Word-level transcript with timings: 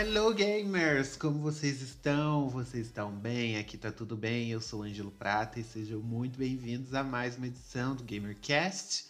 Hello 0.00 0.32
gamers, 0.32 1.16
como 1.16 1.40
vocês 1.40 1.82
estão? 1.82 2.48
Vocês 2.48 2.86
estão 2.86 3.10
bem? 3.10 3.58
Aqui 3.58 3.76
tá 3.76 3.90
tudo 3.90 4.16
bem? 4.16 4.48
Eu 4.48 4.60
sou 4.60 4.84
Ângelo 4.84 5.10
Prata 5.10 5.58
e 5.58 5.64
sejam 5.64 6.00
muito 6.00 6.38
bem-vindos 6.38 6.94
a 6.94 7.02
mais 7.02 7.36
uma 7.36 7.48
edição 7.48 7.96
do 7.96 8.04
GamerCast. 8.04 9.06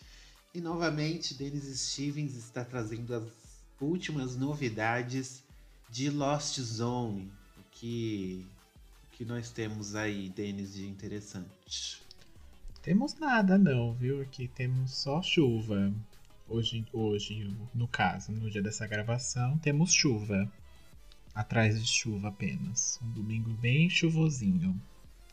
E 0.54 0.62
novamente, 0.62 1.34
Denis 1.34 1.64
Stevens 1.78 2.34
está 2.34 2.64
trazendo 2.64 3.14
as 3.14 3.24
últimas 3.78 4.34
novidades 4.34 5.44
de 5.90 6.08
Lost 6.08 6.58
Zone. 6.58 7.30
O 7.58 7.62
que, 7.70 8.46
o 9.04 9.10
que 9.10 9.26
nós 9.26 9.50
temos 9.50 9.94
aí, 9.94 10.30
Denis, 10.30 10.72
de 10.72 10.86
interessante? 10.86 12.00
Temos 12.80 13.12
nada 13.16 13.58
não, 13.58 13.92
viu? 13.92 14.22
Aqui 14.22 14.48
temos 14.48 14.92
só 14.92 15.20
chuva. 15.20 15.92
Hoje, 16.48 16.82
hoje, 16.94 17.54
no 17.74 17.86
caso, 17.86 18.32
no 18.32 18.50
dia 18.50 18.62
dessa 18.62 18.86
gravação, 18.86 19.58
temos 19.58 19.92
chuva 19.92 20.50
atrás 21.38 21.80
de 21.80 21.86
chuva 21.86 22.28
apenas. 22.28 22.98
Um 23.00 23.12
domingo 23.12 23.50
bem 23.50 23.88
chuvosinho. 23.88 24.74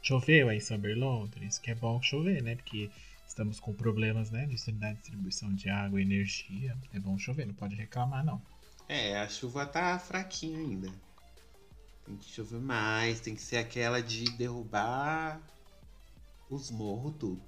Choveu 0.03 0.49
aí 0.49 0.57
em 0.57 0.59
São 0.59 0.77
Londres, 0.77 1.57
que 1.57 1.71
é 1.71 1.75
bom 1.75 1.99
chover, 1.99 2.43
né? 2.43 2.55
Porque 2.55 2.91
estamos 3.27 3.59
com 3.59 3.73
problemas, 3.73 4.29
né? 4.29 4.45
De 4.45 4.53
distribuição 4.53 5.51
de 5.55 5.67
água 5.67 5.99
e 5.99 6.03
energia. 6.03 6.77
É 6.93 6.99
bom 6.99 7.17
chover, 7.17 7.47
não 7.47 7.55
pode 7.55 7.75
reclamar, 7.75 8.23
não. 8.23 8.39
É, 8.87 9.17
a 9.17 9.27
chuva 9.27 9.65
tá 9.65 9.97
fraquinha 9.97 10.59
ainda. 10.59 10.93
Tem 12.05 12.15
que 12.17 12.31
chover 12.31 12.61
mais, 12.61 13.19
tem 13.19 13.33
que 13.33 13.41
ser 13.41 13.57
aquela 13.57 13.99
de 13.99 14.25
derrubar 14.37 15.41
os 16.47 16.69
morros 16.69 17.15
tudo. 17.17 17.41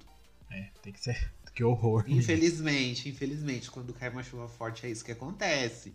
É, 0.50 0.68
tem 0.82 0.92
que 0.92 1.00
ser. 1.00 1.32
Que 1.54 1.64
horror. 1.64 2.04
Infelizmente, 2.06 3.08
infelizmente, 3.08 3.68
quando 3.68 3.92
cai 3.92 4.10
uma 4.10 4.22
chuva 4.22 4.46
forte 4.46 4.86
é 4.86 4.90
isso 4.90 5.04
que 5.04 5.10
acontece. 5.10 5.92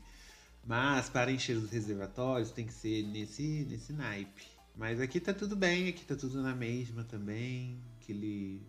Mas 0.65 1.09
para 1.09 1.31
encher 1.31 1.57
os 1.57 1.69
reservatórios 1.69 2.51
tem 2.51 2.65
que 2.65 2.73
ser 2.73 3.03
nesse, 3.03 3.65
nesse 3.69 3.91
naipe. 3.91 4.45
Mas 4.75 4.99
aqui 4.99 5.19
tá 5.19 5.33
tudo 5.33 5.55
bem, 5.55 5.89
aqui 5.89 6.05
tá 6.05 6.15
tudo 6.15 6.41
na 6.41 6.55
mesma 6.55 7.03
também. 7.03 7.79
Aquele. 8.01 8.61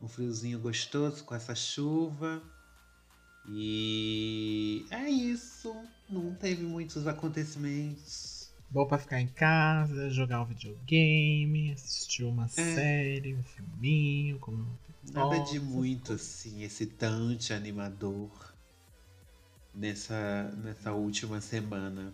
Um 0.00 0.08
friozinho 0.08 0.58
gostoso 0.58 1.24
com 1.24 1.34
essa 1.34 1.54
chuva. 1.54 2.42
E 3.48 4.86
é 4.90 5.10
isso. 5.10 5.74
Não 6.08 6.34
teve 6.34 6.62
muitos 6.62 7.06
acontecimentos. 7.06 8.50
Bom 8.70 8.86
pra 8.86 8.98
ficar 8.98 9.20
em 9.20 9.26
casa, 9.26 10.08
jogar 10.10 10.42
um 10.42 10.46
videogame, 10.46 11.72
assistir 11.72 12.22
uma 12.22 12.44
é. 12.44 12.48
série, 12.48 13.34
um 13.34 13.42
filminho, 13.42 14.38
comer 14.38 14.64
Nada 15.12 15.40
de 15.40 15.58
muito 15.58 16.12
assim, 16.12 16.62
excitante, 16.62 17.52
animador 17.52 18.49
nessa, 19.74 20.52
nessa 20.62 20.92
última 20.92 21.40
semana. 21.40 22.12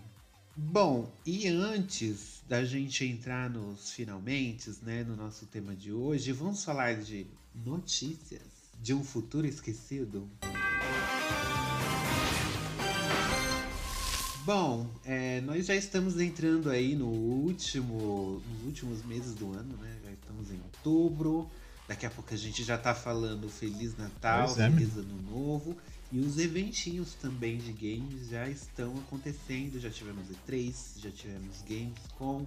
Bom, 0.57 1.12
e 1.25 1.49
antes 1.49 2.43
da 2.48 2.65
gente 2.65 3.05
entrar 3.05 3.51
nos 3.51 3.91
finalmente, 3.91 4.73
né, 4.83 5.05
no 5.05 5.15
nosso 5.15 5.45
tema 5.47 5.75
de 5.75 5.93
hoje, 5.93 6.33
vamos 6.33 6.64
falar 6.64 6.97
de 6.97 7.27
notícias 7.55 8.41
de 8.80 8.95
um 8.95 9.05
futuro 9.05 9.47
esquecido? 9.47 10.29
Bom, 14.47 14.89
é, 15.05 15.41
nós 15.41 15.67
já 15.67 15.75
estamos 15.75 16.20
entrando 16.20 16.70
aí 16.70 16.95
no 16.95 17.09
último, 17.09 18.41
nos 18.48 18.64
últimos 18.64 19.05
meses 19.05 19.35
do 19.35 19.53
ano, 19.53 19.77
né? 19.77 19.97
Já 20.05 20.13
estamos 20.13 20.51
em 20.53 20.61
outubro. 20.63 21.51
Daqui 21.89 22.07
a 22.07 22.11
pouco 22.11 22.33
a 22.33 22.36
gente 22.36 22.63
já 22.63 22.79
tá 22.79 22.95
falando 22.95 23.48
Feliz 23.48 23.97
Natal, 23.97 24.48
é, 24.53 24.70
Feliz 24.70 24.97
Ano 24.97 25.20
Novo. 25.23 25.77
E 26.12 26.20
os 26.20 26.39
eventinhos 26.39 27.14
também 27.14 27.58
de 27.58 27.72
games 27.72 28.28
já 28.28 28.48
estão 28.48 28.96
acontecendo. 28.98 29.80
Já 29.80 29.90
tivemos 29.90 30.27
E3, 30.28 31.00
já 31.02 31.11
tivemos 31.11 31.62
Gamescom, 31.68 32.46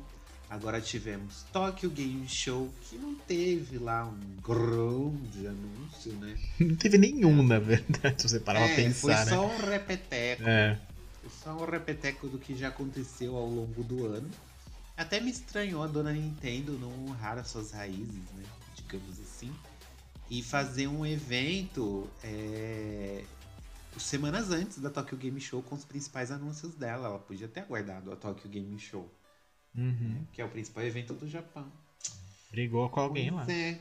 agora 0.49 0.79
tivemos 0.79 1.43
Tokyo 1.51 1.89
Game 1.89 2.27
Show, 2.27 2.69
que 2.83 2.97
não 2.97 3.15
teve 3.15 3.77
lá 3.77 4.05
um 4.05 4.19
grande 4.41 5.45
anúncio, 5.45 6.13
né? 6.13 6.37
Não 6.59 6.75
teve 6.75 6.97
nenhum, 6.97 7.39
é. 7.39 7.43
na 7.43 7.59
verdade, 7.59 8.21
se 8.21 8.29
você 8.29 8.39
parar 8.39 8.61
é, 8.61 8.67
pra 8.67 8.75
pensar. 8.75 9.25
Foi 9.25 9.35
só 9.35 9.47
né? 9.47 9.53
um 9.53 9.69
repeteco. 9.69 10.43
É. 10.43 10.79
Foi 11.21 11.29
só 11.43 11.51
um 11.51 11.69
repeteco 11.69 12.27
do 12.27 12.39
que 12.39 12.55
já 12.55 12.69
aconteceu 12.69 13.35
ao 13.35 13.45
longo 13.45 13.83
do 13.83 14.05
ano. 14.05 14.29
Até 14.95 15.19
me 15.19 15.31
estranhou 15.31 15.83
a 15.83 15.87
dona 15.87 16.11
Nintendo 16.11 16.77
não 16.77 16.91
honrar 17.05 17.37
as 17.37 17.47
suas 17.47 17.71
raízes, 17.71 18.23
né? 18.35 18.43
Digamos 18.75 19.19
assim. 19.19 19.53
E 20.29 20.43
fazer 20.43 20.87
um 20.87 21.05
evento 21.05 22.07
é, 22.23 23.23
semanas 24.03 24.51
antes 24.51 24.79
da 24.79 24.89
Tokyo 24.89 25.17
Game 25.17 25.39
Show 25.39 25.61
com 25.61 25.75
os 25.75 25.85
principais 25.85 26.31
anúncios 26.31 26.75
dela. 26.75 27.07
Ela 27.07 27.19
podia 27.19 27.47
ter 27.47 27.61
aguardado 27.61 28.11
a 28.11 28.15
Tokyo 28.15 28.49
Game 28.49 28.77
Show, 28.79 29.09
uhum. 29.75 30.25
que 30.31 30.41
é 30.41 30.45
o 30.45 30.49
principal 30.49 30.83
evento 30.83 31.13
do 31.13 31.27
Japão. 31.27 31.71
Brigou 32.51 32.89
com 32.89 32.99
alguém 32.99 33.31
pois 33.31 33.47
lá. 33.47 33.53
É. 33.53 33.79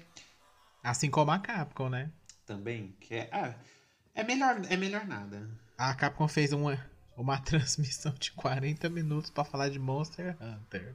Assim 0.82 1.10
como 1.10 1.30
a 1.30 1.38
Capcom, 1.38 1.88
né? 1.88 2.10
Também, 2.46 2.94
que 3.00 3.14
é, 3.14 3.28
ah, 3.32 3.54
é 4.14 4.22
melhor, 4.22 4.60
é 4.68 4.76
melhor 4.76 5.06
nada. 5.06 5.48
A 5.76 5.94
Capcom 5.94 6.28
fez 6.28 6.52
uma, 6.52 6.78
uma 7.16 7.38
transmissão 7.42 8.12
de 8.18 8.32
40 8.32 8.88
minutos 8.88 9.30
para 9.30 9.44
falar 9.44 9.68
de 9.68 9.78
Monster 9.78 10.36
Hunter 10.40 10.94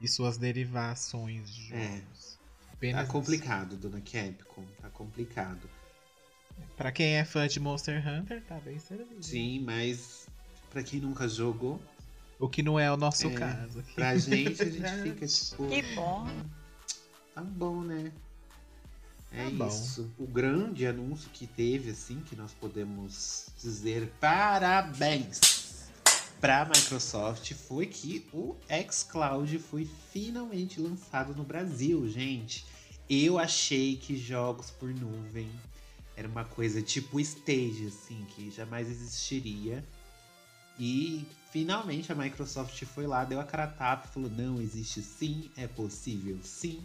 e 0.00 0.08
suas 0.08 0.38
derivações 0.38 1.50
de 1.50 1.74
é. 1.74 1.98
jogos. 1.98 2.38
É. 2.38 2.72
Apenas 2.72 3.06
tá 3.06 3.12
complicado, 3.12 3.76
dona 3.76 4.00
Capcom, 4.00 4.64
tá 4.80 4.88
complicado. 4.88 5.68
Pra 6.76 6.90
quem 6.90 7.14
é 7.16 7.24
fã 7.24 7.46
de 7.46 7.60
Monster 7.60 8.02
Hunter, 8.06 8.42
tá 8.42 8.56
bem 8.60 8.78
servido. 8.78 9.22
Sim, 9.22 9.60
mas 9.60 10.26
pra 10.70 10.82
quem 10.82 11.00
nunca 11.00 11.28
jogou. 11.28 11.80
O 12.38 12.48
que 12.48 12.62
não 12.62 12.80
é 12.80 12.90
o 12.90 12.96
nosso 12.96 13.28
é, 13.28 13.34
caso. 13.34 13.84
Pra 13.94 14.16
gente, 14.16 14.62
a 14.62 14.64
gente 14.64 14.90
fica 15.02 15.26
tipo. 15.26 15.68
Que 15.68 15.82
bom. 15.94 16.26
Tá 17.34 17.42
bom, 17.42 17.82
né? 17.82 18.10
É 19.30 19.50
tá 19.50 19.66
isso. 19.66 20.10
Bom. 20.18 20.24
O 20.24 20.26
grande 20.26 20.86
anúncio 20.86 21.28
que 21.30 21.46
teve, 21.46 21.90
assim, 21.90 22.20
que 22.20 22.34
nós 22.34 22.52
podemos 22.52 23.48
dizer 23.60 24.10
parabéns 24.18 25.38
para 26.40 26.62
a 26.62 26.64
Microsoft 26.64 27.52
foi 27.52 27.86
que 27.86 28.26
o 28.32 28.56
xCloud 28.90 29.58
foi 29.58 29.88
finalmente 30.10 30.80
lançado 30.80 31.34
no 31.34 31.44
Brasil, 31.44 32.08
gente. 32.08 32.64
Eu 33.08 33.38
achei 33.38 33.96
que 33.96 34.16
jogos 34.16 34.70
por 34.70 34.88
nuvem 34.88 35.50
era 36.20 36.28
uma 36.28 36.44
coisa 36.44 36.82
tipo 36.82 37.18
stage, 37.18 37.86
assim, 37.86 38.26
que 38.28 38.50
jamais 38.50 38.88
existiria. 38.88 39.82
E 40.78 41.26
finalmente 41.50 42.12
a 42.12 42.14
Microsoft 42.14 42.84
foi 42.84 43.06
lá, 43.06 43.24
deu 43.24 43.40
a 43.40 43.44
cara 43.44 43.64
a 43.64 43.68
tapa 43.68 44.06
e 44.06 44.12
falou: 44.12 44.30
não, 44.30 44.60
existe 44.60 45.00
sim, 45.00 45.50
é 45.56 45.66
possível 45.66 46.38
sim. 46.42 46.84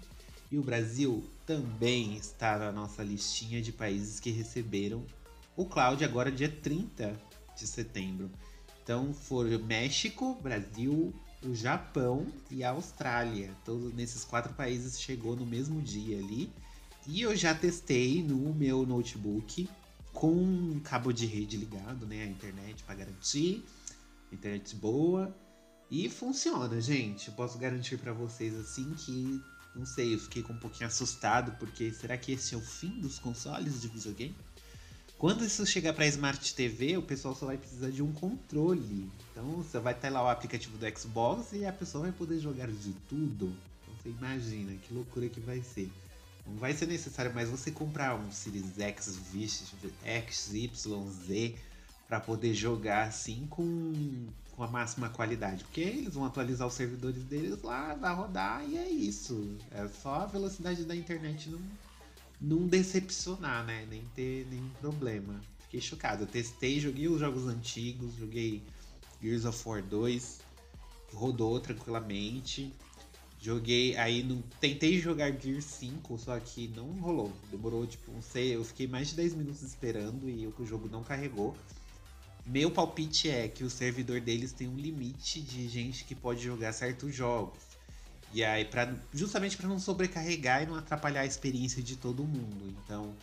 E 0.49 0.57
o 0.57 0.63
Brasil 0.63 1.23
também 1.45 2.15
está 2.15 2.57
na 2.57 2.71
nossa 2.71 3.03
listinha 3.03 3.61
de 3.61 3.73
países 3.73 4.19
que 4.19 4.29
receberam 4.31 5.03
o 5.55 5.65
cloud 5.65 6.03
agora 6.03 6.31
dia 6.31 6.49
30 6.49 7.19
de 7.57 7.67
setembro. 7.67 8.31
Então 8.83 9.13
foram 9.13 9.59
México, 9.59 10.35
Brasil, 10.41 11.13
o 11.43 11.53
Japão 11.53 12.27
e 12.49 12.63
a 12.63 12.69
Austrália. 12.69 13.51
Todos 13.65 13.93
nesses 13.93 14.23
quatro 14.23 14.53
países 14.53 15.01
chegou 15.01 15.35
no 15.35 15.45
mesmo 15.45 15.81
dia 15.81 16.17
ali. 16.19 16.49
E 17.07 17.21
eu 17.21 17.35
já 17.35 17.53
testei 17.53 18.23
no 18.23 18.53
meu 18.53 18.85
notebook 18.85 19.69
com 20.11 20.79
cabo 20.83 21.11
de 21.11 21.25
rede 21.25 21.55
ligado, 21.55 22.05
né? 22.07 22.23
A 22.23 22.27
internet 22.27 22.83
para 22.83 22.95
garantir. 22.95 23.63
Internet 24.31 24.75
boa. 24.75 25.35
E 25.91 26.09
funciona, 26.09 26.81
gente. 26.81 27.27
Eu 27.27 27.35
posso 27.35 27.57
garantir 27.59 27.97
para 27.97 28.11
vocês 28.11 28.55
assim 28.55 28.93
que. 28.93 29.39
Não 29.75 29.85
sei, 29.85 30.13
eu 30.13 30.19
fiquei 30.19 30.41
com 30.41 30.53
um 30.53 30.57
pouquinho 30.57 30.87
assustado, 30.87 31.51
porque 31.59 31.91
será 31.91 32.17
que 32.17 32.31
esse 32.31 32.55
é 32.55 32.57
o 32.57 32.61
fim 32.61 33.01
dos 33.01 33.19
consoles 33.19 33.81
de 33.81 33.89
videogame? 33.89 34.35
Quando 35.17 35.45
isso 35.45 35.65
chegar 35.65 35.93
para 35.93 36.07
Smart 36.07 36.55
TV, 36.55 36.97
o 36.97 37.01
pessoal 37.01 37.35
só 37.35 37.45
vai 37.45 37.57
precisar 37.57 37.89
de 37.89 38.01
um 38.01 38.11
controle. 38.13 39.09
Então 39.31 39.43
você 39.57 39.77
vai 39.79 39.93
ter 39.93 40.09
lá 40.09 40.23
o 40.23 40.29
aplicativo 40.29 40.77
do 40.77 40.97
Xbox 40.97 41.51
e 41.51 41.65
a 41.65 41.73
pessoa 41.73 42.03
vai 42.03 42.13
poder 42.13 42.39
jogar 42.39 42.67
de 42.67 42.93
tudo. 43.09 43.53
Então 43.83 43.95
você 44.01 44.09
imagina 44.09 44.73
que 44.77 44.93
loucura 44.93 45.27
que 45.27 45.41
vai 45.41 45.61
ser. 45.61 45.91
Não 46.45 46.57
vai 46.57 46.73
ser 46.73 46.85
necessário 46.85 47.33
mais 47.33 47.49
você 47.49 47.71
comprar 47.71 48.15
um 48.15 48.31
Series 48.31 48.77
X, 48.77 49.19
X, 50.03 50.53
Y, 50.53 51.09
Z 51.09 51.55
para 52.07 52.19
poder 52.19 52.53
jogar 52.53 53.07
assim 53.07 53.47
com, 53.49 54.27
com 54.55 54.63
a 54.63 54.67
máxima 54.67 55.09
qualidade. 55.09 55.63
Porque 55.63 55.81
eles 55.81 56.13
vão 56.13 56.25
atualizar 56.25 56.67
os 56.67 56.73
servidores 56.73 57.23
deles 57.23 57.61
lá, 57.63 57.95
vai 57.95 58.13
rodar 58.13 58.63
e 58.67 58.77
é 58.77 58.87
isso. 58.87 59.57
É 59.71 59.87
só 59.87 60.15
a 60.15 60.25
velocidade 60.25 60.83
da 60.85 60.95
internet 60.95 61.49
não, 61.49 61.61
não 62.39 62.67
decepcionar, 62.67 63.65
né? 63.65 63.87
Nem 63.89 64.05
ter 64.15 64.47
nenhum 64.49 64.69
problema. 64.81 65.41
Fiquei 65.61 65.81
chocado. 65.81 66.23
Eu 66.23 66.27
testei, 66.27 66.79
joguei 66.79 67.07
os 67.07 67.19
jogos 67.19 67.47
antigos, 67.47 68.15
joguei 68.15 68.61
Gears 69.21 69.45
of 69.45 69.67
War 69.67 69.81
2, 69.81 70.41
rodou 71.11 71.59
tranquilamente. 71.59 72.71
Joguei, 73.45 73.95
aí 73.95 74.27
tentei 74.59 74.99
jogar 74.99 75.31
Gear 75.39 75.61
5, 75.61 76.17
só 76.17 76.39
que 76.39 76.67
não 76.69 76.87
rolou. 76.93 77.31
Demorou, 77.51 77.85
tipo, 77.85 78.11
não 78.11 78.19
sei, 78.19 78.55
eu 78.55 78.63
fiquei 78.63 78.87
mais 78.87 79.09
de 79.09 79.15
10 79.17 79.35
minutos 79.35 79.61
esperando 79.61 80.27
e 80.27 80.47
o 80.47 80.65
jogo 80.65 80.89
não 80.89 81.03
carregou. 81.03 81.55
Meu 82.43 82.71
palpite 82.71 83.29
é 83.29 83.47
que 83.47 83.63
o 83.63 83.69
servidor 83.69 84.19
deles 84.19 84.51
tem 84.51 84.67
um 84.67 84.75
limite 84.75 85.41
de 85.41 85.69
gente 85.69 86.05
que 86.05 86.15
pode 86.15 86.41
jogar 86.41 86.73
certos 86.73 87.13
jogos. 87.13 87.59
E 88.33 88.43
aí, 88.43 88.65
pra, 88.65 88.91
justamente 89.13 89.55
para 89.55 89.67
não 89.67 89.77
sobrecarregar 89.77 90.63
e 90.63 90.65
não 90.65 90.73
atrapalhar 90.73 91.21
a 91.21 91.25
experiência 91.27 91.83
de 91.83 91.97
todo 91.97 92.23
mundo. 92.23 92.75
Então, 92.83 93.15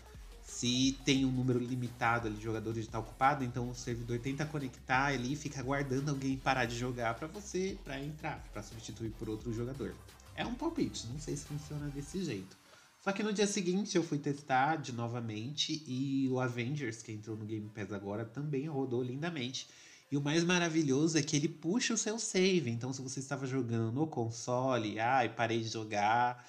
se 0.53 0.99
tem 1.03 1.25
um 1.25 1.33
número 1.33 1.59
limitado 1.59 2.31
de 2.31 2.41
jogadores 2.41 2.85
estar 2.85 2.99
ocupado, 2.99 3.43
então 3.43 3.71
o 3.71 3.75
servidor 3.75 4.19
tenta 4.19 4.45
conectar 4.45 5.07
ali 5.07 5.33
e 5.33 5.37
fica 5.37 5.59
aguardando 5.59 6.11
alguém 6.11 6.37
parar 6.37 6.67
de 6.67 6.79
jogar 6.79 7.15
para 7.15 7.27
você 7.27 7.77
para 7.83 7.99
entrar, 7.99 8.39
para 8.53 8.63
substituir 8.63 9.11
por 9.13 9.31
outro 9.31 9.53
jogador. 9.53 9.95
É 10.37 10.45
um 10.45 10.55
palpite, 10.55 11.07
não 11.07 11.19
sei 11.19 11.37
se 11.37 11.47
funciona 11.47 11.89
desse 11.89 12.23
jeito. 12.23 12.55
Só 13.03 13.13
que 13.13 13.23
no 13.23 13.33
dia 13.33 13.47
seguinte 13.47 13.97
eu 13.97 14.05
fui 14.05 14.19
testar 14.19 14.77
de 14.77 14.93
novamente 14.93 15.83
e 15.87 16.29
o 16.31 16.39
Avengers, 16.39 17.03
que 17.03 17.13
entrou 17.13 17.37
no 17.37 17.47
Game 17.47 17.69
Pass 17.71 17.91
agora, 17.91 18.25
também 18.25 18.69
rodou 18.69 19.03
lindamente. 19.03 19.67
E 20.11 20.17
o 20.19 20.21
mais 20.21 20.45
maravilhoso 20.45 21.17
é 21.17 21.23
que 21.23 21.35
ele 21.35 21.49
puxa 21.49 21.95
o 21.95 21.99
seu 21.99 22.19
save. 22.19 22.71
Então, 22.71 22.93
se 22.93 23.01
você 23.01 23.19
estava 23.19 23.47
jogando 23.47 23.91
no 23.91 24.07
console, 24.07 25.01
ai, 25.01 25.31
parei 25.31 25.63
de 25.63 25.69
jogar, 25.69 26.47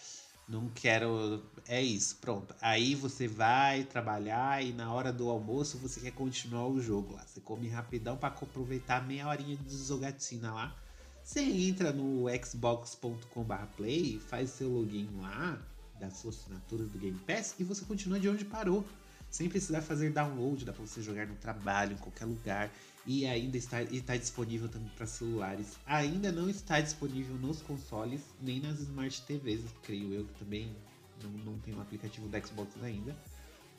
não 0.47 0.69
quero. 0.69 1.43
É 1.67 1.81
isso, 1.81 2.17
pronto. 2.17 2.53
Aí 2.61 2.95
você 2.95 3.27
vai 3.27 3.83
trabalhar 3.83 4.63
e 4.63 4.73
na 4.73 4.91
hora 4.91 5.11
do 5.11 5.29
almoço 5.29 5.77
você 5.77 5.99
quer 5.99 6.11
continuar 6.11 6.67
o 6.67 6.81
jogo 6.81 7.13
lá. 7.13 7.25
Você 7.25 7.39
come 7.39 7.67
rapidão 7.67 8.17
para 8.17 8.29
aproveitar 8.29 9.05
meia 9.05 9.27
horinha 9.27 9.55
de 9.55 9.77
jogatina 9.77 10.53
lá. 10.53 10.75
Você 11.23 11.41
entra 11.41 11.93
no 11.93 12.25
xbox.com/play, 12.45 14.19
faz 14.19 14.49
seu 14.49 14.69
login 14.69 15.09
lá, 15.21 15.57
da 15.99 16.09
sua 16.09 16.31
assinatura 16.31 16.83
do 16.83 16.97
Game 16.97 17.17
Pass 17.19 17.55
e 17.59 17.63
você 17.63 17.85
continua 17.85 18.19
de 18.19 18.27
onde 18.27 18.43
parou. 18.43 18.85
Sem 19.29 19.49
precisar 19.49 19.81
fazer 19.81 20.11
download, 20.11 20.63
dá 20.63 20.73
para 20.73 20.85
você 20.85 21.01
jogar 21.01 21.25
no 21.25 21.35
trabalho, 21.35 21.93
em 21.93 21.97
qualquer 21.97 22.25
lugar. 22.25 22.69
E 23.05 23.25
ainda 23.25 23.57
está, 23.57 23.83
está 23.83 24.15
disponível 24.15 24.69
também 24.69 24.89
para 24.95 25.05
celulares. 25.05 25.77
Ainda 25.85 26.31
não 26.31 26.49
está 26.49 26.79
disponível 26.79 27.35
nos 27.35 27.61
consoles, 27.61 28.21
nem 28.41 28.61
nas 28.61 28.79
Smart 28.79 29.21
TVs, 29.23 29.61
creio 29.81 30.13
eu 30.13 30.25
que 30.25 30.33
também 30.39 30.73
não, 31.21 31.29
não 31.31 31.59
tem 31.59 31.75
um 31.75 31.81
aplicativo 31.81 32.27
da 32.29 32.39
Xbox 32.41 32.71
ainda. 32.81 33.15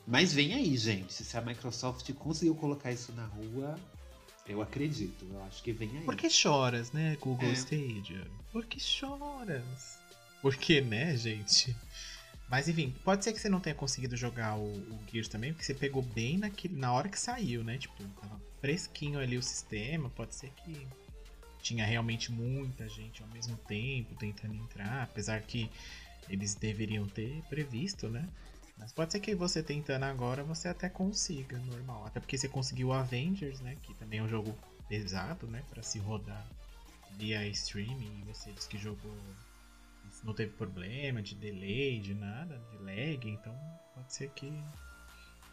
Mas 0.07 0.31
vem 0.31 0.53
aí, 0.53 0.77
gente. 0.77 1.13
Se 1.13 1.35
a 1.35 1.41
Microsoft 1.41 2.11
conseguiu 2.13 2.53
colocar 2.55 2.91
isso 2.91 3.11
na 3.13 3.25
rua, 3.25 3.79
eu 4.47 4.61
acredito. 4.61 5.25
Eu 5.31 5.43
acho 5.43 5.63
que 5.63 5.71
vem 5.71 5.89
aí. 5.97 6.03
Por 6.03 6.15
que 6.15 6.29
choras, 6.29 6.91
né, 6.91 7.17
Google 7.19 7.49
é. 7.49 7.53
Stadia? 7.53 8.27
Por 8.51 8.65
que 8.65 8.79
choras? 8.79 9.97
Porque, 10.41 10.81
né, 10.81 11.17
gente? 11.17 11.75
Mas 12.47 12.67
enfim, 12.67 12.93
pode 13.03 13.23
ser 13.23 13.33
que 13.33 13.39
você 13.39 13.49
não 13.49 13.59
tenha 13.59 13.75
conseguido 13.75 14.15
jogar 14.15 14.55
o, 14.57 14.67
o 14.67 14.99
Gears 15.11 15.27
também, 15.27 15.51
porque 15.51 15.65
você 15.65 15.73
pegou 15.73 16.01
bem 16.01 16.37
naquele, 16.37 16.75
na 16.75 16.93
hora 16.93 17.09
que 17.09 17.19
saiu, 17.19 17.63
né? 17.63 17.77
Tipo, 17.77 18.03
tava 18.21 18.39
fresquinho 18.61 19.19
ali 19.19 19.37
o 19.37 19.43
sistema, 19.43 20.09
pode 20.09 20.35
ser 20.35 20.51
que 20.51 20.87
tinha 21.61 21.83
realmente 21.83 22.31
muita 22.31 22.87
gente 22.87 23.23
ao 23.23 23.29
mesmo 23.29 23.57
tempo 23.57 24.13
tentando 24.15 24.53
entrar, 24.53 25.03
apesar 25.03 25.41
que 25.41 25.69
eles 26.29 26.53
deveriam 26.53 27.07
ter 27.07 27.41
previsto, 27.49 28.07
né? 28.07 28.27
Mas 28.77 28.91
pode 28.91 29.11
ser 29.11 29.19
que 29.19 29.33
você 29.33 29.63
tentando 29.63 30.03
agora 30.03 30.43
você 30.43 30.67
até 30.67 30.89
consiga, 30.89 31.57
normal. 31.59 32.05
Até 32.05 32.19
porque 32.19 32.37
você 32.37 32.47
conseguiu 32.47 32.89
o 32.89 32.93
Avengers, 32.93 33.59
né? 33.61 33.77
Que 33.81 33.93
também 33.95 34.19
é 34.19 34.23
um 34.23 34.27
jogo 34.27 34.55
pesado, 34.87 35.47
né? 35.47 35.63
Para 35.69 35.81
se 35.81 35.97
rodar 35.97 36.45
via 37.11 37.47
streaming. 37.47 38.19
E 38.21 38.23
você 38.23 38.51
disse 38.51 38.67
que 38.67 38.77
jogou. 38.77 39.17
Não 40.25 40.33
teve 40.33 40.51
problema 40.53 41.21
de 41.21 41.35
delay, 41.35 41.99
de 41.99 42.13
nada, 42.13 42.59
de 42.71 42.77
lag. 42.83 43.29
Então 43.29 43.55
pode 43.93 44.11
ser 44.11 44.29
que 44.31 44.51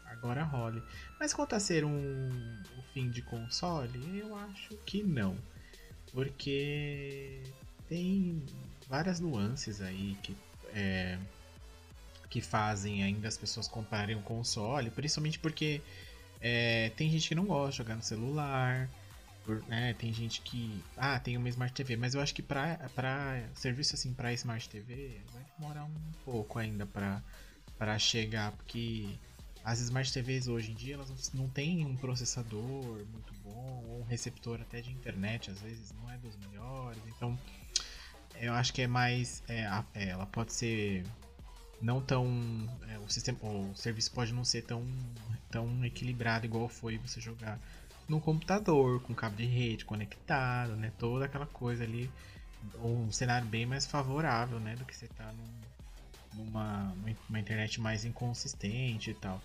agora 0.05 0.43
role. 0.43 0.83
Mas 1.19 1.33
quanto 1.33 1.55
a 1.55 1.59
ser 1.59 1.85
um, 1.85 2.29
um 2.29 2.81
fim 2.93 3.09
de 3.09 3.21
console, 3.21 4.19
eu 4.19 4.35
acho 4.35 4.75
que 4.85 5.03
não. 5.03 5.37
Porque 6.11 7.43
tem 7.87 8.43
várias 8.87 9.19
nuances 9.19 9.79
aí 9.81 10.17
que. 10.23 10.35
É, 10.73 11.19
que 12.33 12.41
fazem 12.41 13.03
ainda 13.03 13.27
as 13.27 13.37
pessoas 13.37 13.67
comprarem 13.67 14.15
um 14.15 14.21
console, 14.23 14.89
principalmente 14.89 15.37
porque 15.37 15.83
é, 16.41 16.91
tem 16.97 17.07
gente 17.11 17.29
que 17.29 17.35
não 17.35 17.45
gosta 17.45 17.69
de 17.69 17.77
jogar 17.77 17.95
no 17.95 18.01
celular, 18.01 18.89
né, 19.67 19.93
tem 19.93 20.13
gente 20.13 20.41
que 20.41 20.83
ah 20.95 21.19
tem 21.19 21.37
uma 21.37 21.49
Smart 21.49 21.73
TV, 21.73 21.97
mas 21.97 22.13
eu 22.13 22.21
acho 22.21 22.33
que 22.33 22.41
para 22.41 22.77
para 22.95 23.43
serviço 23.55 23.95
assim 23.95 24.13
para 24.13 24.33
Smart 24.33 24.69
TV 24.69 25.21
vai 25.31 25.43
demorar 25.57 25.85
um 25.85 26.11
pouco 26.23 26.59
ainda 26.59 26.85
para 26.85 27.21
para 27.77 27.97
chegar, 27.99 28.51
porque 28.53 29.17
as 29.63 29.79
Smart 29.79 30.11
TVs 30.11 30.47
hoje 30.47 30.71
em 30.71 30.75
dia 30.75 30.95
elas 30.95 31.31
não 31.33 31.49
têm 31.49 31.85
um 31.85 31.95
processador 31.95 33.05
muito 33.11 33.33
bom 33.43 33.83
ou 33.87 34.01
um 34.01 34.03
receptor 34.03 34.61
até 34.61 34.81
de 34.81 34.91
internet 34.91 35.51
às 35.51 35.61
vezes 35.61 35.91
não 35.91 36.09
é 36.09 36.17
dos 36.17 36.35
melhores, 36.37 37.01
então 37.07 37.37
eu 38.35 38.53
acho 38.53 38.73
que 38.73 38.81
é 38.81 38.87
mais 38.87 39.43
é, 39.47 39.67
é 39.93 40.09
ela 40.09 40.25
pode 40.25 40.53
ser 40.53 41.05
não 41.83 42.01
tão. 42.01 42.25
É, 42.87 42.97
o, 42.97 43.09
sistema, 43.09 43.37
o 43.43 43.75
serviço 43.75 44.11
pode 44.11 44.33
não 44.33 44.45
ser 44.45 44.61
tão, 44.63 44.85
tão 45.51 45.83
equilibrado 45.85 46.45
igual 46.45 46.69
foi 46.69 46.97
você 46.97 47.19
jogar 47.19 47.59
no 48.07 48.19
computador, 48.19 49.01
com 49.01 49.13
cabo 49.13 49.35
de 49.35 49.45
rede 49.45 49.85
conectado, 49.85 50.75
né? 50.75 50.91
Toda 50.97 51.25
aquela 51.25 51.45
coisa 51.45 51.83
ali. 51.83 52.09
Um 52.75 53.11
cenário 53.11 53.47
bem 53.47 53.65
mais 53.65 53.85
favorável, 53.85 54.59
né? 54.59 54.75
Do 54.75 54.85
que 54.85 54.95
você 54.95 55.07
tá 55.07 55.31
num, 55.33 56.43
numa, 56.43 56.95
numa 57.27 57.39
internet 57.39 57.79
mais 57.81 58.05
inconsistente 58.05 59.11
e 59.11 59.13
tal. 59.13 59.41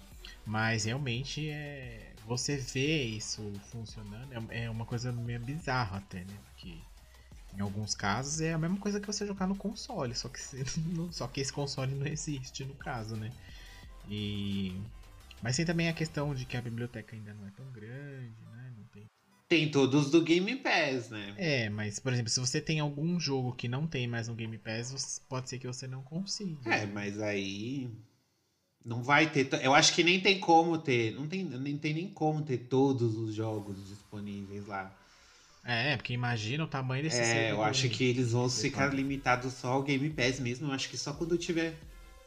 Mas 0.46 0.84
realmente 0.84 1.48
é. 1.50 2.12
Você 2.26 2.58
vê 2.58 3.04
isso 3.04 3.50
funcionando 3.70 4.50
é, 4.50 4.64
é 4.64 4.70
uma 4.70 4.84
coisa 4.84 5.10
meio 5.10 5.40
bizarra 5.40 5.98
até, 5.98 6.18
né? 6.18 6.34
Porque 6.44 6.78
em 7.56 7.60
alguns 7.60 7.94
casos 7.94 8.40
é 8.40 8.52
a 8.52 8.58
mesma 8.58 8.76
coisa 8.76 9.00
que 9.00 9.06
você 9.06 9.26
jogar 9.26 9.46
no 9.46 9.56
console, 9.56 10.14
só 10.14 10.28
que, 10.28 10.38
só 11.10 11.26
que 11.26 11.40
esse 11.40 11.52
console 11.52 11.94
não 11.94 12.06
existe 12.06 12.64
no 12.64 12.74
caso, 12.74 13.16
né? 13.16 13.32
E 14.08 14.76
mas 15.42 15.56
tem 15.56 15.64
também 15.64 15.88
a 15.88 15.92
questão 15.92 16.34
de 16.34 16.44
que 16.44 16.56
a 16.56 16.62
biblioteca 16.62 17.14
ainda 17.14 17.34
não 17.34 17.46
é 17.46 17.50
tão 17.50 17.70
grande, 17.70 18.34
né? 18.52 18.72
Não 18.76 18.84
tem 18.86 19.06
tem 19.48 19.70
todos 19.70 20.10
do 20.10 20.20
Game 20.20 20.56
Pass, 20.56 21.08
né? 21.08 21.34
É, 21.38 21.70
mas, 21.70 21.98
por 21.98 22.12
exemplo, 22.12 22.28
se 22.28 22.38
você 22.38 22.60
tem 22.60 22.80
algum 22.80 23.18
jogo 23.18 23.54
que 23.54 23.66
não 23.66 23.86
tem 23.86 24.06
mais 24.06 24.28
no 24.28 24.34
Game 24.34 24.58
Pass, 24.58 25.22
pode 25.26 25.48
ser 25.48 25.58
que 25.58 25.66
você 25.66 25.86
não 25.86 26.02
consiga. 26.02 26.70
É, 26.70 26.84
mas 26.84 27.18
aí. 27.18 27.88
Não 28.84 29.02
vai 29.02 29.30
ter. 29.30 29.48
Eu 29.62 29.74
acho 29.74 29.94
que 29.94 30.04
nem 30.04 30.20
tem 30.20 30.38
como 30.38 30.76
ter. 30.76 31.14
Não 31.14 31.26
tem, 31.26 31.44
nem 31.44 31.78
tem 31.78 31.94
nem 31.94 32.08
como 32.10 32.42
ter 32.42 32.58
todos 32.58 33.16
os 33.16 33.34
jogos 33.34 33.88
disponíveis 33.88 34.66
lá. 34.66 34.94
É, 35.64 35.96
porque 35.96 36.12
imagina 36.12 36.64
o 36.64 36.68
tamanho 36.68 37.02
desse 37.02 37.20
É, 37.20 37.50
eu 37.50 37.62
acho 37.62 37.88
que 37.88 38.04
eles 38.04 38.32
vão 38.32 38.48
ficar 38.48 38.94
limitados 38.94 39.54
só 39.54 39.72
ao 39.72 39.82
Game 39.82 40.08
Pass 40.10 40.40
mesmo. 40.40 40.68
Eu 40.68 40.72
acho 40.72 40.90
que 40.90 40.96
só 40.96 41.12
quando 41.14 41.36
tiver. 41.38 41.74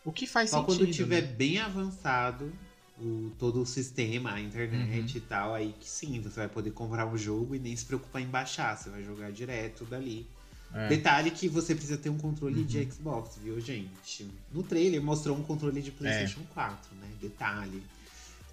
O 0.03 0.12
que 0.12 0.25
faz 0.25 0.50
só 0.50 0.58
sentido. 0.58 0.74
Só 0.74 0.80
quando 0.80 0.91
tiver 0.91 1.22
né? 1.22 1.27
bem 1.27 1.60
avançado 1.60 2.51
o, 3.00 3.31
todo 3.39 3.62
o 3.62 3.65
sistema, 3.65 4.33
a 4.33 4.41
internet 4.41 5.12
uhum. 5.12 5.17
e 5.17 5.27
tal, 5.27 5.53
aí 5.53 5.74
que 5.79 5.88
sim, 5.88 6.19
você 6.19 6.41
vai 6.41 6.50
poder 6.50 6.71
comprar 6.71 7.05
um 7.05 7.17
jogo 7.17 7.55
e 7.55 7.60
nem 7.60 7.75
se 7.75 7.86
preocupar 7.86 8.21
em 8.21 8.27
baixar. 8.27 8.77
Você 8.77 8.89
vai 8.89 9.03
jogar 9.03 9.31
direto 9.31 9.86
dali. 9.86 10.27
É. 10.74 10.88
Detalhe 10.88 11.31
que 11.31 11.50
você 11.50 11.75
precisa 11.75 11.98
ter 11.98 12.10
um 12.10 12.17
controle 12.17 12.62
uhum. 12.62 12.65
de 12.65 12.91
Xbox, 12.91 13.38
viu, 13.41 13.60
gente? 13.60 14.29
No 14.53 14.63
trailer 14.63 15.01
mostrou 15.01 15.38
um 15.38 15.43
controle 15.43 15.81
de 15.81 15.91
PlayStation 15.91 16.41
é. 16.41 16.53
4, 16.53 16.95
né? 16.95 17.07
Detalhe. 17.19 17.83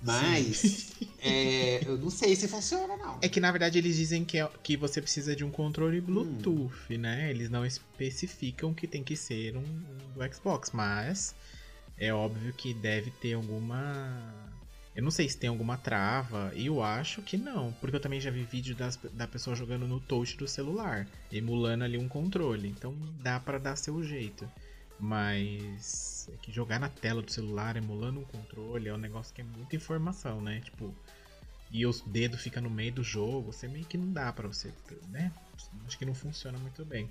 Mas 0.02 0.92
é, 1.20 1.84
eu 1.86 1.96
não 1.96 2.10
sei 2.10 2.34
se 2.34 2.48
funciona, 2.48 2.96
não. 2.96 3.18
É 3.20 3.28
que 3.28 3.40
na 3.40 3.50
verdade 3.50 3.78
eles 3.78 3.96
dizem 3.96 4.24
que, 4.24 4.38
é, 4.38 4.48
que 4.62 4.76
você 4.76 5.00
precisa 5.00 5.34
de 5.34 5.44
um 5.44 5.50
controle 5.50 6.00
Bluetooth, 6.00 6.72
hum. 6.90 6.98
né? 6.98 7.30
Eles 7.30 7.50
não 7.50 7.64
especificam 7.64 8.72
que 8.74 8.86
tem 8.86 9.02
que 9.02 9.16
ser 9.16 9.56
um, 9.56 9.60
um 9.60 10.12
do 10.14 10.34
Xbox, 10.34 10.70
mas 10.72 11.34
é 11.98 12.12
óbvio 12.12 12.52
que 12.52 12.72
deve 12.74 13.10
ter 13.10 13.34
alguma. 13.34 14.48
Eu 14.94 15.02
não 15.02 15.10
sei 15.10 15.28
se 15.28 15.36
tem 15.38 15.48
alguma 15.48 15.76
trava, 15.76 16.52
e 16.54 16.66
eu 16.66 16.82
acho 16.82 17.22
que 17.22 17.36
não, 17.36 17.72
porque 17.74 17.94
eu 17.94 18.00
também 18.00 18.20
já 18.20 18.30
vi 18.32 18.42
vídeo 18.42 18.74
das, 18.74 18.96
da 18.96 19.28
pessoa 19.28 19.54
jogando 19.54 19.86
no 19.86 20.00
touch 20.00 20.36
do 20.36 20.48
celular, 20.48 21.06
emulando 21.30 21.84
ali 21.84 21.96
um 21.96 22.08
controle, 22.08 22.68
então 22.68 22.96
dá 23.20 23.38
para 23.38 23.58
dar 23.58 23.76
seu 23.76 24.02
jeito. 24.02 24.50
Mas 24.98 26.28
é 26.32 26.36
que 26.42 26.50
jogar 26.50 26.80
na 26.80 26.88
tela 26.88 27.22
do 27.22 27.30
celular 27.30 27.76
emulando 27.76 28.18
um 28.18 28.24
controle 28.24 28.88
é 28.88 28.94
um 28.94 28.98
negócio 28.98 29.32
que 29.32 29.40
é 29.40 29.44
muita 29.44 29.76
informação, 29.76 30.40
né? 30.40 30.60
Tipo, 30.60 30.92
e 31.70 31.86
os 31.86 32.00
dedos 32.00 32.40
ficam 32.40 32.62
no 32.62 32.70
meio 32.70 32.92
do 32.92 33.04
jogo, 33.04 33.52
você 33.52 33.68
meio 33.68 33.84
que 33.84 33.96
não 33.96 34.12
dá 34.12 34.32
para 34.32 34.48
você, 34.48 34.72
né? 35.08 35.32
Acho 35.86 35.96
que 35.96 36.04
não 36.04 36.14
funciona 36.14 36.58
muito 36.58 36.84
bem. 36.84 37.08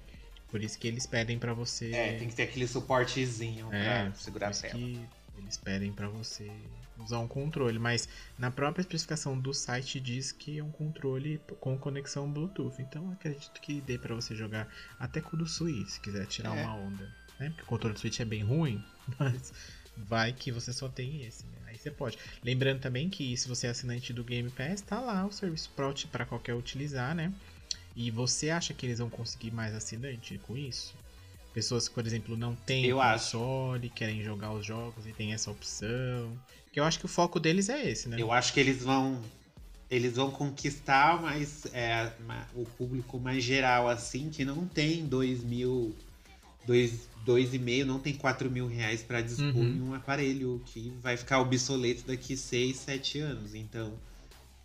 Por 0.50 0.64
isso 0.64 0.80
que 0.80 0.88
eles 0.88 1.06
pedem 1.06 1.38
para 1.38 1.54
você. 1.54 1.92
É, 1.92 2.18
tem 2.18 2.28
que 2.28 2.36
ter 2.36 2.44
aquele 2.44 2.68
suportezinho 2.68 3.72
é, 3.74 4.06
pra 4.06 4.14
segurar 4.16 4.50
a 4.50 4.52
tela. 4.52 4.74
Que 4.74 5.06
eles 5.38 5.58
pedem 5.58 5.92
para 5.92 6.08
você 6.08 6.50
usar 6.98 7.20
um 7.20 7.28
controle, 7.28 7.78
mas 7.78 8.10
na 8.38 8.50
própria 8.50 8.82
especificação 8.82 9.38
do 9.38 9.54
site 9.54 10.00
diz 10.00 10.32
que 10.32 10.58
é 10.58 10.64
um 10.64 10.72
controle 10.72 11.40
com 11.60 11.78
conexão 11.78 12.32
Bluetooth. 12.32 12.82
Então 12.82 13.12
acredito 13.12 13.62
que 13.62 13.82
dê 13.82 13.98
para 13.98 14.16
você 14.16 14.36
jogar 14.36 14.68
até 15.00 15.22
com 15.22 15.36
o 15.36 15.40
do 15.40 15.48
Switch, 15.48 15.90
se 15.90 16.00
quiser 16.00 16.26
tirar 16.26 16.58
é. 16.58 16.64
uma 16.64 16.76
onda. 16.76 17.14
Né? 17.40 17.50
Porque 17.50 17.64
o 17.64 17.66
controle 17.66 17.94
do 17.94 18.00
Switch 18.00 18.20
é 18.20 18.26
bem 18.26 18.44
ruim, 18.44 18.84
mas 19.20 19.54
vai 19.96 20.34
que 20.34 20.52
você 20.52 20.74
só 20.74 20.88
tem 20.88 21.24
esse, 21.24 21.46
né? 21.46 21.58
Aí 21.68 21.78
você 21.78 21.92
pode. 21.92 22.18
Lembrando 22.44 22.80
também 22.80 23.10
que 23.10 23.36
se 23.38 23.48
você 23.48 23.68
é 23.68 23.70
assinante 23.70 24.14
do 24.14 24.24
Game 24.24 24.50
Pass, 24.50 24.82
tá 24.82 25.00
lá 25.00 25.26
o 25.26 25.32
serviço 25.32 25.72
para 26.12 26.26
qualquer 26.26 26.56
utilizar, 26.56 27.14
né? 27.14 27.32
E 28.00 28.12
você 28.12 28.52
acha 28.52 28.76
que 28.76 28.86
eles 28.86 29.00
vão 29.00 29.10
conseguir 29.10 29.50
mais 29.50 29.74
assinante 29.74 30.40
com 30.46 30.56
isso? 30.56 30.94
Pessoas 31.52 31.88
que, 31.88 31.96
por 31.96 32.06
exemplo, 32.06 32.38
não 32.38 32.54
têm 32.54 32.86
eu 32.86 32.98
console, 32.98 33.88
acho. 33.88 33.96
querem 33.96 34.24
jogar 34.24 34.54
os 34.54 34.64
jogos 34.64 35.08
e 35.08 35.12
tem 35.12 35.34
essa 35.34 35.50
opção. 35.50 36.32
Que 36.72 36.80
eu 36.80 36.84
acho 36.84 37.00
que 37.00 37.06
o 37.06 37.10
foco 37.10 37.40
deles 37.40 37.70
é 37.70 37.90
esse, 37.90 38.08
né? 38.08 38.18
Eu 38.20 38.32
acho 38.32 38.54
que 38.54 38.60
eles 38.60 38.84
vão. 38.84 39.20
Eles 39.90 40.16
vão 40.16 40.30
conquistar 40.30 41.20
mais 41.20 41.66
é, 41.74 42.12
o 42.54 42.66
público 42.66 43.20
mais 43.20 43.44
geral, 43.44 43.90
assim, 43.90 44.30
que 44.30 44.46
não 44.46 44.68
tem 44.68 45.08
dois 45.08 45.44
mil. 45.44 45.96
Dois, 46.68 47.10
dois 47.26 47.52
e 47.54 47.58
meio, 47.58 47.86
não 47.86 47.98
tem 47.98 48.14
quatro 48.14 48.52
mil 48.52 48.68
reais 48.68 49.02
para 49.02 49.22
dispor 49.22 49.56
uhum. 49.56 49.64
em 49.64 49.82
um 49.82 49.94
aparelho 49.96 50.62
que 50.68 50.94
vai 51.02 51.18
ficar 51.18 51.40
obsoleto 51.40 52.04
daqui 52.06 52.38
seis, 52.38 52.78
sete 52.78 53.18
anos. 53.20 53.56
Então, 53.56 53.94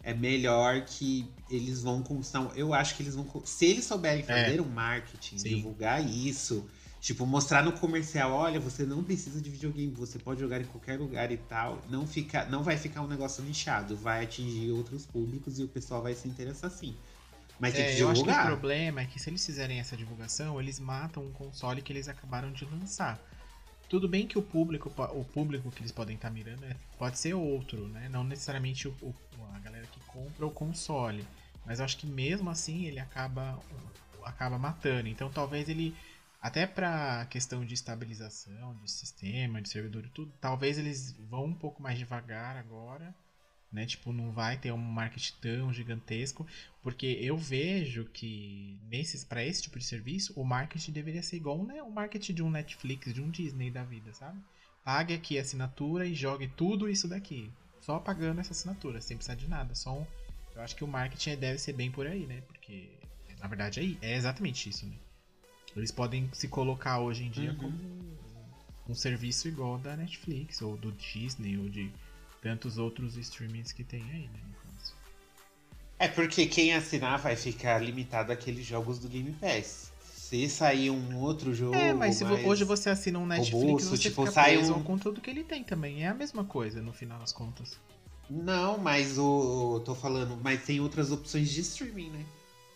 é 0.02 0.12
melhor 0.12 0.82
que 0.82 1.30
eles 1.48 1.82
vão 1.82 2.02
conquistar. 2.02 2.50
Eu 2.56 2.74
acho 2.74 2.96
que 2.96 3.02
eles 3.02 3.14
vão. 3.14 3.26
Se 3.44 3.66
eles 3.66 3.84
souberem 3.84 4.22
fazer 4.22 4.58
é. 4.58 4.62
um 4.62 4.68
marketing, 4.68 5.38
Sim. 5.38 5.56
divulgar 5.56 6.04
isso, 6.04 6.68
tipo, 7.00 7.24
mostrar 7.24 7.62
no 7.62 7.72
comercial, 7.72 8.32
olha, 8.32 8.58
você 8.58 8.84
não 8.84 9.04
precisa 9.04 9.40
de 9.40 9.50
videogame, 9.50 9.92
você 9.94 10.18
pode 10.18 10.40
jogar 10.40 10.60
em 10.60 10.64
qualquer 10.64 10.98
lugar 10.98 11.30
e 11.30 11.36
tal. 11.36 11.82
Não, 11.88 12.06
fica, 12.06 12.44
não 12.46 12.62
vai 12.62 12.76
ficar 12.76 13.02
um 13.02 13.08
negócio 13.08 13.42
nichado, 13.44 13.96
vai 13.96 14.24
atingir 14.24 14.70
outros 14.72 15.06
públicos 15.06 15.58
e 15.58 15.62
o 15.62 15.68
pessoal 15.68 16.02
vai 16.02 16.14
se 16.14 16.26
interessar 16.26 16.70
sim. 16.70 16.96
Mas 17.60 17.74
tem 17.74 17.84
é, 17.84 17.90
que 17.90 17.96
divulgar. 17.96 18.16
Eu 18.16 18.30
acho 18.32 18.40
que 18.40 18.46
o 18.46 18.56
problema 18.56 19.00
é 19.02 19.06
que 19.06 19.20
se 19.20 19.30
eles 19.30 19.46
fizerem 19.46 19.78
essa 19.78 19.96
divulgação, 19.96 20.60
eles 20.60 20.80
matam 20.80 21.24
um 21.24 21.30
console 21.30 21.80
que 21.80 21.92
eles 21.92 22.08
acabaram 22.08 22.50
de 22.50 22.64
lançar. 22.64 23.20
Tudo 23.92 24.08
bem 24.08 24.26
que 24.26 24.38
o 24.38 24.42
público, 24.42 24.90
o 25.12 25.22
público 25.22 25.70
que 25.70 25.82
eles 25.82 25.92
podem 25.92 26.16
estar 26.16 26.28
tá 26.28 26.34
mirando 26.34 26.64
é, 26.64 26.74
pode 26.96 27.18
ser 27.18 27.34
outro, 27.34 27.86
né? 27.88 28.08
Não 28.08 28.24
necessariamente 28.24 28.88
o, 28.88 28.92
o, 29.02 29.14
a 29.54 29.58
galera 29.58 29.86
que 29.86 30.00
compra 30.06 30.46
o 30.46 30.50
console. 30.50 31.22
Mas 31.66 31.78
acho 31.78 31.98
que 31.98 32.06
mesmo 32.06 32.48
assim 32.48 32.86
ele 32.86 32.98
acaba, 32.98 33.60
acaba 34.24 34.56
matando. 34.56 35.08
Então 35.08 35.30
talvez 35.30 35.68
ele, 35.68 35.94
até 36.40 36.66
para 36.66 37.26
questão 37.26 37.66
de 37.66 37.74
estabilização 37.74 38.74
de 38.76 38.90
sistema, 38.90 39.60
de 39.60 39.68
servidor 39.68 40.06
e 40.06 40.08
tudo, 40.08 40.32
talvez 40.40 40.78
eles 40.78 41.12
vão 41.28 41.44
um 41.44 41.54
pouco 41.54 41.82
mais 41.82 41.98
devagar 41.98 42.56
agora 42.56 43.14
né? 43.72 43.86
Tipo, 43.86 44.12
não 44.12 44.30
vai 44.30 44.58
ter 44.58 44.72
um 44.72 44.76
marketing 44.76 45.34
tão 45.40 45.72
gigantesco, 45.72 46.46
porque 46.82 47.06
eu 47.20 47.36
vejo 47.36 48.04
que 48.04 48.78
nesses 48.90 49.24
para 49.24 49.44
esse 49.44 49.62
tipo 49.62 49.78
de 49.78 49.84
serviço, 49.84 50.32
o 50.38 50.44
marketing 50.44 50.92
deveria 50.92 51.22
ser 51.22 51.36
igual 51.36 51.64
né, 51.64 51.82
o 51.82 51.90
marketing 51.90 52.34
de 52.34 52.42
um 52.42 52.50
Netflix, 52.50 53.12
de 53.14 53.22
um 53.22 53.30
Disney 53.30 53.70
da 53.70 53.82
vida, 53.82 54.12
sabe? 54.12 54.38
Pague 54.84 55.14
aqui 55.14 55.38
a 55.38 55.42
assinatura 55.42 56.06
e 56.06 56.14
jogue 56.14 56.48
tudo 56.48 56.88
isso 56.88 57.08
daqui. 57.08 57.50
Só 57.80 57.98
pagando 57.98 58.40
essa 58.40 58.52
assinatura, 58.52 59.00
sem 59.00 59.16
precisar 59.16 59.36
de 59.36 59.48
nada. 59.48 59.74
Só 59.74 59.98
um... 59.98 60.06
Eu 60.54 60.62
acho 60.62 60.76
que 60.76 60.84
o 60.84 60.88
marketing 60.88 61.36
deve 61.36 61.58
ser 61.58 61.72
bem 61.72 61.90
por 61.90 62.06
aí, 62.06 62.26
né? 62.26 62.42
Porque, 62.42 62.90
na 63.40 63.48
verdade, 63.48 63.98
é, 64.02 64.12
é 64.12 64.16
exatamente 64.16 64.68
isso, 64.68 64.86
né? 64.86 64.96
Eles 65.74 65.90
podem 65.90 66.28
se 66.32 66.48
colocar 66.48 66.98
hoje 66.98 67.24
em 67.24 67.30
dia 67.30 67.52
uhum. 67.52 67.56
como 67.56 68.18
um 68.88 68.94
serviço 68.94 69.48
igual 69.48 69.78
da 69.78 69.96
Netflix, 69.96 70.60
ou 70.60 70.76
do 70.76 70.92
Disney, 70.92 71.56
ou 71.56 71.68
de 71.68 71.90
tantos 72.42 72.76
outros 72.76 73.16
streamings 73.16 73.72
que 73.72 73.84
tem 73.84 74.02
aí, 74.02 74.28
né? 74.28 74.40
É 75.98 76.08
porque 76.08 76.46
quem 76.46 76.74
assinar 76.74 77.16
vai 77.20 77.36
ficar 77.36 77.78
limitado 77.78 78.32
àqueles 78.32 78.66
jogos 78.66 78.98
do 78.98 79.08
Game 79.08 79.30
Pass. 79.40 79.92
Se 80.00 80.48
sair 80.48 80.90
um 80.90 81.20
outro 81.20 81.54
jogo. 81.54 81.76
É, 81.76 81.92
mas 81.92 82.20
hoje 82.20 82.64
você 82.64 82.90
assina 82.90 83.20
um 83.20 83.26
Netflix, 83.26 83.64
robusto, 83.64 83.88
você 83.90 84.02
tipo, 84.02 84.22
fica 84.22 84.32
sai 84.32 84.56
preso 84.56 84.72
um... 84.72 84.76
ao 84.76 84.82
conteúdo 84.82 85.20
que 85.20 85.30
ele 85.30 85.44
tem 85.44 85.62
também. 85.62 86.02
É 86.02 86.08
a 86.08 86.14
mesma 86.14 86.42
coisa 86.42 86.82
no 86.82 86.92
final 86.92 87.20
das 87.20 87.32
contas. 87.32 87.78
Não, 88.28 88.78
mas 88.78 89.16
o. 89.16 89.80
tô 89.84 89.94
falando, 89.94 90.36
mas 90.42 90.64
tem 90.64 90.80
outras 90.80 91.12
opções 91.12 91.50
de 91.50 91.60
streaming, 91.60 92.10
né? 92.10 92.24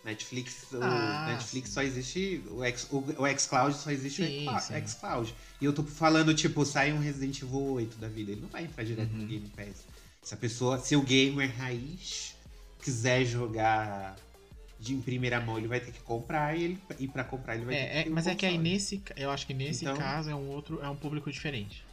Netflix, 0.07 0.67
ah, 0.73 1.25
o 1.27 1.31
Netflix 1.33 1.67
sim. 1.67 1.73
só 1.73 1.83
existe. 1.83 2.41
O, 2.49 2.63
X, 2.63 2.87
o, 2.89 2.99
o 2.99 3.39
xCloud 3.39 3.75
só 3.75 3.91
existe 3.91 4.25
sim, 4.25 4.47
o 4.47 4.87
xCloud. 4.87 5.35
E 5.59 5.65
eu 5.65 5.73
tô 5.73 5.83
falando, 5.83 6.33
tipo, 6.33 6.63
sai 6.65 6.93
um 6.93 6.99
Resident 6.99 7.41
Evil 7.41 7.73
8 7.73 7.97
da 7.97 8.07
vida. 8.07 8.31
Ele 8.31 8.39
não 8.39 8.47
vai 8.47 8.63
entrar 8.63 8.85
direto 8.85 9.11
uhum. 9.11 9.17
no 9.17 9.27
Game 9.27 9.49
Pass. 9.49 9.85
Se 10.21 10.33
a 10.33 10.37
pessoa, 10.37 10.79
se 10.79 10.95
o 10.95 11.01
gamer 11.01 11.53
raiz 11.57 12.35
quiser 12.81 13.25
jogar 13.25 14.15
de 14.79 14.93
em 14.93 15.01
primeira 15.01 15.41
mão, 15.41 15.57
ele 15.57 15.67
vai 15.67 15.81
ter 15.81 15.91
que 15.91 15.99
comprar 15.99 16.57
e, 16.57 16.63
ele, 16.63 16.79
e 16.99 17.07
pra 17.07 17.23
comprar 17.25 17.55
ele 17.55 17.65
vai 17.65 17.75
é, 17.75 17.85
ter 17.85 18.03
que 18.03 18.09
é, 18.09 18.11
Mas 18.11 18.27
é 18.27 18.35
que 18.35 18.45
aí 18.45 18.57
nesse. 18.57 19.03
Eu 19.17 19.29
acho 19.29 19.45
que 19.45 19.53
nesse 19.53 19.83
então, 19.83 19.97
caso 19.97 20.29
é 20.29 20.35
um 20.35 20.47
outro. 20.47 20.81
É 20.81 20.87
um 20.87 20.95
público 20.95 21.29
diferente. 21.29 21.83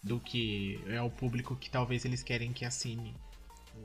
Do 0.00 0.20
que 0.20 0.78
é 0.86 1.02
o 1.02 1.10
público 1.10 1.56
que 1.56 1.68
talvez 1.68 2.04
eles 2.04 2.22
querem 2.22 2.52
que 2.52 2.64
assine 2.64 3.14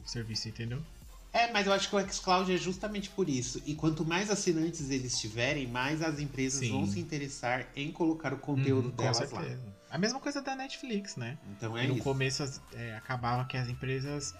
o 0.03 0.07
serviço, 0.07 0.47
entendeu? 0.47 0.83
É, 1.31 1.51
mas 1.51 1.67
eu 1.67 1.73
acho 1.73 1.89
que 1.89 1.95
o 1.95 2.11
xCloud 2.11 2.51
é 2.51 2.57
justamente 2.57 3.09
por 3.09 3.29
isso. 3.29 3.61
E 3.65 3.75
quanto 3.75 4.03
mais 4.03 4.31
assinantes 4.31 4.89
eles 4.89 5.19
tiverem, 5.19 5.67
mais 5.67 6.01
as 6.01 6.19
empresas 6.19 6.59
Sim. 6.59 6.71
vão 6.71 6.87
se 6.87 6.99
interessar 6.99 7.67
em 7.75 7.91
colocar 7.91 8.33
o 8.33 8.37
conteúdo 8.37 8.89
hum, 8.89 8.91
delas 8.91 9.31
lá. 9.31 9.45
A 9.91 9.97
mesma 9.97 10.19
coisa 10.19 10.41
da 10.41 10.55
Netflix, 10.55 11.15
né? 11.15 11.37
Então 11.51 11.77
é 11.77 11.85
no 11.85 11.95
isso. 11.95 12.03
começo 12.03 12.61
é, 12.73 12.95
acabava 12.95 13.45
que 13.45 13.57
as 13.57 13.69
empresas 13.69 14.35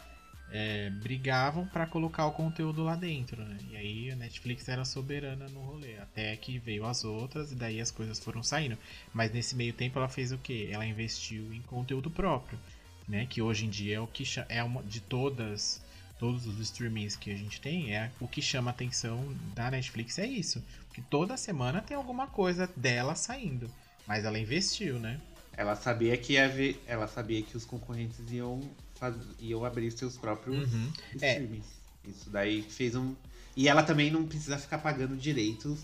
é, 0.51 0.89
brigavam 0.89 1.65
para 1.67 1.85
colocar 1.85 2.25
o 2.25 2.31
conteúdo 2.31 2.83
lá 2.83 2.95
dentro, 2.95 3.43
né? 3.43 3.57
E 3.69 3.77
aí 3.77 4.11
a 4.11 4.15
Netflix 4.15 4.67
era 4.67 4.83
soberana 4.83 5.47
no 5.49 5.61
rolê, 5.61 5.97
até 5.97 6.35
que 6.35 6.57
veio 6.57 6.85
as 6.85 7.03
outras 7.03 7.51
e 7.51 7.55
daí 7.55 7.79
as 7.79 7.91
coisas 7.91 8.19
foram 8.19 8.41
saindo. 8.41 8.77
Mas 9.13 9.31
nesse 9.31 9.55
meio 9.55 9.73
tempo 9.73 9.99
ela 9.99 10.09
fez 10.09 10.31
o 10.31 10.37
quê? 10.37 10.69
Ela 10.71 10.85
investiu 10.85 11.53
em 11.53 11.61
conteúdo 11.61 12.09
próprio, 12.09 12.59
né? 13.07 13.27
Que 13.27 13.41
hoje 13.41 13.65
em 13.65 13.69
dia 13.69 13.97
é 13.97 13.99
o 13.99 14.07
que 14.07 14.23
é 14.49 14.63
uma 14.63 14.81
de 14.81 15.01
todas 15.01 15.81
todos 16.19 16.45
os 16.45 16.59
streamings 16.59 17.15
que 17.15 17.31
a 17.31 17.35
gente 17.35 17.59
tem, 17.61 17.95
é 17.95 18.11
o 18.19 18.27
que 18.27 18.41
chama 18.41 18.69
a 18.69 18.73
atenção 18.73 19.33
da 19.55 19.71
Netflix 19.71 20.19
é 20.19 20.27
isso. 20.27 20.61
Porque 20.87 21.01
toda 21.09 21.37
semana 21.37 21.81
tem 21.81 21.95
alguma 21.95 22.27
coisa 22.27 22.69
dela 22.75 23.15
saindo. 23.15 23.71
Mas 24.05 24.25
ela 24.25 24.37
investiu, 24.37 24.99
né? 24.99 25.19
Ela 25.55 25.75
sabia 25.75 26.15
que 26.17 26.33
ia 26.33 26.47
ver, 26.47 26.81
ela 26.85 27.07
sabia 27.07 27.41
que 27.41 27.55
os 27.55 27.65
concorrentes 27.65 28.19
iam, 28.31 28.61
faz, 28.95 29.15
iam 29.39 29.63
abrir 29.63 29.91
seus 29.91 30.17
próprios 30.17 30.71
uhum. 30.71 30.91
É. 31.21 31.33
streamings. 31.33 31.65
É. 32.05 32.09
Isso 32.09 32.29
daí 32.29 32.61
fez 32.61 32.95
um. 32.95 33.15
E 33.55 33.67
ela 33.67 33.83
também 33.83 34.11
não 34.11 34.25
precisa 34.25 34.57
ficar 34.57 34.79
pagando 34.79 35.15
direitos 35.15 35.79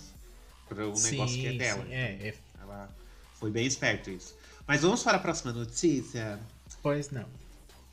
para 0.68 0.88
um 0.88 0.96
sim, 0.96 1.12
negócio 1.12 1.40
que 1.40 1.48
é 1.48 1.54
dela. 1.54 1.84
Sim, 1.86 1.94
é, 1.94 2.28
é. 2.28 2.36
Ela 2.62 2.90
foi 3.40 3.52
bem 3.52 3.66
esperto 3.66 4.10
isso. 4.10 4.36
Mas 4.68 4.82
vamos 4.82 5.04
para 5.04 5.18
a 5.18 5.20
próxima 5.20 5.54
notícia? 5.54 6.40
Pois 6.82 7.12
não. 7.12 7.26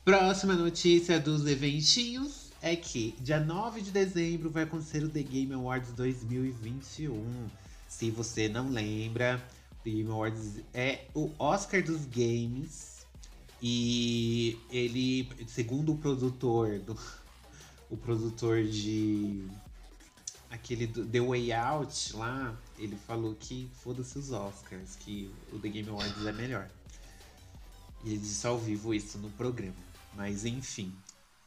Próxima 0.05 0.53
notícia 0.53 1.17
dos 1.17 1.47
eventinhos 1.47 2.51
é 2.61 2.75
que 2.75 3.15
dia 3.21 3.39
9 3.39 3.79
de 3.79 3.89
dezembro 3.89 4.49
vai 4.49 4.63
acontecer 4.63 5.01
o 5.01 5.07
The 5.07 5.23
Game 5.23 5.53
Awards 5.53 5.93
2021. 5.93 7.47
Se 7.87 8.11
você 8.11 8.49
não 8.49 8.69
lembra, 8.69 9.41
The 9.81 9.89
Game 9.89 10.11
Awards 10.11 10.59
é 10.73 11.05
o 11.13 11.31
Oscar 11.39 11.81
dos 11.81 12.03
games. 12.03 13.07
E 13.61 14.59
ele, 14.69 15.29
segundo 15.47 15.93
o 15.93 15.97
produtor 15.97 16.79
do 16.79 16.99
o 17.89 17.95
produtor 17.95 18.61
de 18.61 19.47
aquele 20.51 20.85
do 20.85 21.05
The 21.05 21.21
Way 21.21 21.53
Out 21.53 22.17
lá, 22.17 22.53
ele 22.77 22.97
falou 23.07 23.35
que 23.35 23.71
foda-se 23.81 24.19
os 24.19 24.33
Oscars, 24.33 24.97
que 24.97 25.33
o 25.53 25.59
The 25.59 25.69
Game 25.69 25.87
Awards 25.87 26.25
é 26.25 26.33
melhor. 26.33 26.69
E 28.03 28.09
ele 28.09 28.17
disse 28.17 28.45
ao 28.45 28.59
vivo 28.59 28.93
isso 28.93 29.17
no 29.17 29.29
programa. 29.29 29.92
Mas 30.15 30.45
enfim. 30.45 30.93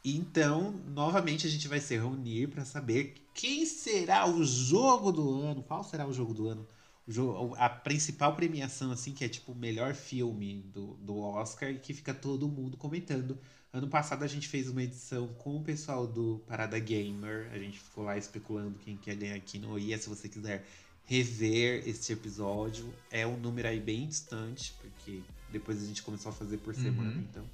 Então, 0.05 0.73
novamente 0.95 1.47
a 1.47 1.51
gente 1.51 1.67
vai 1.67 1.81
se 1.81 1.97
reunir 1.97 2.47
para 2.47 2.65
saber 2.65 3.15
quem 3.35 3.67
será 3.67 4.25
o 4.29 4.45
jogo 4.45 5.11
do 5.11 5.43
ano. 5.43 5.63
Qual 5.65 5.83
será 5.83 6.07
o 6.07 6.13
jogo 6.13 6.33
do 6.33 6.49
ano? 6.49 6.67
O 7.07 7.11
jogo, 7.11 7.57
a 7.59 7.69
principal 7.69 8.35
premiação, 8.37 8.93
assim, 8.93 9.13
que 9.13 9.25
é 9.25 9.29
tipo 9.29 9.51
o 9.51 9.55
melhor 9.57 9.95
filme 9.95 10.65
do, 10.73 10.95
do 10.99 11.19
Oscar 11.19 11.71
e 11.71 11.79
que 11.79 11.93
fica 11.93 12.15
todo 12.15 12.49
mundo 12.49 12.77
comentando. 12.77 13.37
Ano 13.73 13.89
passado 13.89 14.23
a 14.23 14.29
gente 14.29 14.47
fez 14.47 14.69
uma 14.69 14.83
edição 14.83 15.27
com 15.39 15.57
o 15.57 15.63
pessoal 15.63 16.07
do 16.07 16.41
Parada 16.47 16.79
Gamer. 16.79 17.51
A 17.53 17.59
gente 17.59 17.81
ficou 17.81 18.05
lá 18.05 18.17
especulando 18.17 18.79
quem 18.79 18.97
quer 18.97 19.17
ganhar 19.17 19.35
aqui 19.35 19.59
no 19.59 19.77
IA. 19.77 19.99
Se 19.99 20.09
você 20.09 20.29
quiser 20.29 20.65
rever 21.05 21.83
este 21.87 22.13
episódio, 22.13 22.93
é 23.11 23.27
um 23.27 23.37
número 23.37 23.67
aí 23.67 23.81
bem 23.81 24.07
distante, 24.07 24.73
porque 24.81 25.21
depois 25.51 25.83
a 25.83 25.87
gente 25.87 26.03
começou 26.03 26.31
a 26.31 26.33
fazer 26.33 26.59
por 26.59 26.75
semana, 26.75 27.11
uhum. 27.11 27.27
então 27.29 27.45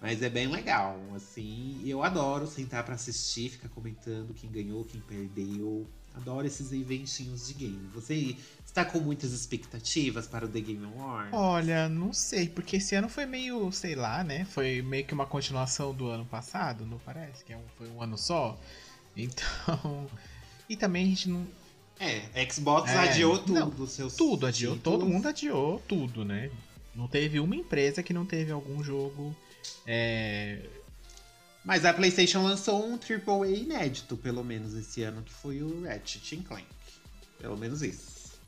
Mas 0.00 0.22
é 0.22 0.28
bem 0.28 0.46
legal, 0.46 1.00
assim. 1.14 1.80
Eu 1.84 2.02
adoro 2.02 2.46
sentar 2.46 2.84
para 2.84 2.94
assistir, 2.94 3.50
ficar 3.50 3.68
comentando 3.70 4.34
quem 4.34 4.50
ganhou, 4.50 4.84
quem 4.84 5.00
perdeu. 5.00 5.86
Adoro 6.14 6.46
esses 6.46 6.72
eventinhos 6.72 7.48
de 7.48 7.54
game. 7.54 7.90
Você 7.94 8.36
está 8.64 8.84
com 8.84 8.98
muitas 8.98 9.32
expectativas 9.32 10.26
para 10.26 10.46
o 10.46 10.48
The 10.48 10.60
Game 10.60 10.84
Awards? 10.84 11.32
Olha, 11.32 11.88
não 11.88 12.12
sei, 12.12 12.48
porque 12.48 12.76
esse 12.76 12.94
ano 12.94 13.08
foi 13.08 13.26
meio, 13.26 13.70
sei 13.72 13.94
lá, 13.94 14.24
né? 14.24 14.46
Foi 14.46 14.80
meio 14.82 15.04
que 15.04 15.12
uma 15.12 15.26
continuação 15.26 15.94
do 15.94 16.08
ano 16.08 16.24
passado, 16.24 16.86
não 16.86 16.98
parece? 16.98 17.44
Que 17.44 17.52
é 17.52 17.58
foi 17.76 17.88
um 17.88 18.02
ano 18.02 18.16
só. 18.16 18.58
Então. 19.16 20.06
E 20.68 20.76
também 20.76 21.04
a 21.04 21.08
gente 21.08 21.28
não. 21.28 21.46
É, 22.00 22.50
Xbox 22.50 22.90
é, 22.90 22.98
adiou 22.98 23.38
tudo. 23.38 23.52
Não, 23.52 23.86
seus 23.86 24.16
tudo, 24.16 24.46
adiou. 24.46 24.74
Títulos. 24.74 24.98
Todo 24.98 25.08
mundo 25.08 25.28
adiou 25.28 25.80
tudo, 25.86 26.24
né? 26.24 26.50
Não 26.92 27.06
teve 27.06 27.38
uma 27.38 27.54
empresa 27.54 28.02
que 28.02 28.12
não 28.12 28.26
teve 28.26 28.50
algum 28.50 28.82
jogo. 28.82 29.32
É... 29.86 30.60
Mas 31.64 31.84
a 31.84 31.92
PlayStation 31.92 32.42
lançou 32.42 32.86
um 32.86 32.94
AAA 32.94 33.48
inédito, 33.48 34.16
pelo 34.16 34.44
menos 34.44 34.74
esse 34.74 35.02
ano, 35.02 35.22
que 35.22 35.32
foi 35.32 35.62
o 35.62 35.84
Ratchet 35.84 36.36
Clank. 36.42 36.66
Pelo 37.38 37.56
menos 37.56 37.82
isso. 37.82 38.38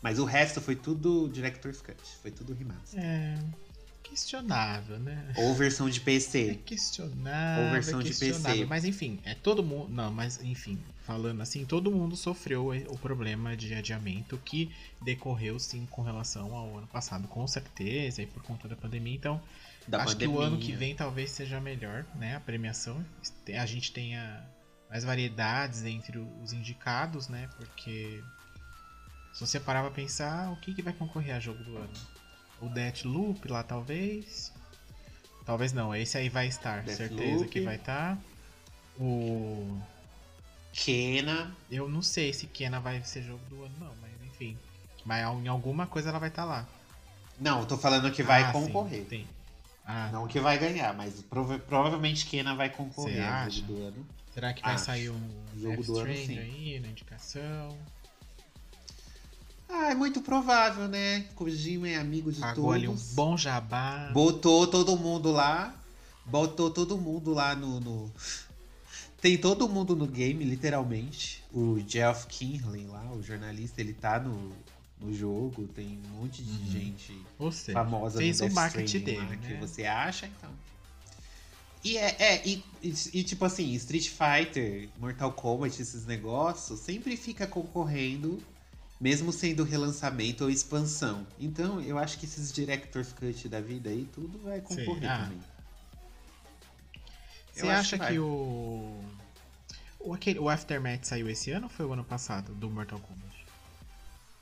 Mas 0.00 0.18
o 0.18 0.24
resto 0.24 0.60
foi 0.60 0.76
tudo 0.76 1.28
Director's 1.28 1.80
Cut, 1.82 2.00
foi 2.22 2.30
tudo 2.30 2.54
remaster. 2.54 3.00
É. 3.00 3.38
Questionável, 4.02 4.98
né? 4.98 5.34
Ou 5.36 5.54
versão 5.54 5.90
de 5.90 6.00
PC. 6.00 6.50
É 6.50 6.54
questionável. 6.54 7.64
Ou 7.66 7.70
versão 7.70 8.00
é 8.00 8.04
questionável. 8.04 8.40
de 8.40 8.58
PC. 8.60 8.64
Mas 8.64 8.84
enfim, 8.84 9.20
é 9.24 9.34
todo 9.34 9.62
mundo. 9.62 9.90
Não, 9.90 10.10
mas 10.10 10.42
enfim, 10.42 10.78
falando 11.04 11.42
assim, 11.42 11.66
todo 11.66 11.90
mundo 11.90 12.16
sofreu 12.16 12.70
o 12.88 12.98
problema 12.98 13.54
de 13.54 13.74
adiamento 13.74 14.38
que 14.38 14.72
decorreu 15.02 15.58
sim 15.58 15.86
com 15.90 16.00
relação 16.00 16.54
ao 16.54 16.78
ano 16.78 16.86
passado, 16.86 17.28
com 17.28 17.46
certeza, 17.46 18.22
e 18.22 18.26
por 18.26 18.42
conta 18.42 18.66
da 18.66 18.76
pandemia. 18.76 19.14
Então, 19.14 19.42
da 19.88 19.98
acho 19.98 20.12
pandemia. 20.12 20.36
que 20.36 20.40
o 20.40 20.44
ano 20.44 20.58
que 20.58 20.72
vem 20.72 20.94
talvez 20.94 21.30
seja 21.30 21.60
melhor, 21.60 22.04
né? 22.14 22.36
A 22.36 22.40
premiação. 22.40 23.04
A 23.58 23.66
gente 23.66 23.90
tenha 23.92 24.44
mais 24.88 25.02
variedades 25.02 25.84
entre 25.84 26.18
os 26.18 26.52
indicados, 26.52 27.28
né? 27.28 27.48
Porque 27.56 28.22
se 29.32 29.40
você 29.40 29.58
parar 29.58 29.82
pra 29.82 29.90
pensar, 29.90 30.52
o 30.52 30.56
que, 30.56 30.74
que 30.74 30.82
vai 30.82 30.92
concorrer 30.92 31.34
a 31.34 31.40
jogo 31.40 31.62
do 31.64 31.76
ano? 31.76 31.92
O 32.60 32.68
Deathloop 32.68 33.48
lá, 33.48 33.62
talvez. 33.62 34.52
Talvez 35.44 35.72
não, 35.72 35.94
esse 35.94 36.18
aí 36.18 36.28
vai 36.28 36.46
estar, 36.46 36.82
Death 36.82 36.96
certeza 36.96 37.38
Loop. 37.38 37.48
que 37.48 37.60
vai 37.62 37.76
estar. 37.76 38.16
Tá. 38.16 38.22
O. 39.00 39.80
Kena. 40.72 41.56
Eu 41.70 41.88
não 41.88 42.02
sei 42.02 42.32
se 42.32 42.46
Kena 42.46 42.78
vai 42.78 43.02
ser 43.02 43.22
jogo 43.22 43.42
do 43.48 43.64
ano, 43.64 43.74
não, 43.80 43.94
mas 44.02 44.10
enfim. 44.26 44.58
Mas 45.04 45.24
em 45.42 45.48
alguma 45.48 45.86
coisa 45.86 46.10
ela 46.10 46.18
vai 46.18 46.28
estar 46.28 46.42
tá 46.42 46.48
lá. 46.48 46.68
Não, 47.40 47.60
eu 47.60 47.66
tô 47.66 47.78
falando 47.78 48.10
que 48.10 48.22
vai 48.22 48.42
ah, 48.42 48.52
concorrer. 48.52 49.06
Sim, 49.08 49.26
ah. 49.90 50.10
Não 50.12 50.28
que 50.28 50.38
vai 50.38 50.58
ganhar, 50.58 50.92
mas 50.92 51.22
prova 51.22 51.58
provavelmente 51.58 52.26
Kena 52.26 52.54
vai 52.54 52.68
concorrer 52.68 53.26
ao 53.26 53.48
jogo 53.48 53.72
do 53.72 53.82
ano. 53.86 54.06
Será 54.34 54.52
que 54.52 54.60
vai 54.60 54.74
Acho. 54.74 54.84
sair 54.84 55.08
um 55.08 55.30
jogo 55.56 55.82
do 55.82 55.98
ano 55.98 56.14
sim. 56.14 56.38
aí 56.38 56.78
na 56.78 56.88
indicação? 56.88 57.74
Ah, 59.66 59.90
é 59.90 59.94
muito 59.94 60.20
provável, 60.20 60.86
né? 60.88 61.24
Kojima 61.34 61.88
é 61.88 61.96
amigo 61.96 62.30
de 62.30 62.38
Pagou 62.38 62.66
todos. 62.66 62.74
ali 62.74 62.86
um 62.86 62.96
bom 63.14 63.34
jabá. 63.34 64.10
Botou 64.12 64.66
todo 64.66 64.94
mundo 64.94 65.32
lá. 65.32 65.74
Botou 66.26 66.70
todo 66.70 66.98
mundo 66.98 67.32
lá 67.32 67.54
no, 67.54 67.80
no... 67.80 68.12
Tem 69.22 69.38
todo 69.38 69.66
mundo 69.70 69.96
no 69.96 70.06
game, 70.06 70.44
literalmente. 70.44 71.42
O 71.50 71.80
Jeff 71.80 72.26
Kinley 72.26 72.86
lá, 72.86 73.10
o 73.12 73.22
jornalista, 73.22 73.80
ele 73.80 73.94
tá 73.94 74.20
no, 74.20 74.52
no 75.00 75.12
jogo. 75.12 75.68
Tem 75.68 76.00
um 76.04 76.20
monte 76.20 76.42
de 76.42 76.50
uhum. 76.50 76.70
gente 76.70 77.26
seja, 77.52 77.72
famosa 77.72 78.18
fez 78.18 78.40
no 78.40 78.46
o 78.46 78.52
marketing 78.52 79.00
dele, 79.00 79.20
né? 79.20 79.38
que 79.42 79.54
você 79.54 79.84
acha, 79.84 80.26
então. 80.26 80.50
E 81.84 81.96
é, 81.96 82.16
é 82.18 82.46
e, 82.46 82.64
e, 82.82 82.94
e, 83.14 83.24
tipo 83.24 83.44
assim, 83.44 83.72
Street 83.74 84.08
Fighter, 84.08 84.88
Mortal 84.98 85.32
Kombat, 85.32 85.80
esses 85.80 86.06
negócios, 86.06 86.80
sempre 86.80 87.16
fica 87.16 87.46
concorrendo 87.46 88.42
mesmo 89.00 89.32
sendo 89.32 89.62
relançamento 89.62 90.44
ou 90.44 90.50
expansão. 90.50 91.26
Então, 91.38 91.80
eu 91.80 91.98
acho 91.98 92.18
que 92.18 92.26
esses 92.26 92.52
Director's 92.52 93.12
Cut 93.12 93.48
da 93.48 93.60
vida 93.60 93.90
aí, 93.90 94.08
tudo 94.12 94.38
vai 94.40 94.60
concorrer 94.60 95.10
ah. 95.10 95.18
também. 95.24 95.40
Você 97.52 97.68
acha 97.68 97.98
que, 97.98 98.06
que, 98.06 98.18
o... 98.18 99.00
O, 100.00 100.14
aquele, 100.14 100.38
o 100.38 100.48
Aftermath 100.48 101.04
saiu 101.04 101.28
esse 101.28 101.50
ano 101.50 101.64
ou 101.64 101.70
foi 101.70 101.84
o 101.84 101.92
ano 101.92 102.04
passado, 102.04 102.54
do 102.54 102.70
Mortal 102.70 103.00
Kombat? 103.00 103.27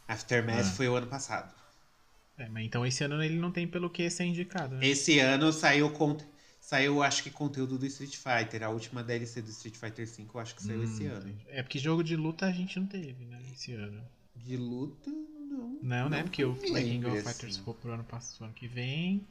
Aftermath 0.09 0.61
ah. 0.61 0.73
foi 0.73 0.89
o 0.89 0.95
ano 0.95 1.07
passado. 1.07 1.55
É, 2.39 2.49
mas 2.49 2.65
então 2.65 2.85
esse 2.85 3.03
ano 3.03 3.23
ele 3.23 3.39
não 3.39 3.51
tem 3.51 3.67
pelo 3.67 3.89
que 3.89 4.09
ser 4.11 4.25
indicado, 4.25 4.77
né? 4.77 4.87
Esse 4.87 5.19
ano 5.19 5.53
saiu 5.53 5.91
Saiu, 6.67 7.01
acho 7.01 7.23
que, 7.23 7.31
conteúdo 7.31 7.79
do 7.79 7.87
Street 7.87 8.17
Fighter. 8.17 8.65
A 8.65 8.71
última 8.71 9.01
DLC 9.01 9.41
do 9.41 9.51
Street 9.51 9.77
Fighter 9.77 10.05
V, 10.05 10.27
eu 10.35 10.41
acho 10.41 10.53
que 10.57 10.65
saiu 10.65 10.81
hum, 10.81 10.83
esse 10.83 11.07
ano. 11.07 11.33
É 11.47 11.63
porque 11.63 11.79
jogo 11.79 12.03
de 12.03 12.17
luta 12.17 12.45
a 12.45 12.51
gente 12.51 12.81
não 12.81 12.89
teve, 12.89 13.25
né? 13.25 13.41
Esse 13.53 13.73
ano. 13.75 14.03
De 14.35 14.57
luta, 14.57 15.09
não. 15.09 15.79
Não, 15.81 16.09
né? 16.09 16.25
Porque 16.25 16.45
o 16.45 16.57
King 16.57 17.07
of 17.07 17.19
Fighters 17.19 17.53
assim. 17.53 17.59
ficou 17.59 17.73
pro 17.73 17.93
ano 17.93 18.03
passado, 18.03 18.47
ano 18.47 18.53
que 18.53 18.67
vem. 18.67 19.25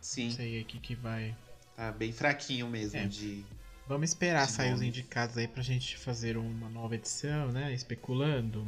Sim. 0.00 0.26
Não 0.26 0.36
sei 0.36 0.60
aqui 0.60 0.78
que 0.78 0.94
vai. 0.94 1.36
Tá 1.74 1.90
bem 1.90 2.12
fraquinho 2.12 2.68
mesmo 2.68 3.00
é. 3.00 3.06
de. 3.06 3.44
Vamos 3.88 4.10
esperar 4.10 4.48
sair 4.48 4.72
os 4.72 4.80
indicados 4.80 5.36
aí 5.36 5.48
pra 5.48 5.62
gente 5.62 5.98
fazer 5.98 6.36
uma 6.36 6.68
nova 6.68 6.94
edição, 6.94 7.50
né? 7.50 7.74
Especulando. 7.74 8.64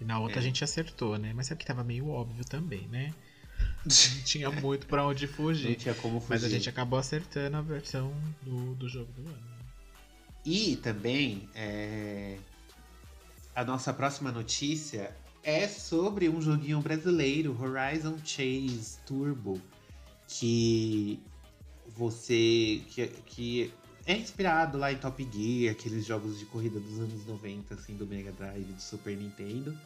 Que 0.00 0.04
na 0.06 0.18
outra 0.18 0.38
é. 0.38 0.40
a 0.40 0.42
gente 0.42 0.64
acertou, 0.64 1.18
né? 1.18 1.34
Mas 1.36 1.50
é 1.50 1.54
que 1.54 1.66
tava 1.66 1.84
meio 1.84 2.08
óbvio 2.08 2.42
também, 2.42 2.88
né? 2.88 3.12
Não 3.84 4.24
tinha 4.24 4.50
muito 4.50 4.86
para 4.86 5.06
onde 5.06 5.26
fugir. 5.26 5.68
Não 5.68 5.74
tinha 5.74 5.94
como 5.94 6.18
fugir. 6.20 6.30
Mas 6.30 6.44
a 6.44 6.48
gente 6.48 6.70
acabou 6.70 6.98
acertando 6.98 7.58
a 7.58 7.60
versão 7.60 8.10
do, 8.40 8.74
do 8.76 8.88
jogo 8.88 9.12
do 9.12 9.28
ano. 9.28 9.60
E 10.42 10.76
também, 10.76 11.50
é, 11.54 12.38
a 13.54 13.62
nossa 13.62 13.92
próxima 13.92 14.32
notícia 14.32 15.14
é 15.42 15.68
sobre 15.68 16.30
um 16.30 16.40
joguinho 16.40 16.80
brasileiro, 16.80 17.54
Horizon 17.60 18.16
Chase 18.24 19.00
Turbo, 19.04 19.60
que 20.26 21.20
você 21.94 22.82
que, 22.88 23.06
que 23.26 23.74
é 24.06 24.16
inspirado 24.16 24.78
lá 24.78 24.92
em 24.92 24.96
Top 24.96 25.28
Gear, 25.32 25.72
aqueles 25.72 26.06
jogos 26.06 26.38
de 26.38 26.46
corrida 26.46 26.80
dos 26.80 26.98
anos 26.98 27.26
90 27.26 27.74
assim 27.74 27.94
do 27.94 28.06
Mega 28.06 28.32
Drive 28.32 28.64
do 28.64 28.80
Super 28.80 29.16
Nintendo. 29.16 29.76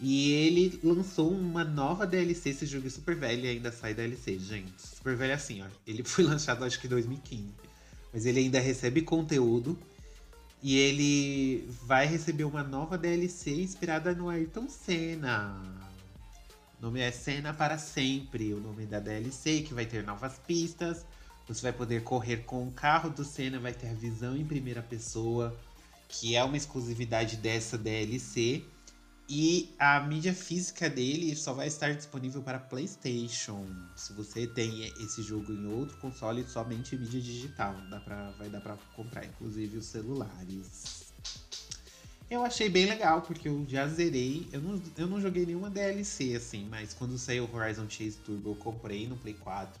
E 0.00 0.32
ele 0.32 0.80
lançou 0.82 1.30
uma 1.30 1.62
nova 1.62 2.06
DLC, 2.06 2.50
esse 2.50 2.66
jogo 2.66 2.88
é 2.88 2.90
super 2.90 3.14
velho 3.14 3.44
e 3.44 3.48
ainda 3.48 3.70
sai 3.70 3.94
DLC, 3.94 4.36
gente. 4.38 4.82
Super 4.82 5.14
velho 5.14 5.34
assim, 5.34 5.62
ó. 5.62 5.66
Ele 5.86 6.02
foi 6.04 6.24
lançado 6.24 6.64
acho 6.64 6.80
que 6.80 6.86
em 6.86 6.90
2015. 6.90 7.54
Mas 8.12 8.26
ele 8.26 8.40
ainda 8.40 8.58
recebe 8.58 9.02
conteúdo 9.02 9.78
e 10.62 10.76
ele 10.76 11.68
vai 11.84 12.06
receber 12.06 12.44
uma 12.44 12.62
nova 12.62 12.98
DLC 12.98 13.62
inspirada 13.62 14.14
no 14.14 14.28
Ayrton 14.28 14.68
Senna. 14.68 15.60
O 16.78 16.82
nome 16.82 17.00
é 17.00 17.10
Senna 17.12 17.54
para 17.54 17.78
Sempre, 17.78 18.52
o 18.52 18.60
nome 18.60 18.86
da 18.86 18.98
DLC, 18.98 19.60
que 19.60 19.72
vai 19.72 19.86
ter 19.86 20.02
novas 20.04 20.38
pistas. 20.46 21.06
Você 21.52 21.62
vai 21.62 21.72
poder 21.72 22.02
correr 22.02 22.38
com 22.38 22.66
o 22.66 22.72
carro 22.72 23.10
do 23.10 23.24
Senna, 23.24 23.60
vai 23.60 23.74
ter 23.74 23.88
a 23.88 23.94
visão 23.94 24.34
em 24.36 24.44
primeira 24.44 24.82
pessoa, 24.82 25.54
que 26.08 26.34
é 26.34 26.42
uma 26.42 26.56
exclusividade 26.56 27.36
dessa 27.36 27.76
DLC. 27.76 28.64
E 29.28 29.74
a 29.78 30.00
mídia 30.00 30.34
física 30.34 30.90
dele 30.90 31.34
só 31.36 31.52
vai 31.52 31.66
estar 31.66 31.94
disponível 31.94 32.42
para 32.42 32.58
PlayStation. 32.58 33.66
Se 33.96 34.12
você 34.12 34.46
tem 34.46 34.84
esse 35.00 35.22
jogo 35.22 35.52
em 35.52 35.66
outro 35.66 35.96
console, 35.98 36.44
somente 36.44 36.96
mídia 36.96 37.20
digital. 37.20 37.74
Dá 37.88 38.00
pra, 38.00 38.30
vai 38.32 38.48
dar 38.48 38.60
para 38.60 38.76
comprar, 38.94 39.24
inclusive 39.24 39.78
os 39.78 39.86
celulares. 39.86 41.12
Eu 42.30 42.42
achei 42.42 42.70
bem 42.70 42.86
legal, 42.86 43.20
porque 43.20 43.46
eu 43.46 43.64
já 43.68 43.86
zerei. 43.86 44.48
Eu 44.52 44.62
não, 44.62 44.82
eu 44.96 45.06
não 45.06 45.20
joguei 45.20 45.44
nenhuma 45.44 45.68
DLC 45.68 46.34
assim, 46.34 46.66
mas 46.66 46.94
quando 46.94 47.18
saiu 47.18 47.44
o 47.44 47.54
Horizon 47.54 47.88
Chase 47.88 48.16
Turbo, 48.24 48.52
eu 48.52 48.56
comprei 48.56 49.06
no 49.06 49.18
Play 49.18 49.34
4. 49.34 49.78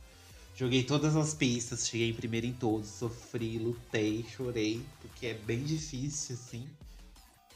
Joguei 0.54 0.84
todas 0.84 1.16
as 1.16 1.34
pistas, 1.34 1.88
cheguei 1.88 2.10
em 2.10 2.14
primeiro 2.14 2.46
em 2.46 2.52
todos, 2.52 2.88
sofri, 2.88 3.58
lutei, 3.58 4.24
chorei, 4.36 4.82
porque 5.00 5.26
é 5.26 5.34
bem 5.34 5.62
difícil 5.64 6.36
assim. 6.36 6.66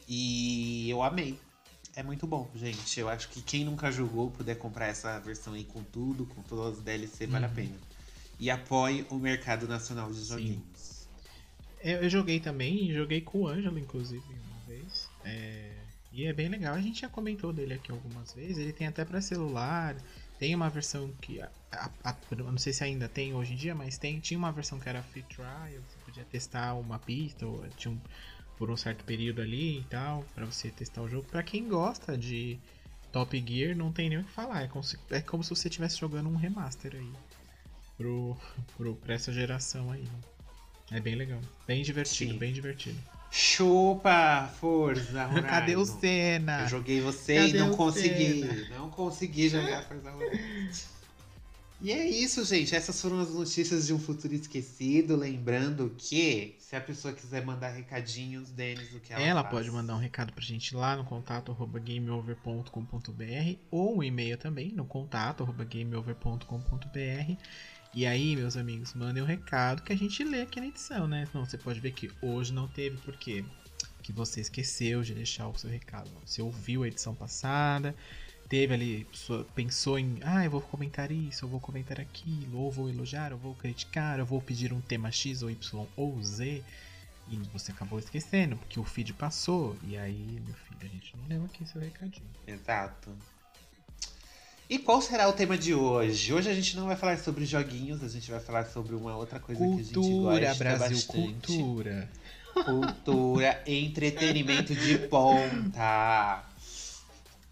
E 0.09 0.89
eu 0.89 1.03
amei 1.03 1.39
é 1.97 2.03
muito 2.03 2.27
bom, 2.27 2.49
gente. 2.55 3.01
Eu 3.01 3.09
acho 3.09 3.31
que 3.31 3.41
quem 3.41 3.65
nunca 3.65 3.91
jogou, 3.91 4.31
puder 4.31 4.57
comprar 4.57 4.87
essa 4.87 5.19
versão 5.19 5.55
aí 5.55 5.65
com 5.65 5.83
tudo, 5.83 6.27
com 6.27 6.43
todas 6.43 6.79
as 6.79 6.85
DLC, 6.85 7.25
uhum. 7.25 7.31
vale 7.31 7.47
a 7.47 7.49
uhum. 7.49 7.55
pena. 7.55 7.77
E 8.39 8.51
apoie 8.51 9.07
o 9.09 9.15
mercado 9.15 9.67
nacional 9.67 10.13
de 10.13 10.23
joguinhos. 10.23 11.09
Eu, 11.83 12.03
eu, 12.03 12.11
joguei 12.11 12.39
também, 12.39 12.93
joguei 12.93 13.23
com 13.23 13.43
o 13.43 13.49
Ângelo, 13.49 13.79
inclusive, 13.79 14.23
uma 14.23 14.61
vez. 14.69 15.09
É... 15.25 15.73
E 16.13 16.27
é 16.27 16.33
bem 16.35 16.49
legal, 16.49 16.75
a 16.75 16.81
gente 16.81 17.01
já 17.01 17.09
comentou 17.09 17.53
dele 17.53 17.75
aqui 17.75 17.91
algumas 17.91 18.33
vezes. 18.35 18.59
Ele 18.59 18.73
tem 18.75 18.87
até 18.87 19.03
para 19.03 19.21
celular, 19.23 19.97
tem 20.39 20.55
uma 20.55 20.69
versão 20.69 21.13
que. 21.21 21.41
A, 21.41 21.51
a, 21.73 21.91
a, 22.11 22.17
não 22.37 22.59
sei 22.59 22.73
se 22.73 22.85
ainda 22.85 23.09
tem 23.09 23.35
hoje 23.35 23.53
em 23.53 23.57
dia, 23.57 23.75
mas 23.75 23.99
tem, 23.99 24.21
tinha 24.21 24.39
uma 24.39 24.53
versão 24.53 24.79
que 24.79 24.89
era 24.89 25.03
free 25.03 25.23
trial, 25.23 25.69
você 25.89 25.99
podia 26.05 26.25
testar 26.25 26.75
uma 26.75 26.99
pista, 26.99 27.47
ou 27.47 27.67
tinha 27.77 27.93
um, 27.93 28.01
por 28.57 28.71
um 28.71 28.77
certo 28.77 29.05
período 29.05 29.43
ali 29.43 29.81
e 29.81 29.85
tal, 29.85 30.25
para 30.35 30.47
você 30.47 30.71
testar 30.71 31.03
o 31.03 31.09
jogo. 31.09 31.27
Para 31.29 31.43
quem 31.43 31.69
gosta 31.69 32.17
de 32.17 32.59
Top 33.13 33.45
Gear, 33.47 33.77
não 33.77 33.93
tem 33.93 34.09
nem 34.09 34.19
o 34.19 34.25
que 34.25 34.31
falar. 34.31 34.63
É 34.63 34.69
como 34.69 34.85
se, 34.85 34.99
é 35.11 35.21
como 35.21 35.43
se 35.43 35.51
você 35.51 35.69
estivesse 35.69 35.99
jogando 35.99 36.29
um 36.29 36.37
remaster 36.37 36.95
aí. 36.95 37.13
pro, 37.97 38.37
pro, 38.77 38.97
pra 38.97 39.15
essa 39.15 39.33
geração 39.33 39.91
aí. 39.91 40.07
É 40.91 41.01
bem 41.01 41.15
legal. 41.17 41.41
Bem 41.67 41.83
divertido, 41.83 42.33
Sim. 42.33 42.39
bem 42.39 42.53
divertido. 42.53 42.99
Chupa, 43.39 44.51
força, 44.59 45.27
Horizon. 45.27 45.43
Cadê 45.47 45.77
o 45.77 45.85
Senna? 45.85 46.63
Eu 46.63 46.69
joguei 46.69 47.03
você 47.03 47.37
Cadê 47.37 47.51
e 47.51 47.61
não 47.61 47.77
consegui. 47.77 48.41
Senna? 48.41 48.79
Não 48.79 48.89
consegui 48.89 49.49
jogar 49.51 49.83
Forza 49.83 50.11
Horizon. 50.11 50.97
E 51.83 51.93
é 51.93 52.09
isso, 52.09 52.43
gente. 52.47 52.75
Essas 52.75 52.99
foram 52.99 53.21
as 53.21 53.29
notícias 53.29 53.87
de 53.87 53.93
um 53.93 53.99
futuro 53.99 54.33
esquecido. 54.33 55.15
Lembrando 55.15 55.95
que, 55.99 56.57
se 56.59 56.75
a 56.75 56.81
pessoa 56.81 57.13
quiser 57.13 57.45
mandar 57.45 57.69
recadinhos, 57.69 58.51
Denis, 58.51 58.95
o 58.95 59.01
que 59.01 59.13
ela, 59.13 59.23
Ela 59.23 59.43
faz? 59.43 59.55
pode 59.55 59.71
mandar 59.71 59.97
um 59.97 60.01
recado 60.01 60.33
pra 60.33 60.43
gente 60.43 60.75
lá 60.75 60.97
no 60.97 61.05
contato 61.05 61.53
arroba 61.53 61.79
gameover.com.br 61.79 63.59
ou 63.71 63.99
um 63.99 64.03
e-mail 64.03 64.39
também 64.39 64.73
no 64.73 64.87
contato 64.87 65.43
arroba 65.43 65.65
gameover.com.br. 65.65 67.37
E 67.97 68.05
aí, 68.05 68.37
meus 68.37 68.59
amigos, 68.59 68.93
mandem 68.93 69.23
um 69.23 69.27
recado 69.27 69.81
que 69.81 69.91
a 69.91 69.97
gente 69.97 70.23
lê 70.23 70.43
aqui 70.43 70.61
na 70.61 70.67
edição, 70.67 71.09
né? 71.09 71.27
Não, 71.33 71.47
você 71.47 71.57
pode 71.57 71.81
ver 71.81 71.93
que 71.93 72.11
hoje 72.21 72.53
não 72.53 72.69
teve, 72.69 72.99
por 72.99 73.17
quê? 73.17 73.43
Que 74.03 74.13
você 74.13 74.43
esqueceu 74.43 75.03
de 75.03 75.15
deixar 75.15 75.49
o 75.49 75.57
seu 75.57 75.71
recado. 75.71 76.11
Você 76.23 76.43
ouviu 76.43 76.83
a 76.83 76.89
edição 76.89 77.15
passada, 77.15 77.97
teve 78.51 78.75
ali, 78.75 79.07
pensou 79.55 79.99
em, 79.99 80.19
ah, 80.23 80.45
eu 80.45 80.51
vou 80.51 80.61
comentar 80.61 81.11
isso, 81.11 81.47
eu 81.47 81.49
vou 81.49 81.59
comentar 81.59 81.99
aquilo, 81.99 82.59
ou 82.59 82.71
vou 82.71 82.91
elogiar, 82.91 83.33
ou 83.33 83.39
vou 83.39 83.55
criticar, 83.55 84.19
eu 84.19 84.27
vou 84.27 84.43
pedir 84.43 84.75
um 84.75 84.81
tema 84.83 85.11
X 85.11 85.43
ou 85.43 85.51
Y 85.51 85.87
ou 85.97 86.23
Z. 86.23 86.63
E 87.31 87.37
você 87.51 87.73
acabou 87.73 87.99
esquecendo, 87.99 88.59
porque 88.59 88.79
o 88.79 88.85
feed 88.85 89.15
passou. 89.15 89.75
E 89.83 89.97
aí, 89.97 90.39
meu 90.45 90.55
filho, 90.55 90.81
a 90.83 90.87
gente 90.87 91.17
não 91.17 91.27
leu 91.29 91.45
aqui 91.47 91.65
seu 91.65 91.81
recadinho. 91.81 92.29
Exato. 92.47 93.17
E 94.69 94.79
qual 94.81 95.01
será 95.01 95.29
o 95.29 95.33
tema 95.33 95.57
de 95.57 95.75
hoje? 95.75 96.35
Hoje 96.35 96.51
a 96.51 96.55
gente 96.55 96.77
não 96.77 96.87
vai 96.87 96.97
falar 96.97 97.17
sobre 97.19 97.47
joguinhos, 97.47 98.03
a 98.03 98.09
gente 98.09 98.29
vai 98.29 98.41
falar 98.41 98.67
sobre 98.67 98.97
uma 98.97 99.17
outra 99.17 99.39
coisa 99.39 99.65
que 99.65 99.73
a 99.73 99.77
gente 99.77 99.95
Cultura, 99.95 100.49
gosta 100.49 100.65
Brasil, 100.65 100.89
bastante. 100.97 101.13
cultura. 101.13 102.11
Cultura, 102.65 103.63
entretenimento 103.65 104.75
de 104.75 104.99
ponta. 104.99 106.43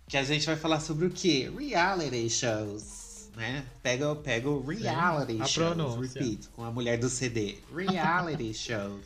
Que 0.08 0.16
a 0.16 0.24
gente 0.24 0.44
vai 0.44 0.56
falar 0.56 0.80
sobre 0.80 1.06
o 1.06 1.10
quê? 1.10 1.52
Reality 1.56 2.28
shows. 2.28 3.28
Né? 3.36 3.64
Pega, 3.82 4.14
pega 4.16 4.48
o 4.48 4.64
reality 4.66 5.40
a 5.40 5.46
shows. 5.46 5.74
pronúncia. 5.74 6.20
Repeat, 6.20 6.48
com 6.48 6.64
a 6.64 6.70
mulher 6.72 6.98
do 6.98 7.08
CD. 7.08 7.58
Reality 7.72 8.52
shows. 8.54 9.04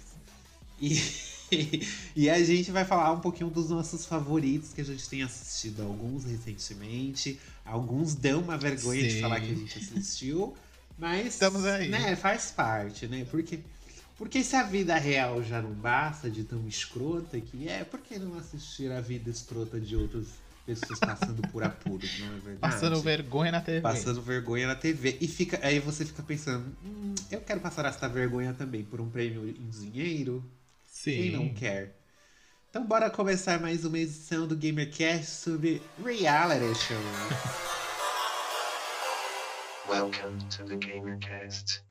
E, 0.81 1.87
e 2.15 2.29
a 2.31 2.43
gente 2.43 2.71
vai 2.71 2.85
falar 2.85 3.13
um 3.13 3.21
pouquinho 3.21 3.51
dos 3.51 3.71
nossos 3.71 4.05
favoritos 4.05 4.73
que 4.73 4.81
a 4.81 4.85
gente 4.85 5.09
tem 5.09 5.23
assistido 5.23 5.83
alguns 5.83 6.25
recentemente. 6.25 7.39
Alguns 7.69 8.15
dão 8.15 8.41
uma 8.41 8.57
vergonha 8.57 9.03
de 9.03 9.13
Sim. 9.13 9.21
falar 9.21 9.41
que 9.41 9.53
a 9.53 9.55
gente 9.55 9.79
assistiu. 9.79 10.57
Mas 10.99 11.35
Estamos 11.35 11.65
aí. 11.65 11.89
Né, 11.89 12.17
faz 12.17 12.51
parte, 12.51 13.07
né? 13.07 13.27
Porque 13.31 13.61
porque 14.19 14.43
se 14.43 14.57
a 14.57 14.65
vida 14.65 14.97
real 14.97 15.41
já 15.45 15.63
não 15.63 15.71
basta 15.71 16.29
de 16.29 16.43
tão 16.43 16.67
escrota 16.67 17.41
que 17.41 17.69
é, 17.69 17.85
por 17.85 18.01
que 18.01 18.19
não 18.19 18.37
assistir 18.37 18.91
a 18.91 19.01
vida 19.01 19.31
escrota 19.31 19.79
de 19.79 19.95
outras 19.95 20.27
pessoas 20.67 20.99
passando 20.99 21.41
por 21.53 21.63
apuros, 21.63 22.19
não 22.19 22.27
é 22.27 22.31
verdade? 22.31 22.59
Passando 22.59 23.01
vergonha 23.01 23.53
na 23.53 23.61
TV. 23.61 23.81
Passando 23.81 24.21
vergonha 24.21 24.67
na 24.67 24.75
TV. 24.75 25.17
E 25.21 25.29
fica, 25.29 25.61
aí 25.63 25.79
você 25.79 26.05
fica 26.05 26.23
pensando, 26.25 26.67
hum, 26.85 27.15
eu 27.31 27.41
quero 27.41 27.61
passar 27.61 27.85
essa 27.85 28.09
vergonha 28.09 28.53
também 28.53 28.83
por 28.83 29.01
um 29.01 29.09
prêmio 29.09 29.49
em 29.49 29.71
dinheiro? 29.71 30.45
Sim. 30.85 31.13
Quem 31.13 31.31
não 31.31 31.55
quer? 31.55 31.98
Então 32.71 32.85
bora 32.85 33.09
começar 33.09 33.59
mais 33.59 33.87
uma 33.87 33.99
edição 33.99 34.47
do 34.47 34.55
GamerCast 34.55 35.25
sobre 35.25 35.81
reality 36.05 36.75
show. 36.75 36.99
Welcome 39.89 40.39
to 40.51 40.65
the 40.65 40.77
GamerCast. 40.77 41.83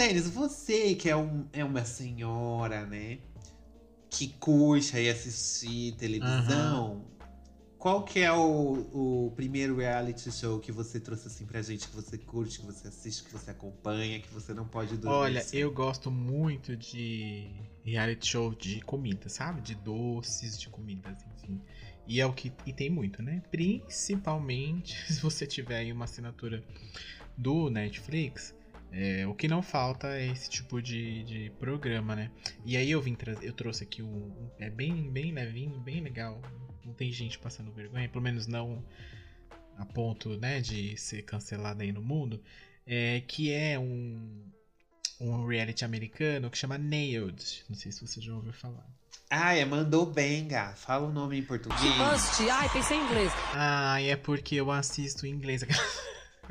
Denis, 0.00 0.30
você 0.30 0.94
que 0.94 1.10
é, 1.10 1.16
um, 1.16 1.44
é 1.52 1.62
uma 1.62 1.84
senhora, 1.84 2.86
né? 2.86 3.18
Que 4.08 4.28
curte 4.28 4.96
aí 4.96 5.10
assistir 5.10 5.94
televisão. 5.96 7.04
Qual 7.78 8.02
que 8.02 8.20
é 8.20 8.32
o, 8.32 9.26
o 9.26 9.32
primeiro 9.36 9.76
reality 9.76 10.32
show 10.32 10.58
que 10.58 10.72
você 10.72 10.98
trouxe 10.98 11.28
assim 11.28 11.44
pra 11.44 11.60
gente, 11.60 11.86
que 11.86 11.94
você 11.94 12.16
curte, 12.16 12.60
que 12.60 12.64
você 12.64 12.88
assiste, 12.88 13.24
que 13.24 13.30
você 13.30 13.50
acompanha, 13.50 14.18
que 14.20 14.32
você 14.32 14.54
não 14.54 14.66
pode 14.66 14.96
dormir? 14.96 15.16
Olha, 15.16 15.46
eu 15.52 15.70
gosto 15.70 16.10
muito 16.10 16.74
de 16.74 17.50
reality 17.84 18.26
show 18.26 18.54
de 18.54 18.80
comida, 18.80 19.28
sabe? 19.28 19.60
De 19.60 19.74
doces, 19.74 20.58
de 20.58 20.70
comidas, 20.70 21.18
enfim. 21.34 21.60
E 22.06 22.22
é 22.22 22.24
o 22.24 22.32
que. 22.32 22.50
E 22.64 22.72
tem 22.72 22.88
muito, 22.88 23.22
né? 23.22 23.42
Principalmente 23.50 24.96
se 25.12 25.20
você 25.20 25.46
tiver 25.46 25.76
aí 25.76 25.92
uma 25.92 26.06
assinatura 26.06 26.64
do 27.36 27.68
Netflix. 27.68 28.58
É, 28.92 29.26
o 29.26 29.34
que 29.34 29.46
não 29.48 29.62
falta 29.62 30.08
é 30.08 30.26
esse 30.26 30.48
tipo 30.50 30.80
de, 30.82 31.22
de 31.24 31.50
programa, 31.58 32.16
né? 32.16 32.30
E 32.64 32.76
aí 32.76 32.90
eu 32.90 33.00
vim 33.00 33.14
trazer. 33.14 33.46
Eu 33.46 33.52
trouxe 33.52 33.84
aqui 33.84 34.02
um. 34.02 34.06
um- 34.08 34.50
É 34.58 34.68
bem, 34.70 35.10
bem 35.10 35.32
levinho, 35.32 35.78
bem 35.80 36.00
legal. 36.00 36.40
Não 36.84 36.92
tem 36.94 37.12
gente 37.12 37.38
passando 37.38 37.70
vergonha, 37.72 38.08
pelo 38.08 38.22
menos 38.24 38.46
não 38.46 38.84
a 39.78 39.84
ponto, 39.86 40.36
né, 40.36 40.60
de 40.60 40.96
ser 40.98 41.22
cancelado 41.22 41.82
aí 41.82 41.92
no 41.92 42.02
mundo. 42.02 42.42
É, 42.86 43.20
que 43.26 43.52
é 43.52 43.78
um 43.78 44.44
um 45.20 45.46
reality 45.46 45.84
americano 45.84 46.50
que 46.50 46.56
chama 46.56 46.78
Nailed. 46.78 47.64
Não 47.68 47.76
sei 47.76 47.92
se 47.92 48.00
você 48.06 48.20
já 48.22 48.34
ouviu 48.34 48.52
falar. 48.54 48.86
Ah, 49.28 49.54
é 49.54 49.64
Mandou 49.64 50.06
Benga. 50.06 50.72
Fala 50.74 51.06
o 51.06 51.12
nome 51.12 51.38
em 51.38 51.42
português. 51.42 51.82
Must. 51.98 52.48
Ai, 52.50 52.68
pensei 52.72 52.96
em 52.96 53.04
inglês. 53.04 53.30
Ah, 53.52 54.00
é 54.02 54.16
porque 54.16 54.56
eu 54.56 54.70
assisto 54.72 55.26
em 55.26 55.30
inglês. 55.30 55.62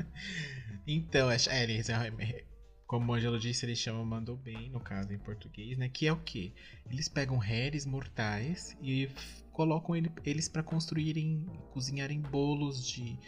então, 0.96 1.30
é, 1.30 1.36
é, 1.48 1.62
eles, 1.62 1.88
é, 1.88 2.44
como 2.86 3.12
o 3.12 3.14
Angelo 3.14 3.38
disse, 3.38 3.64
eles 3.64 3.78
chamam 3.78 4.04
Mandou 4.04 4.36
Bem, 4.36 4.68
no 4.70 4.80
caso 4.80 5.12
em 5.12 5.18
português, 5.18 5.78
né? 5.78 5.88
Que 5.88 6.06
é 6.06 6.12
o 6.12 6.16
quê? 6.16 6.52
Eles 6.90 7.08
pegam 7.08 7.38
réis 7.38 7.86
mortais 7.86 8.76
e 8.82 9.08
colocam 9.52 9.94
ele- 9.94 10.10
eles 10.24 10.48
para 10.48 10.62
construírem, 10.62 11.46
cozinharem 11.72 12.20
bolos 12.20 12.84
de 12.86 13.18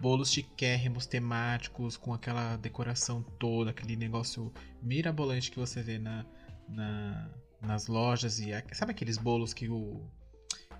bolos 0.00 0.30
chiquérrimos 0.32 1.06
temáticos 1.06 1.96
com 1.96 2.12
aquela 2.12 2.56
decoração 2.56 3.22
toda, 3.22 3.70
aquele 3.70 3.96
negócio 3.96 4.52
mirabolante 4.82 5.50
que 5.50 5.58
você 5.58 5.82
vê 5.82 5.98
na, 5.98 6.26
na- 6.68 7.30
nas 7.62 7.86
lojas 7.86 8.38
e 8.38 8.50
sabe 8.72 8.90
aqueles 8.90 9.16
bolos 9.16 9.54
que 9.54 9.68
o 9.68 10.04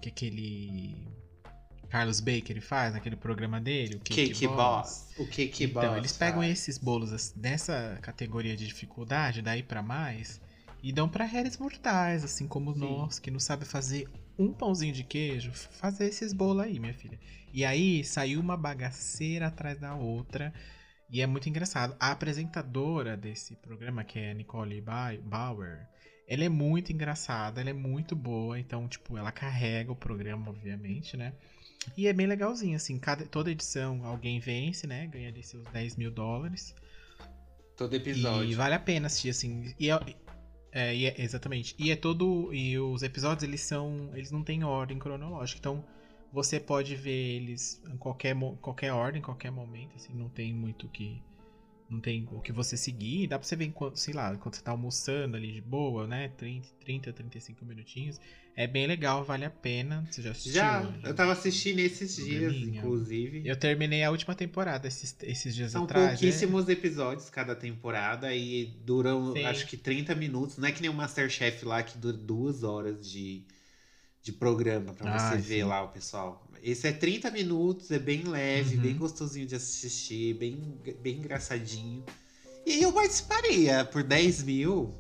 que 0.03 0.09
aquele 0.11 1.09
Carlos 1.89 2.21
Baker 2.21 2.51
ele 2.51 2.61
faz 2.61 2.95
naquele 2.95 3.17
programa 3.17 3.61
dele, 3.61 3.97
o 3.97 4.01
Cake, 4.01 4.29
Cake 4.29 4.47
Boss. 4.49 5.13
O 5.17 5.27
Cake 5.27 5.67
Boss. 5.67 5.85
Então, 5.85 5.97
eles 5.97 6.13
pegam 6.13 6.41
faz. 6.41 6.53
esses 6.53 6.79
bolos 6.79 7.33
dessa 7.33 7.99
categoria 8.03 8.57
de 8.57 8.67
dificuldade, 8.67 9.43
daí 9.43 9.63
pra 9.63 9.83
mais, 9.83 10.41
e 10.83 10.93
dão 10.93 11.09
pra 11.09 11.25
réis 11.25 11.57
mortais, 11.59 12.25
assim 12.25 12.47
como 12.47 12.75
Sim. 12.75 12.81
nós, 12.81 13.19
que 13.19 13.31
não 13.31 13.41
sabe 13.41 13.65
fazer 13.65 14.09
um 14.39 14.53
pãozinho 14.53 14.93
de 14.93 15.03
queijo, 15.03 15.51
fazer 15.53 16.07
esses 16.07 16.33
bolos 16.33 16.65
aí, 16.65 16.79
minha 16.79 16.93
filha. 16.95 17.19
E 17.53 17.65
aí 17.65 18.05
saiu 18.05 18.41
uma 18.41 18.57
bagaceira 18.57 19.47
atrás 19.47 19.79
da 19.79 19.95
outra, 19.95 20.53
e 21.09 21.21
é 21.23 21.27
muito 21.27 21.49
engraçado. 21.49 21.97
A 21.99 22.11
apresentadora 22.11 23.17
desse 23.17 23.55
programa, 23.57 24.05
que 24.05 24.19
é 24.19 24.31
a 24.33 24.35
Nicole 24.35 24.81
Ba- 24.81 25.17
Bauer, 25.23 25.87
ela 26.29 26.45
é 26.45 26.49
muito 26.49 26.93
engraçada, 26.93 27.61
ela 27.61 27.71
é 27.71 27.73
muito 27.73 28.15
boa, 28.17 28.59
então, 28.59 28.89
tipo, 28.89 29.17
ela 29.17 29.31
carrega 29.31 29.93
o 29.93 29.97
programa, 29.97 30.51
obviamente, 30.51 31.17
né? 31.17 31.33
E 31.97 32.07
é 32.07 32.13
bem 32.13 32.27
legalzinho, 32.27 32.77
assim, 32.77 32.99
cada, 32.99 33.27
toda 33.27 33.51
edição 33.51 34.05
alguém 34.05 34.41
vence, 34.41 34.87
né? 34.87 35.07
Ganha 35.07 35.29
ali 35.29 35.43
seus 35.43 35.67
10 35.69 35.97
mil 35.97 36.11
dólares. 36.11 36.75
Todo 37.77 37.95
episódio. 37.95 38.51
E 38.51 38.55
vale 38.55 38.75
a 38.75 38.79
pena 38.79 39.07
assistir, 39.07 39.31
assim. 39.31 39.75
E 39.79 39.91
é, 39.91 40.01
é, 40.73 41.05
é- 41.05 41.15
exatamente. 41.23 41.75
E 41.79 41.91
é 41.91 41.97
todo. 41.97 42.53
E 42.53 42.79
os 42.79 43.03
episódios, 43.03 43.43
eles 43.43 43.61
são. 43.61 44.11
Eles 44.15 44.31
não 44.31 44.43
têm 44.43 44.65
ordem 44.65 44.99
cronológica. 44.99 45.59
Então, 45.59 45.85
você 46.33 46.59
pode 46.59 46.97
ver 46.97 47.37
eles 47.37 47.81
em 47.87 47.97
qualquer, 47.97 48.35
qualquer 48.61 48.93
ordem, 48.93 49.21
em 49.21 49.25
qualquer 49.25 49.51
momento, 49.51 49.95
assim, 49.97 50.13
não 50.15 50.29
tem 50.29 50.53
muito 50.53 50.87
o 50.87 50.89
que, 50.91 51.23
Não 51.89 52.01
tem 52.01 52.27
o 52.33 52.41
que 52.41 52.51
você 52.51 52.77
seguir, 52.77 53.29
dá 53.29 53.39
pra 53.39 53.47
você 53.47 53.55
ver 53.55 53.67
enquanto, 53.67 53.97
sei 53.97 54.13
lá, 54.13 54.35
enquanto 54.35 54.57
você 54.57 54.63
tá 54.63 54.73
almoçando 54.73 55.37
ali 55.37 55.53
de 55.53 55.61
boa, 55.61 56.07
né? 56.07 56.29
30, 56.37 56.67
30 56.85 57.13
35 57.13 57.65
minutinhos. 57.65 58.21
É 58.57 58.67
bem 58.67 58.87
legal, 58.87 59.23
vale 59.23 59.45
a 59.45 59.51
pena. 59.51 60.05
Você 60.11 60.23
já 60.23 60.31
assistiu? 60.31 60.53
Já, 60.55 60.95
eu 61.05 61.15
tava 61.15 61.33
assistindo 61.33 61.79
esses 61.79 62.17
dias, 62.17 62.55
inclusive. 62.55 63.47
Eu 63.47 63.55
terminei 63.55 64.03
a 64.03 64.11
última 64.11 64.35
temporada 64.35 64.89
esses, 64.89 65.15
esses 65.23 65.55
dias 65.55 65.73
São 65.73 65.85
atrás. 65.85 66.05
né? 66.05 66.11
pouquíssimos 66.13 66.69
episódios 66.69 67.29
cada 67.29 67.55
temporada 67.55 68.35
e 68.35 68.65
duram, 68.85 69.33
Sim. 69.35 69.45
acho 69.45 69.67
que 69.67 69.77
30 69.77 70.15
minutos. 70.15 70.57
Não 70.57 70.67
é 70.67 70.73
que 70.73 70.81
nem 70.81 70.91
o 70.91 70.95
Masterchef 70.95 71.65
lá 71.67 71.83
que 71.83 71.99
dura 71.99 72.17
duas 72.17 72.63
horas 72.63 73.07
de, 73.09 73.45
de 74.27 74.33
programa 74.33 74.93
pra 74.93 75.15
Ah, 75.15 75.19
você 75.21 75.37
ver 75.37 75.63
sim. 75.63 75.69
lá 75.69 75.85
o 75.85 75.89
pessoal. 75.89 76.45
Esse 76.61 76.89
é 76.89 76.93
30 76.93 77.31
minutos, 77.31 77.93
é 77.93 77.99
bem 77.99 78.25
leve, 78.25 78.75
Uhum. 78.75 78.83
bem 78.83 78.97
gostosinho 78.97 79.47
de 79.47 79.55
assistir, 79.55 80.35
bem, 80.35 80.81
bem 81.01 81.19
engraçadinho. 81.19 82.05
E 82.67 82.83
eu 82.83 82.93
participaria 82.93 83.85
por 83.85 84.03
10 84.03 84.43
mil 84.43 84.97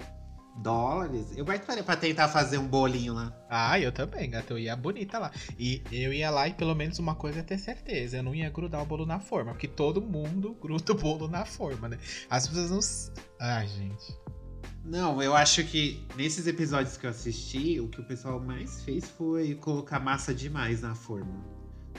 dólares. 0.58 1.26
Eu 1.36 1.44
participaria 1.44 1.82
pra 1.82 1.96
tentar 1.96 2.28
fazer 2.28 2.58
um 2.58 2.68
bolinho 2.68 3.14
lá. 3.14 3.36
Ah, 3.50 3.80
eu 3.80 3.90
também, 3.90 4.30
gata. 4.30 4.52
Eu 4.52 4.58
ia 4.60 4.76
bonita 4.76 5.18
lá. 5.18 5.32
E 5.58 5.82
eu 5.90 6.12
ia 6.12 6.30
lá 6.30 6.46
e 6.46 6.54
pelo 6.54 6.74
menos 6.76 7.00
uma 7.00 7.16
coisa 7.16 7.40
é 7.40 7.42
ter 7.42 7.58
certeza. 7.58 8.18
Eu 8.18 8.22
não 8.22 8.32
ia 8.32 8.48
grudar 8.48 8.80
o 8.80 8.86
bolo 8.86 9.04
na 9.04 9.18
forma. 9.18 9.50
Porque 9.50 9.66
todo 9.66 10.00
mundo 10.00 10.54
gruda 10.62 10.92
o 10.92 10.94
bolo 10.96 11.26
na 11.26 11.44
forma, 11.44 11.88
né? 11.88 11.98
As 12.30 12.46
pessoas 12.46 12.70
não. 12.70 13.24
Ai, 13.40 13.66
gente. 13.66 14.14
Não, 14.86 15.20
eu 15.20 15.34
acho 15.34 15.64
que 15.64 16.00
nesses 16.16 16.46
episódios 16.46 16.96
que 16.96 17.06
eu 17.06 17.10
assisti, 17.10 17.80
o 17.80 17.88
que 17.88 18.00
o 18.00 18.04
pessoal 18.04 18.38
mais 18.38 18.82
fez 18.82 19.10
foi 19.10 19.56
colocar 19.56 19.98
massa 19.98 20.32
demais 20.32 20.80
na 20.80 20.94
forma. 20.94 21.44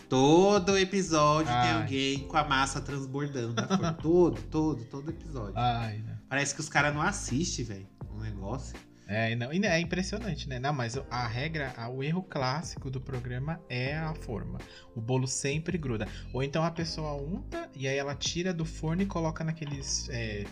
Todo 0.07 0.77
episódio 0.77 1.47
tem 1.47 1.71
Ai. 1.71 1.81
alguém 1.81 2.19
com 2.27 2.37
a 2.37 2.45
massa 2.45 2.79
transbordando 2.79 3.53
da 3.53 3.67
forma. 3.67 3.93
todo, 4.01 4.41
todo, 4.43 4.85
todo 4.85 5.09
episódio. 5.09 5.53
Ai, 5.57 5.97
né? 5.97 6.17
Parece 6.29 6.55
que 6.55 6.61
os 6.61 6.69
caras 6.69 6.93
não 6.93 7.01
assistem, 7.01 7.65
velho, 7.65 7.87
o 8.09 8.21
negócio. 8.21 8.73
É, 9.05 9.31
e 9.31 9.35
não, 9.35 9.51
e 9.53 9.65
é 9.65 9.79
impressionante, 9.79 10.47
né? 10.47 10.59
Não, 10.59 10.71
mas 10.71 10.97
a 11.09 11.27
regra, 11.27 11.73
o 11.89 12.03
erro 12.03 12.23
clássico 12.23 12.89
do 12.89 13.01
programa 13.01 13.59
é 13.69 13.97
a 13.97 14.13
forma. 14.13 14.59
O 14.95 15.01
bolo 15.01 15.27
sempre 15.27 15.77
gruda. 15.77 16.07
Ou 16.33 16.41
então 16.41 16.63
a 16.63 16.71
pessoa 16.71 17.13
unta 17.13 17.69
e 17.75 17.87
aí 17.87 17.97
ela 17.97 18.15
tira 18.15 18.53
do 18.53 18.65
forno 18.65 19.01
e 19.01 19.05
coloca 19.05 19.43
naqueles 19.43 20.09
é, 20.09 20.45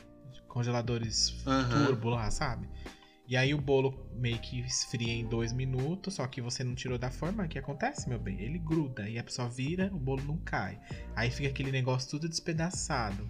congeladores 0.55 1.35
Aham. 1.45 1.69
turbo 1.87 2.09
lá, 2.11 2.31
sabe? 2.31 2.65
E 3.27 3.35
aí 3.35 3.53
o 3.53 3.57
bolo 3.59 4.07
meio 4.15 4.37
que 4.39 4.61
esfria 4.61 5.11
em 5.11 5.25
dois 5.27 5.51
minutos, 5.51 6.13
só 6.13 6.25
que 6.27 6.39
você 6.41 6.63
não 6.63 6.73
tirou 6.75 6.97
da 6.97 7.09
forma. 7.11 7.43
O 7.43 7.47
que 7.47 7.59
acontece, 7.59 8.07
meu 8.07 8.17
bem? 8.19 8.39
Ele 8.39 8.57
gruda 8.59 9.09
e 9.09 9.19
a 9.19 9.23
pessoa 9.23 9.49
vira, 9.49 9.91
o 9.93 9.97
bolo 9.99 10.23
não 10.23 10.37
cai. 10.37 10.79
Aí 11.15 11.29
fica 11.29 11.49
aquele 11.49 11.71
negócio 11.71 12.09
tudo 12.11 12.29
despedaçado. 12.29 13.27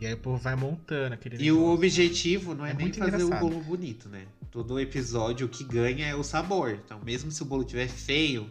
E 0.00 0.06
aí 0.06 0.14
o 0.14 0.18
povo 0.18 0.38
vai 0.38 0.54
montando 0.56 1.14
aquele 1.14 1.42
E 1.44 1.52
o 1.52 1.66
objetivo 1.72 2.54
não 2.54 2.64
é, 2.64 2.70
É 2.70 2.74
nem 2.74 2.86
muito 2.86 2.98
fazer 2.98 3.16
engraçado. 3.22 3.44
o 3.44 3.50
bolo 3.50 3.62
bonito, 3.62 4.08
né? 4.08 4.26
Todo 4.50 4.80
episódio 4.80 5.46
o 5.46 5.50
que 5.50 5.62
ganha 5.64 6.06
é 6.06 6.14
o 6.14 6.22
sabor. 6.24 6.70
Então, 6.84 6.98
mesmo 7.04 7.30
se 7.30 7.42
o 7.42 7.44
bolo 7.44 7.64
tiver 7.64 7.88
feio, 7.88 8.48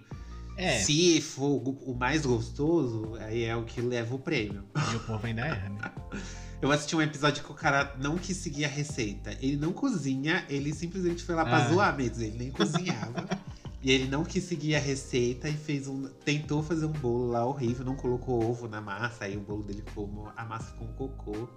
É, 0.58 0.78
se 0.80 1.20
for 1.22 1.52
o 1.68 1.92
o 1.92 1.96
mais 1.98 2.26
gostoso, 2.26 3.16
aí 3.22 3.44
é 3.46 3.56
o 3.56 3.64
que 3.64 3.82
leva 3.82 4.14
o 4.14 4.20
prêmio. 4.20 4.64
e 4.92 4.96
o 4.96 5.00
povo 5.02 5.26
ainda 5.26 5.42
erra, 5.46 5.70
né? 5.70 5.82
Eu 6.66 6.72
assisti 6.72 6.96
um 6.96 7.02
episódio 7.02 7.44
que 7.44 7.52
o 7.52 7.54
cara 7.54 7.96
não 8.02 8.18
quis 8.18 8.38
seguir 8.38 8.66
a 8.66 8.68
receita. 8.68 9.32
Ele 9.40 9.56
não 9.56 9.72
cozinha, 9.72 10.44
ele 10.50 10.74
simplesmente 10.74 11.24
foi 11.24 11.36
lá 11.36 11.46
pra 11.46 11.58
Ah. 11.66 11.70
zoar 11.70 11.96
mesmo. 11.96 12.24
Ele 12.24 12.38
nem 12.38 12.52
cozinhava. 12.52 13.28
e 13.84 13.92
ele 13.92 14.08
não 14.08 14.24
quis 14.24 14.44
seguir 14.46 14.76
a 14.76 14.80
receita 14.80 15.48
e 15.48 15.54
fez 15.54 15.88
um. 15.88 16.08
Tentou 16.26 16.64
fazer 16.64 16.88
um 16.88 16.92
bolo 16.92 17.28
lá 17.28 17.46
horrível, 17.46 17.86
não 17.86 17.96
colocou 17.96 18.44
ovo 18.44 18.68
na 18.68 18.82
massa. 18.82 19.26
Aí 19.26 19.38
o 19.38 19.42
bolo 19.42 19.62
dele 19.62 19.84
ficou. 19.86 20.32
A 20.36 20.44
massa 20.44 20.72
ficou 20.72 20.88
um 20.88 20.94
cocô. 20.94 21.48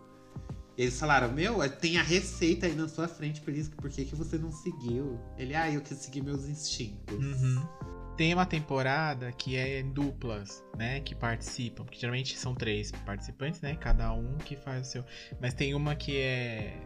E 0.77 0.83
eles 0.83 1.01
falaram: 1.01 1.33
Meu, 1.33 1.67
tem 1.71 1.97
a 1.97 2.03
receita 2.03 2.67
aí 2.67 2.75
na 2.75 2.87
sua 2.87 3.09
frente, 3.09 3.41
por 3.41 3.55
isso 3.55 3.71
que 3.71 3.77
por 3.77 3.89
que, 3.89 4.05
que 4.05 4.15
você 4.15 4.37
não 4.37 4.53
seguiu? 4.53 5.19
Ele, 5.39 5.55
ah, 5.55 5.71
eu 5.71 5.81
quis 5.81 5.97
seguir 5.99 6.21
meus 6.23 6.45
instintos. 6.47 7.17
Uhum. 7.17 7.67
Tem 8.19 8.35
uma 8.35 8.45
temporada 8.45 9.31
que 9.31 9.57
é 9.57 9.79
em 9.79 9.93
duplas, 9.93 10.65
né? 10.77 10.99
Que 10.99 11.15
participam. 11.15 11.85
Porque 11.85 12.01
geralmente 12.01 12.37
são 12.37 12.53
três 12.53 12.91
participantes, 12.91 13.61
né? 13.61 13.77
Cada 13.77 14.13
um 14.13 14.37
que 14.39 14.57
faz 14.57 14.89
o 14.89 14.91
seu. 14.91 15.05
Mas 15.41 15.55
tem 15.55 15.73
uma 15.73 15.95
que 15.95 16.17
é. 16.19 16.83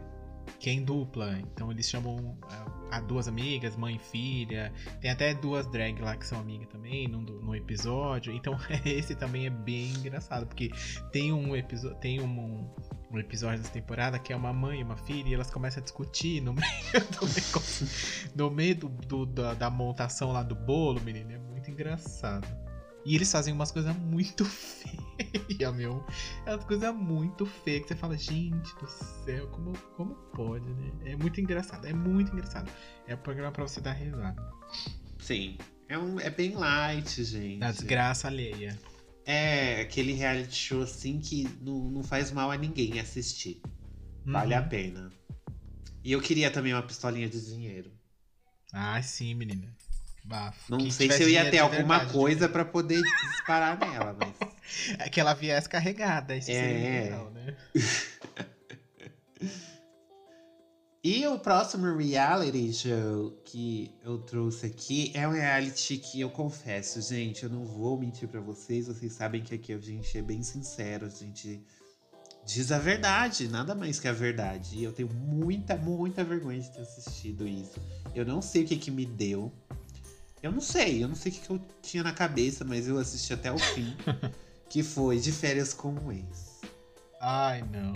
Que 0.59 0.69
é 0.69 0.73
em 0.73 0.83
dupla. 0.83 1.39
Então 1.39 1.71
eles 1.71 1.89
chamam 1.89 2.37
a, 2.43 2.97
a 2.97 3.01
duas 3.01 3.27
amigas, 3.27 3.75
mãe 3.75 3.95
e 3.95 3.99
filha. 3.99 4.71
Tem 5.01 5.09
até 5.09 5.33
duas 5.33 5.65
drag 5.71 5.99
lá 5.99 6.15
que 6.15 6.27
são 6.27 6.39
amigas 6.39 6.67
também 6.67 7.07
no, 7.07 7.21
no 7.21 7.55
episódio. 7.55 8.31
Então 8.31 8.55
esse 8.85 9.15
também 9.15 9.47
é 9.47 9.49
bem 9.49 9.89
engraçado. 9.89 10.45
Porque 10.45 10.69
tem 11.11 11.33
um 11.33 11.55
episódio. 11.55 11.97
Tem 11.97 12.21
um, 12.21 12.27
um 12.27 12.69
episódio 13.19 13.59
dessa 13.59 13.71
temporada 13.73 14.17
que 14.19 14.31
é 14.33 14.35
uma 14.35 14.51
mãe 14.53 14.79
e 14.79 14.83
uma 14.83 14.97
filha 14.97 15.29
e 15.29 15.33
elas 15.33 15.49
começam 15.49 15.81
a 15.81 15.83
discutir 15.83 16.41
no 16.41 16.53
meio 16.55 16.65
do 17.19 17.25
negócio. 17.27 17.87
No 18.35 18.49
meio 18.49 18.75
do, 18.75 18.89
do- 18.89 19.25
da, 19.25 19.53
da 19.53 19.69
montação 19.69 20.31
lá 20.31 20.43
do 20.43 20.55
bolo, 20.55 20.99
menino, 21.01 21.31
é 21.31 21.37
muito 21.37 21.69
engraçado. 21.71 22.47
E 23.05 23.15
eles 23.15 23.29
fazem 23.29 23.53
umas 23.53 23.69
coisas 23.69 23.93
muito 23.97 24.45
feias, 24.45 25.75
meu. 25.75 26.05
É 26.45 26.55
umas 26.55 26.63
coisas 26.63 26.95
muito 26.95 27.45
feias 27.45 27.81
que 27.83 27.89
você 27.89 27.95
fala, 27.95 28.17
gente 28.17 28.73
do 28.79 28.87
céu, 29.25 29.47
como, 29.49 29.73
como 29.97 30.15
pode, 30.33 30.65
né? 30.73 30.91
É 31.05 31.15
muito 31.17 31.41
engraçado, 31.41 31.85
é 31.85 31.93
muito 31.93 32.31
engraçado. 32.31 32.71
É 33.05 33.13
um 33.13 33.17
programa 33.17 33.51
pra 33.51 33.63
você 33.67 33.81
dar 33.81 33.91
risada. 33.91 34.41
Sim. 35.19 35.57
É, 35.89 35.97
um, 35.97 36.17
é 36.19 36.29
bem 36.29 36.55
light, 36.55 37.23
gente. 37.25 37.59
Da 37.59 37.71
desgraça 37.71 38.27
alheia. 38.29 38.79
É 39.25 39.81
aquele 39.81 40.13
reality 40.13 40.55
show 40.55 40.81
assim 40.81 41.19
que 41.19 41.47
não, 41.61 41.89
não 41.89 42.03
faz 42.03 42.31
mal 42.31 42.51
a 42.51 42.57
ninguém 42.57 42.99
assistir. 42.99 43.61
Vale 44.25 44.53
Uhum. 44.53 44.59
a 44.59 44.63
pena. 44.63 45.11
E 46.03 46.11
eu 46.11 46.21
queria 46.21 46.51
também 46.51 46.73
uma 46.73 46.83
pistolinha 46.83 47.29
de 47.29 47.39
dinheiro. 47.45 47.91
Ah, 48.73 49.01
sim, 49.01 49.33
menina. 49.33 49.73
Bafo. 50.25 50.71
Não 50.71 50.77
Quem 50.79 50.91
sei 50.91 51.11
se 51.11 51.21
eu 51.23 51.29
ia 51.29 51.43
ter 51.45 51.51
de 51.51 51.57
alguma 51.59 51.99
verdade, 51.99 52.11
coisa 52.13 52.49
pra 52.49 52.65
poder 52.65 53.01
disparar 53.31 53.77
nela, 53.79 54.13
mas. 54.17 54.33
É 54.97 55.09
que 55.09 55.19
ela 55.19 55.33
viesse 55.33 55.67
carregada, 55.69 56.35
isso 56.35 56.47
seria 56.47 56.87
É. 56.87 57.03
legal, 57.03 57.29
né? 57.31 57.55
E 61.05 61.27
o 61.27 61.37
próximo 61.37 61.97
reality 61.97 62.71
show 62.71 63.37
que 63.43 63.93
eu 64.05 64.19
trouxe 64.19 64.67
aqui 64.67 65.11
é 65.13 65.27
um 65.27 65.31
reality 65.31 65.97
que 65.97 66.21
eu 66.21 66.29
confesso, 66.29 67.01
gente, 67.01 67.43
eu 67.43 67.49
não 67.49 67.65
vou 67.65 67.99
mentir 67.99 68.25
pra 68.29 68.39
vocês, 68.39 68.87
vocês 68.87 69.11
sabem 69.11 69.43
que 69.43 69.53
aqui 69.53 69.73
a 69.73 69.77
gente 69.77 70.17
é 70.17 70.21
bem 70.21 70.41
sincero, 70.41 71.05
a 71.05 71.09
gente 71.09 71.61
diz 72.45 72.71
a 72.71 72.79
verdade, 72.79 73.49
nada 73.49 73.75
mais 73.75 73.99
que 73.99 74.07
a 74.07 74.13
verdade. 74.13 74.77
E 74.77 74.83
eu 74.85 74.93
tenho 74.93 75.09
muita, 75.09 75.75
muita 75.75 76.23
vergonha 76.23 76.61
de 76.61 76.71
ter 76.71 76.79
assistido 76.79 77.45
isso. 77.45 77.81
Eu 78.15 78.25
não 78.25 78.41
sei 78.41 78.63
o 78.63 78.65
que 78.65 78.77
que 78.77 78.89
me 78.89 79.05
deu. 79.05 79.51
Eu 80.41 80.53
não 80.53 80.61
sei, 80.61 81.03
eu 81.03 81.09
não 81.09 81.15
sei 81.15 81.33
o 81.33 81.35
que, 81.35 81.41
que 81.41 81.49
eu 81.49 81.61
tinha 81.81 82.03
na 82.03 82.13
cabeça, 82.13 82.63
mas 82.63 82.87
eu 82.87 82.97
assisti 82.97 83.33
até 83.33 83.51
o 83.51 83.59
fim. 83.59 83.93
que 84.69 84.81
foi 84.81 85.19
De 85.19 85.33
Férias 85.33 85.73
com 85.73 85.89
um 85.89 86.13
Ex. 86.13 86.61
Ai, 87.19 87.61
não. 87.63 87.93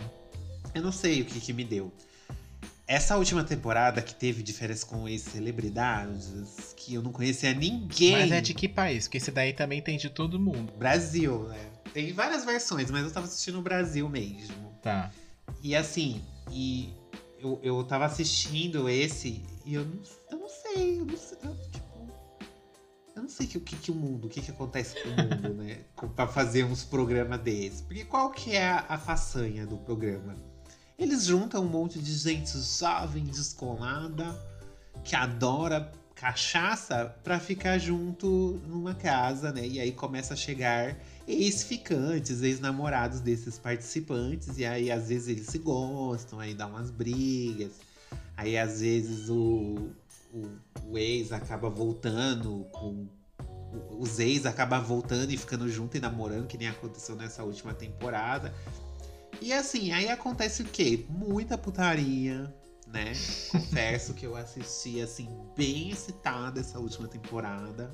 Eu 0.75 0.81
não 0.81 0.91
sei 0.91 1.21
o 1.21 1.25
que, 1.25 1.39
que 1.39 1.53
me 1.53 1.63
deu. 1.63 1.89
Essa 2.87 3.17
última 3.17 3.43
temporada 3.43 4.01
que 4.01 4.15
teve 4.15 4.41
de 4.41 4.53
férias 4.53 4.81
com 4.83 5.07
ex-celebridades, 5.09 6.73
que 6.77 6.93
eu 6.93 7.01
não 7.01 7.11
conhecia 7.11 7.53
ninguém. 7.53 8.11
Mas 8.13 8.31
é 8.31 8.39
de 8.39 8.53
que 8.53 8.67
país? 8.67 9.05
Porque 9.05 9.17
esse 9.17 9.29
daí 9.31 9.51
também 9.53 9.81
tem 9.81 9.97
de 9.97 10.09
todo 10.09 10.39
mundo. 10.39 10.71
Brasil, 10.77 11.43
né? 11.49 11.59
Tem 11.93 12.13
várias 12.13 12.45
versões, 12.45 12.89
mas 12.89 13.03
eu 13.03 13.11
tava 13.11 13.25
assistindo 13.25 13.59
o 13.59 13.61
Brasil 13.61 14.07
mesmo. 14.07 14.73
Tá. 14.81 15.11
E 15.61 15.75
assim, 15.75 16.23
e 16.49 16.93
eu, 17.39 17.59
eu 17.61 17.83
tava 17.83 18.05
assistindo 18.05 18.87
esse 18.89 19.43
e 19.65 19.73
eu 19.73 19.83
não, 19.85 20.01
eu 20.31 20.37
não 20.39 20.49
sei, 20.49 20.99
eu 21.01 21.05
não 21.05 21.17
sei, 21.17 21.37
eu, 21.43 21.55
tipo, 21.71 22.11
eu 23.15 23.21
não 23.23 23.29
sei 23.29 23.47
que- 23.47 23.57
o 23.57 23.61
que, 23.61 23.75
que 23.75 23.91
o 23.91 23.95
mundo, 23.95 24.27
o 24.27 24.29
que, 24.29 24.41
que 24.41 24.51
acontece 24.51 24.95
com 25.01 25.09
o 25.09 25.11
mundo, 25.11 25.53
né? 25.61 25.79
Pra 26.15 26.27
fazer 26.27 26.63
uns 26.63 26.83
programas 26.85 27.41
desses. 27.41 27.81
Porque 27.81 28.05
qual 28.05 28.31
que 28.31 28.55
é 28.55 28.65
a, 28.69 28.85
a 28.87 28.97
façanha 28.97 29.65
do 29.65 29.77
programa? 29.77 30.35
Eles 30.97 31.25
juntam 31.25 31.63
um 31.63 31.69
monte 31.69 31.99
de 31.99 32.11
gente 32.11 32.57
jovem, 32.57 33.23
descolada, 33.25 34.35
que 35.03 35.15
adora 35.15 35.91
cachaça 36.15 37.15
pra 37.23 37.39
ficar 37.39 37.77
junto 37.77 38.59
numa 38.67 38.95
casa, 38.95 39.51
né? 39.51 39.67
E 39.67 39.79
aí 39.79 39.91
começa 39.91 40.33
a 40.33 40.37
chegar 40.37 40.97
ex-ficantes, 41.27 42.41
ex-namorados 42.41 43.19
desses 43.19 43.59
participantes, 43.59 44.57
e 44.57 44.65
aí 44.65 44.89
às 44.89 45.09
vezes 45.09 45.27
eles 45.27 45.45
se 45.45 45.59
gostam, 45.59 46.39
aí 46.39 46.55
dá 46.55 46.65
umas 46.65 46.89
brigas, 46.89 47.73
aí 48.35 48.57
às 48.57 48.81
vezes 48.81 49.29
o, 49.29 49.91
o, 50.33 50.47
o 50.89 50.97
ex 50.97 51.31
acaba 51.31 51.69
voltando 51.69 52.65
com. 52.71 53.07
Os 53.99 54.17
ex 54.17 54.47
acabam 54.47 54.83
voltando 54.83 55.29
e 55.29 55.37
ficando 55.37 55.69
junto 55.69 55.97
e 55.97 55.99
namorando, 55.99 56.47
que 56.47 56.57
nem 56.57 56.69
aconteceu 56.69 57.15
nessa 57.15 57.43
última 57.43 57.73
temporada. 57.73 58.51
E 59.41 59.53
assim, 59.53 59.91
aí 59.91 60.09
acontece 60.09 60.61
o 60.61 60.65
quê? 60.65 61.05
Muita 61.09 61.57
putaria, 61.57 62.53
né? 62.87 63.13
Confesso 63.51 64.13
que 64.13 64.25
eu 64.25 64.35
assisti, 64.35 65.01
assim, 65.01 65.29
bem 65.55 65.89
excitada 65.89 66.59
essa 66.59 66.79
última 66.79 67.07
temporada. 67.07 67.91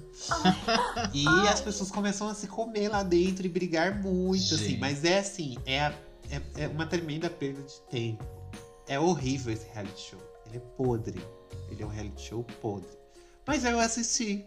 e 1.13 1.27
as 1.47 1.61
pessoas 1.61 1.91
começam 1.91 2.27
a 2.27 2.35
se 2.35 2.47
comer 2.47 2.89
lá 2.89 3.03
dentro 3.03 3.45
e 3.45 3.49
brigar 3.49 4.01
muito, 4.01 4.55
assim. 4.55 4.69
Gente. 4.69 4.79
Mas 4.79 5.03
é 5.03 5.19
assim, 5.19 5.57
é 5.65 5.81
a, 5.81 5.93
é, 6.29 6.63
é 6.63 6.67
uma 6.67 6.85
tremenda 6.85 7.29
perda 7.29 7.61
de 7.61 7.79
tempo. 7.89 8.23
É 8.87 8.99
horrível 8.99 9.53
esse 9.53 9.67
reality 9.73 10.09
show. 10.11 10.19
Ele 10.45 10.57
é 10.57 10.59
podre. 10.59 11.21
Ele 11.69 11.81
é 11.81 11.85
um 11.85 11.89
reality 11.89 12.21
show 12.21 12.43
podre. 12.61 13.02
Mas 13.47 13.63
eu 13.65 13.79
assisti. 13.79 14.43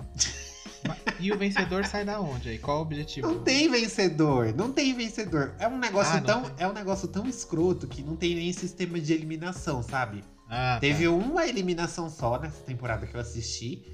E 1.19 1.33
o 1.33 1.39
vencedor 1.39 1.85
sai 1.85 2.05
da 2.05 2.21
onde 2.21 2.49
aí? 2.49 2.59
Qual 2.59 2.79
o 2.79 2.83
objetivo? 2.83 3.27
Não 3.27 3.43
tem 3.43 3.69
vencedor, 3.69 4.55
não 4.55 4.73
tem 4.73 4.95
vencedor. 4.95 5.55
É 5.59 5.67
um 5.67 5.79
negócio 5.79 6.15
Ah, 6.17 6.21
tão, 6.21 6.43
tem. 6.43 6.65
é 6.65 6.69
um 6.69 6.73
negócio 6.73 7.09
tão 7.09 7.27
escroto 7.27 7.87
que 7.89 8.03
não 8.03 8.15
tem 8.17 8.35
nem 8.37 8.53
sistema 8.53 9.01
de 9.01 9.13
eliminação, 9.13 9.83
sabe? 9.83 10.23
Ah, 10.49 10.79
Teve 10.81 11.05
tá. 11.05 11.11
uma 11.11 11.47
eliminação 11.47 12.09
só 12.09 12.39
nessa 12.39 12.63
temporada 12.63 13.07
que 13.07 13.17
eu 13.17 13.21
assisti. 13.21 13.85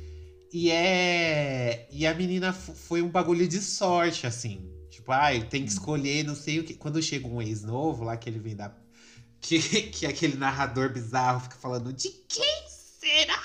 E 0.53 0.71
é. 0.71 1.89
E 1.91 2.07
a 2.07 2.13
menina 2.15 2.53
foi 2.53 3.01
um 3.01 3.09
bagulho 3.09 3.49
de 3.49 3.61
sorte, 3.63 4.27
assim. 4.27 4.69
Tipo, 4.91 5.13
ah, 5.13 5.33
ele 5.35 5.45
Hum. 5.45 5.49
tem 5.49 5.65
que 5.65 5.71
escolher, 5.73 6.25
não 6.25 6.35
sei 6.35 6.61
o 6.61 6.65
que. 6.65 6.75
Quando 6.75 7.01
chega 7.03 7.27
um 7.27 7.41
ex 7.41 7.63
novo 7.63 8.05
lá, 8.05 8.17
que 8.17 8.29
ele 8.29 8.39
vem 8.39 8.55
da. 8.55 8.71
Que, 9.41 9.59
que 9.61 10.07
aquele 10.07 10.37
narrador 10.37 10.93
bizarro 10.93 11.41
fica 11.41 11.57
falando: 11.57 11.93
de 11.93 12.09
quem 12.29 12.63
será 13.01 13.43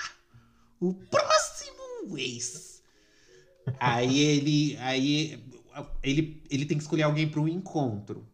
o 0.79 0.93
próximo 0.93 2.17
ex? 2.17 2.81
aí 3.79 4.19
ele. 4.19 4.77
Aí 4.77 5.43
ele, 6.01 6.43
ele 6.49 6.65
tem 6.65 6.77
que 6.77 6.83
escolher 6.83 7.03
alguém 7.03 7.27
para 7.29 7.39
um 7.41 7.47
encontro. 7.47 8.25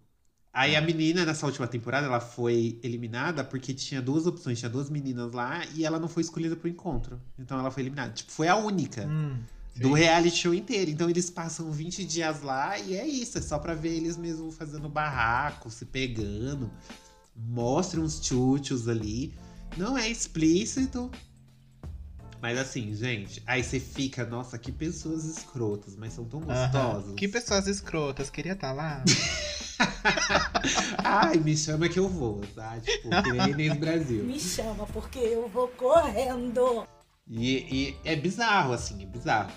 Aí 0.54 0.76
a 0.76 0.82
menina, 0.82 1.26
nessa 1.26 1.48
última 1.48 1.68
temporada, 1.68 2.06
ela 2.06 2.20
foi 2.20 2.80
eliminada 2.84 3.44
porque 3.44 3.74
tinha 3.74 4.00
duas 4.02 4.28
opções, 4.28 4.60
tinha 4.60 4.70
duas 4.70 4.88
meninas 4.90 5.34
lá 5.34 5.66
e 5.74 5.84
ela 5.84 6.00
não 6.00 6.08
foi 6.08 6.22
escolhida 6.22 6.56
pro 6.56 6.70
encontro. 6.70 7.20
Então 7.40 7.58
ela 7.60 7.72
foi 7.72 7.82
eliminada. 7.84 8.14
Tipo, 8.14 8.32
foi 8.32 8.48
a 8.48 8.56
única 8.56 9.08
Hum, 9.08 9.40
do 9.76 9.94
reality 9.94 10.38
show 10.38 10.54
inteiro. 10.54 10.92
Então 10.92 11.10
eles 11.10 11.30
passam 11.32 11.72
20 11.72 12.06
dias 12.06 12.44
lá 12.44 12.78
e 12.78 12.96
é 12.96 13.06
isso, 13.08 13.40
é 13.40 13.42
só 13.42 13.58
pra 13.58 13.74
ver 13.74 13.96
eles 13.96 14.16
mesmo 14.16 14.52
fazendo 14.52 14.88
barraco, 14.88 15.72
se 15.72 15.86
pegando. 15.86 16.72
Mostra 17.36 18.00
uns 18.00 18.20
tchutchos 18.20 18.88
ali. 18.88 19.34
Não 19.76 19.98
é 19.98 20.08
explícito. 20.08 21.10
Mas 22.44 22.60
assim, 22.60 22.94
gente, 22.94 23.42
aí 23.48 23.64
você 23.64 23.80
fica, 23.80 24.26
nossa, 24.26 24.58
que 24.60 24.70
pessoas 24.70 25.24
escrotas, 25.24 25.96
mas 25.96 26.12
são 26.12 26.26
tão 26.26 26.42
gostosas. 26.42 27.16
Que 27.16 27.26
pessoas 27.26 27.68
escrotas, 27.68 28.30
queria 28.30 28.52
estar 28.52 28.74
lá. 28.74 29.02
Ai, 31.06 31.38
me 31.38 31.56
chama 31.56 31.88
que 31.88 31.98
eu 31.98 32.10
vou, 32.10 32.42
tá? 32.54 32.78
Tipo, 32.82 33.08
Inês 33.50 33.78
Brasil. 33.78 34.26
Me 34.26 34.38
chama 34.38 34.86
porque 34.88 35.20
eu 35.20 35.48
vou 35.48 35.70
correndo. 35.70 36.86
E, 37.30 37.94
e 37.94 37.98
é 38.04 38.14
bizarro, 38.14 38.74
assim, 38.74 39.02
é 39.04 39.06
bizarro. 39.06 39.50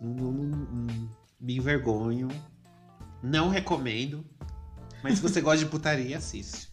Não, 0.00 0.10
não- 0.12 0.32
não- 0.32 0.58
não- 0.58 1.10
me 1.40 1.56
envergonho. 1.58 2.26
Não 3.22 3.50
recomendo. 3.50 4.26
Mas 5.00 5.14
se 5.14 5.22
você 5.22 5.40
gosta 5.40 5.58
de 5.64 5.66
putaria, 5.70 6.18
assiste. 6.18 6.72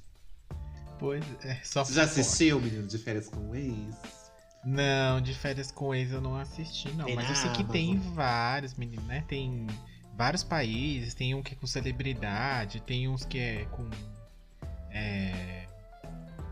Pois 0.98 1.24
é, 1.44 1.62
só 1.64 1.86
Você 1.86 1.94
já 1.94 2.06
assistiu 2.06 2.60
Menino 2.60 2.88
de 2.88 2.98
Férias 2.98 3.30
com 3.30 3.52
o 3.52 3.56
Ex? 3.56 3.96
Não, 4.64 5.22
de 5.22 5.34
férias 5.34 5.72
com 5.72 5.94
ex 5.96 6.12
eu 6.12 6.20
não 6.22 6.36
assisti, 6.36 6.92
não. 6.94 7.06
Tem 7.06 7.16
Mas 7.16 7.30
eu 7.30 7.36
sei 7.36 7.50
que 7.52 7.62
Amazon. 7.62 7.72
tem 7.72 7.98
vários, 8.14 8.74
meninos, 8.76 9.06
né? 9.06 9.24
Tem 9.28 9.66
vários 10.18 10.44
países, 10.44 11.14
tem 11.14 11.34
um 11.34 11.42
que 11.42 11.54
é 11.54 11.56
com 11.58 11.66
celebridade, 11.66 12.82
tem 12.82 13.08
uns 13.08 13.24
que 13.26 13.40
é 13.40 13.66
com. 13.72 13.90
É. 14.92 15.66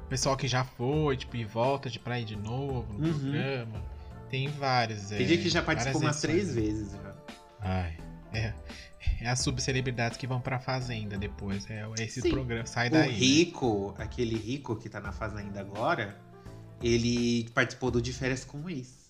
Pessoal 0.10 0.38
que 0.38 0.48
já 0.48 0.64
foi, 0.64 1.18
tipo, 1.18 1.36
e 1.36 1.44
volta 1.44 1.90
de 1.90 2.00
praia 2.00 2.24
de 2.24 2.36
novo 2.38 2.94
no 2.94 3.06
Uhum. 3.08 3.20
programa. 3.20 3.84
Tem 4.30 4.48
vários. 4.48 5.10
Tem 5.10 5.24
é, 5.24 5.28
gente 5.28 5.44
que 5.44 5.50
já 5.50 5.62
participou 5.62 6.02
umas 6.02 6.22
três 6.22 6.54
vezes 6.56 6.94
já. 6.94 7.14
Ai, 7.60 7.98
é. 8.34 8.54
É 9.20 9.30
as 9.30 9.40
subcelebridades 9.40 10.18
que 10.18 10.28
vão 10.28 10.40
pra 10.40 10.60
fazenda 10.60 11.18
depois. 11.18 11.70
É 11.70 11.86
esse 12.00 12.22
Sim. 12.22 12.30
programa. 12.30 12.66
Sai 12.66 12.88
O 12.88 12.92
daí. 12.92 13.10
né? 13.12 13.18
Rico, 13.18 13.96
aquele 13.98 14.36
Rico 14.38 14.76
que 14.76 14.88
tá 14.90 15.00
na 15.00 15.12
Fazenda 15.12 15.60
agora, 15.60 16.18
ele 16.82 17.50
participou 17.54 17.92
do 17.92 18.02
De 18.02 18.14
Férias 18.14 18.44
com 18.46 18.62
o 18.64 18.70
Ex. 18.70 19.08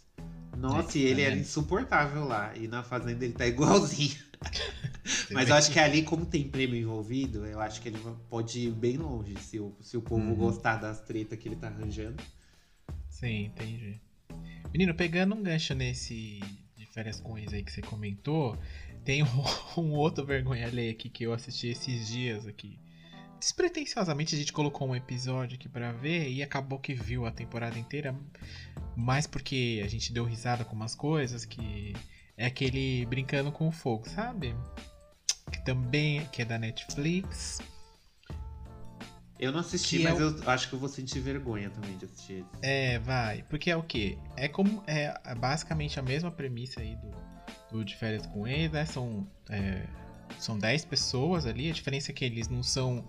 Nossa, 0.58 0.97
e 0.97 1.03
ele 1.03 1.21
era 1.21 1.36
insuportável 1.36 2.25
lá. 2.25 2.56
E 2.56 2.67
na 2.67 2.84
Fazenda 2.84 3.23
ele 3.23 3.34
tá 3.34 3.45
igualzinho. 3.45 4.17
Mas 5.32 5.49
eu 5.49 5.56
acho 5.56 5.71
que 5.71 5.80
ali, 5.80 6.03
como 6.03 6.25
tem 6.25 6.47
prêmio 6.47 6.75
envolvido, 6.75 7.45
eu 7.45 7.60
acho 7.60 7.82
que 7.82 7.89
ele 7.89 7.97
pode 8.30 8.60
ir 8.60 8.71
bem 8.71 8.97
longe 8.97 9.36
se 9.39 9.60
o, 9.60 9.75
se 9.82 9.95
o 9.97 10.01
povo 10.01 10.23
Uhum. 10.30 10.36
gostar 10.36 10.77
das 10.77 10.99
tretas 11.01 11.38
que 11.38 11.47
ele 11.47 11.56
tá 11.56 11.67
arranjando. 11.67 12.21
Sim, 13.10 13.45
entendi. 13.45 13.99
Menino, 14.71 14.93
pegando 14.93 15.34
um 15.36 15.41
gancho 15.41 15.73
nesse 15.73 16.39
de 16.75 16.86
férias 16.88 17.19
com 17.19 17.38
ex 17.38 17.53
aí 17.53 17.63
que 17.63 17.71
você 17.71 17.82
comentou, 17.82 18.58
tem 19.03 19.23
um, 19.23 19.27
um 19.77 19.91
outro 19.91 20.25
vergonha 20.25 20.67
alheia 20.67 20.91
aqui 20.91 21.10
que 21.10 21.23
eu 21.23 21.34
assisti 21.34 21.67
esses 21.67 22.08
dias 22.08 22.45
aqui. 22.45 22.80
Despretensiosamente 23.39 24.36
a 24.36 24.38
gente 24.38 24.52
colocou 24.52 24.88
um 24.89 24.95
episódio 24.95 25.56
aqui 25.56 25.69
pra 25.69 25.91
ver 25.91 26.30
e 26.30 26.41
acabou 26.41 26.80
que 26.80 26.93
viu 26.93 27.26
a 27.26 27.32
temporada 27.32 27.78
inteira, 27.78 28.15
mais 28.95 29.28
porque 29.28 29.82
a 29.84 29.88
gente 29.88 30.12
deu 30.12 30.23
risada 30.26 30.65
com 30.65 30.76
umas 30.76 30.95
coisas 30.95 31.45
que 31.45 31.93
é 32.36 32.45
aquele 32.47 33.06
brincando 33.06 33.52
com 33.52 33.67
o 33.67 33.71
fogo, 33.71 34.10
sabe? 34.10 34.56
Que 35.52 35.63
também 35.63 36.26
que 36.32 36.41
é 36.41 36.45
da 36.45 36.58
Netflix. 36.58 37.60
Eu 39.39 39.52
não 39.52 39.60
assisti, 39.60 40.02
é 40.06 40.12
mas 40.12 40.19
o- 40.19 40.43
eu 40.43 40.50
acho 40.50 40.67
que 40.67 40.73
eu 40.73 40.80
vou 40.80 40.89
sentir 40.89 41.19
vergonha 41.19 41.69
também 41.69 41.95
de 41.97 42.06
assistir. 42.06 42.43
É, 42.63 42.97
vai. 42.97 43.43
Porque 43.43 43.69
é 43.69 43.76
o 43.78 43.84
quê? 43.84 44.17
É 44.36 44.47
como. 44.47 44.84
É 44.88 45.13
basicamente 45.36 46.00
a 46.00 46.02
mesma 46.02 46.32
premissa 46.32 46.80
aí 46.82 46.95
do, 46.95 47.12
do 47.78 47.86
De 47.86 47.95
Férias 47.95 48.26
com 48.26 48.47
Ex, 48.47 48.71
né? 48.71 48.84
São, 48.88 49.28
é, 49.47 49.86
são 50.39 50.57
10 50.57 50.85
pessoas 50.85 51.45
ali. 51.45 51.69
A 51.69 51.73
diferença 51.73 52.11
é 52.11 52.13
que 52.13 52.25
eles 52.25 52.47
não 52.47 52.63
são. 52.63 53.03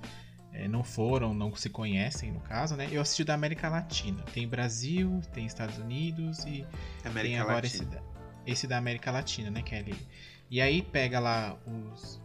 é, 0.53 0.67
não 0.67 0.83
foram, 0.83 1.35
não 1.35 1.55
se 1.55 1.69
conhecem, 1.69 2.33
no 2.33 2.41
caso, 2.41 2.77
né? 2.77 2.89
Eu 2.91 3.01
assisti 3.01 3.25
da 3.25 3.35
América 3.35 3.69
Latina. 3.69 4.23
Tem 4.33 4.49
Brasil, 4.49 5.21
tem 5.33 5.47
Estados 5.47 5.79
Unidos 5.79 6.41
e 6.41 6.67
tem 7.03 7.11
América 7.11 7.43
agora 7.43 7.67
esse 7.67 7.85
da, 7.85 8.03
esse 8.47 8.67
da 8.67 8.79
América 8.79 9.11
Latina, 9.11 9.51
né? 9.51 9.63
Que 9.63 9.75
é 9.75 9.79
ali. 9.79 10.09
E 10.51 10.61
aí 10.61 10.83
pega 10.83 11.21
lá 11.21 11.57
os. 11.67 12.21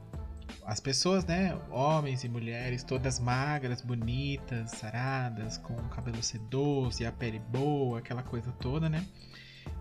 As 0.66 0.80
pessoas, 0.80 1.26
né? 1.26 1.58
Homens 1.70 2.24
e 2.24 2.30
mulheres, 2.30 2.84
todas 2.84 3.20
magras, 3.20 3.82
bonitas, 3.82 4.72
saradas, 4.72 5.58
com 5.58 5.74
o 5.74 5.90
cabelo 5.90 6.24
sedoso 6.24 7.04
e 7.04 7.06
a 7.06 7.12
pele 7.12 7.40
boa, 7.40 8.00
aquela 8.00 8.24
coisa 8.24 8.52
toda, 8.54 8.90
né? 8.90 9.06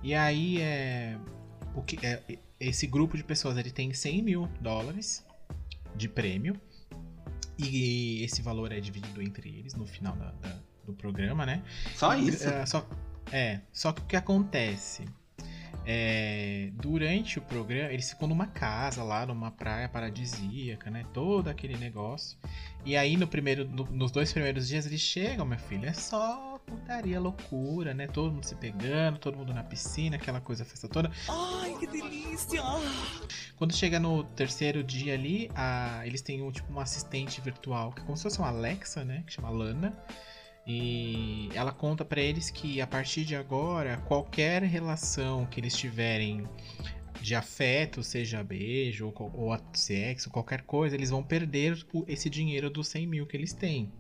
E 0.03 0.14
aí 0.14 0.61
é. 0.61 1.16
O 1.75 1.83
que, 1.83 2.05
é 2.05 2.20
esse 2.68 2.87
grupo 2.87 3.16
de 3.16 3.25
pessoas 3.25 3.57
ele 3.57 3.70
tem 3.70 3.92
100 3.92 4.22
mil 4.22 4.48
dólares 4.61 5.25
de 5.96 6.09
prêmio. 6.09 6.59
E 7.59 8.22
esse 8.25 8.40
valor 8.42 8.72
é 8.72 8.81
dividido 8.81 9.20
entre 9.22 9.48
eles 9.48 9.75
no 9.75 9.87
final 9.87 10.16
da- 10.16 10.33
da- 10.33 10.59
do 10.87 10.92
programa, 10.94 11.44
né? 11.46 11.62
Só 11.94 12.14
isso? 12.16 12.48
É, 12.48 12.66
só, 12.66 12.88
é, 13.31 13.61
só 13.72 13.92
que 13.92 14.01
o 14.01 14.05
que 14.07 14.16
acontece? 14.16 15.05
É, 15.85 16.70
durante 16.75 17.38
o 17.38 17.42
programa, 17.42 17.92
eles 17.92 18.09
ficam 18.11 18.29
numa 18.29 18.46
casa 18.46 19.03
lá, 19.03 19.27
numa 19.27 19.51
praia 19.51 19.88
paradisíaca, 19.88 20.90
né? 20.90 21.05
Todo 21.12 21.48
aquele 21.48 21.77
negócio. 21.77 22.38
E 22.85 22.96
aí, 22.96 23.16
no 23.16 23.27
primeiro, 23.27 23.68
no- 23.68 23.85
nos 23.90 24.11
dois 24.12 24.33
primeiros 24.33 24.68
dias, 24.68 24.87
eles 24.87 25.01
chegam, 25.01 25.44
meu 25.44 25.59
filho, 25.59 25.87
é 25.87 25.92
só 25.92 26.52
putaria, 26.66 27.20
loucura, 27.20 27.92
né? 27.94 28.07
Todo 28.07 28.33
mundo 28.33 28.44
se 28.44 28.55
pegando, 28.55 29.18
todo 29.18 29.37
mundo 29.37 29.53
na 29.53 29.62
piscina, 29.62 30.16
aquela 30.16 30.40
coisa, 30.40 30.64
festa 30.64 30.88
toda. 30.88 31.11
Ai, 31.29 31.77
que 31.79 31.87
delícia! 31.87 32.62
Quando 33.57 33.75
chega 33.75 33.98
no 34.01 34.25
terceiro 34.25 34.83
dia 34.83 35.14
ali, 35.14 35.51
a- 35.55 36.03
eles 36.07 36.20
têm 36.22 36.42
um, 36.42 36.51
tipo 36.51 36.70
uma 36.70 36.83
assistente 36.83 37.40
virtual, 37.40 37.92
que 37.92 38.01
é 38.01 38.05
como 38.05 38.16
se 38.16 38.22
fosse 38.25 38.38
uma 38.38 38.48
Alexa, 38.48 39.05
né? 39.05 39.22
Que 39.27 39.33
chama 39.33 39.51
Lana. 39.51 39.96
E 40.66 41.48
ela 41.55 41.72
conta 41.72 42.05
pra 42.05 42.20
eles 42.20 42.51
que 42.51 42.81
a 42.81 42.87
partir 42.87 43.25
de 43.25 43.35
agora, 43.35 43.96
qualquer 44.07 44.62
relação 44.62 45.44
que 45.46 45.59
eles 45.59 45.77
tiverem 45.77 46.46
de 47.20 47.35
afeto, 47.35 48.03
seja 48.03 48.42
beijo 48.42 49.12
ou, 49.16 49.33
ou 49.35 49.59
sexo, 49.72 50.31
qualquer 50.31 50.62
coisa, 50.62 50.94
eles 50.94 51.11
vão 51.11 51.22
perder 51.22 51.85
esse 52.07 52.31
dinheiro 52.31 52.70
dos 52.70 52.88
100 52.88 53.07
mil 53.07 53.27
que 53.27 53.37
eles 53.37 53.53
têm. 53.53 53.92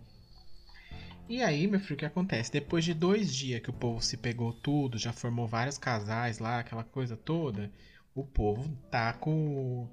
E 1.28 1.42
aí, 1.42 1.66
meu 1.66 1.80
filho, 1.80 1.94
o 1.94 1.98
que 1.98 2.04
acontece? 2.04 2.52
Depois 2.52 2.84
de 2.84 2.92
dois 2.92 3.34
dias 3.34 3.60
que 3.60 3.70
o 3.70 3.72
povo 3.72 4.02
se 4.02 4.16
pegou 4.16 4.52
tudo, 4.52 4.98
já 4.98 5.12
formou 5.12 5.46
vários 5.46 5.78
casais 5.78 6.38
lá, 6.38 6.58
aquela 6.58 6.84
coisa 6.84 7.16
toda, 7.16 7.70
o 8.14 8.24
povo 8.24 8.76
tá 8.90 9.12
com, 9.12 9.88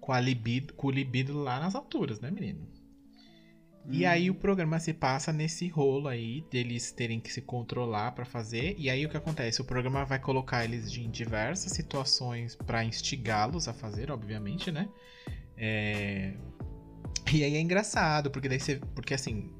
com, 0.00 0.12
a 0.12 0.20
libido, 0.20 0.72
com 0.74 0.86
o 0.86 0.90
libido 0.90 1.38
lá 1.38 1.60
nas 1.60 1.74
alturas, 1.74 2.20
né, 2.20 2.30
menino? 2.30 2.66
E 3.90 4.04
Hum. 4.04 4.08
aí 4.08 4.30
o 4.30 4.34
programa 4.34 4.78
se 4.78 4.92
passa 4.92 5.32
nesse 5.32 5.66
rolo 5.68 6.08
aí 6.08 6.44
deles 6.50 6.92
terem 6.92 7.20
que 7.20 7.32
se 7.32 7.40
controlar 7.40 8.12
pra 8.12 8.24
fazer. 8.24 8.74
E 8.78 8.90
aí 8.90 9.04
o 9.06 9.08
que 9.08 9.16
acontece? 9.16 9.62
O 9.62 9.64
programa 9.64 10.04
vai 10.04 10.18
colocar 10.18 10.64
eles 10.64 10.94
em 10.96 11.10
diversas 11.10 11.72
situações 11.72 12.54
pra 12.54 12.84
instigá-los 12.84 13.66
a 13.66 13.72
fazer, 13.72 14.10
obviamente, 14.10 14.70
né? 14.70 14.88
É... 15.56 16.34
E 17.32 17.44
aí 17.44 17.56
é 17.56 17.60
engraçado, 17.60 18.30
porque 18.30 18.48
daí 18.48 18.60
você. 18.60 18.76
Porque 18.94 19.14
assim. 19.14 19.50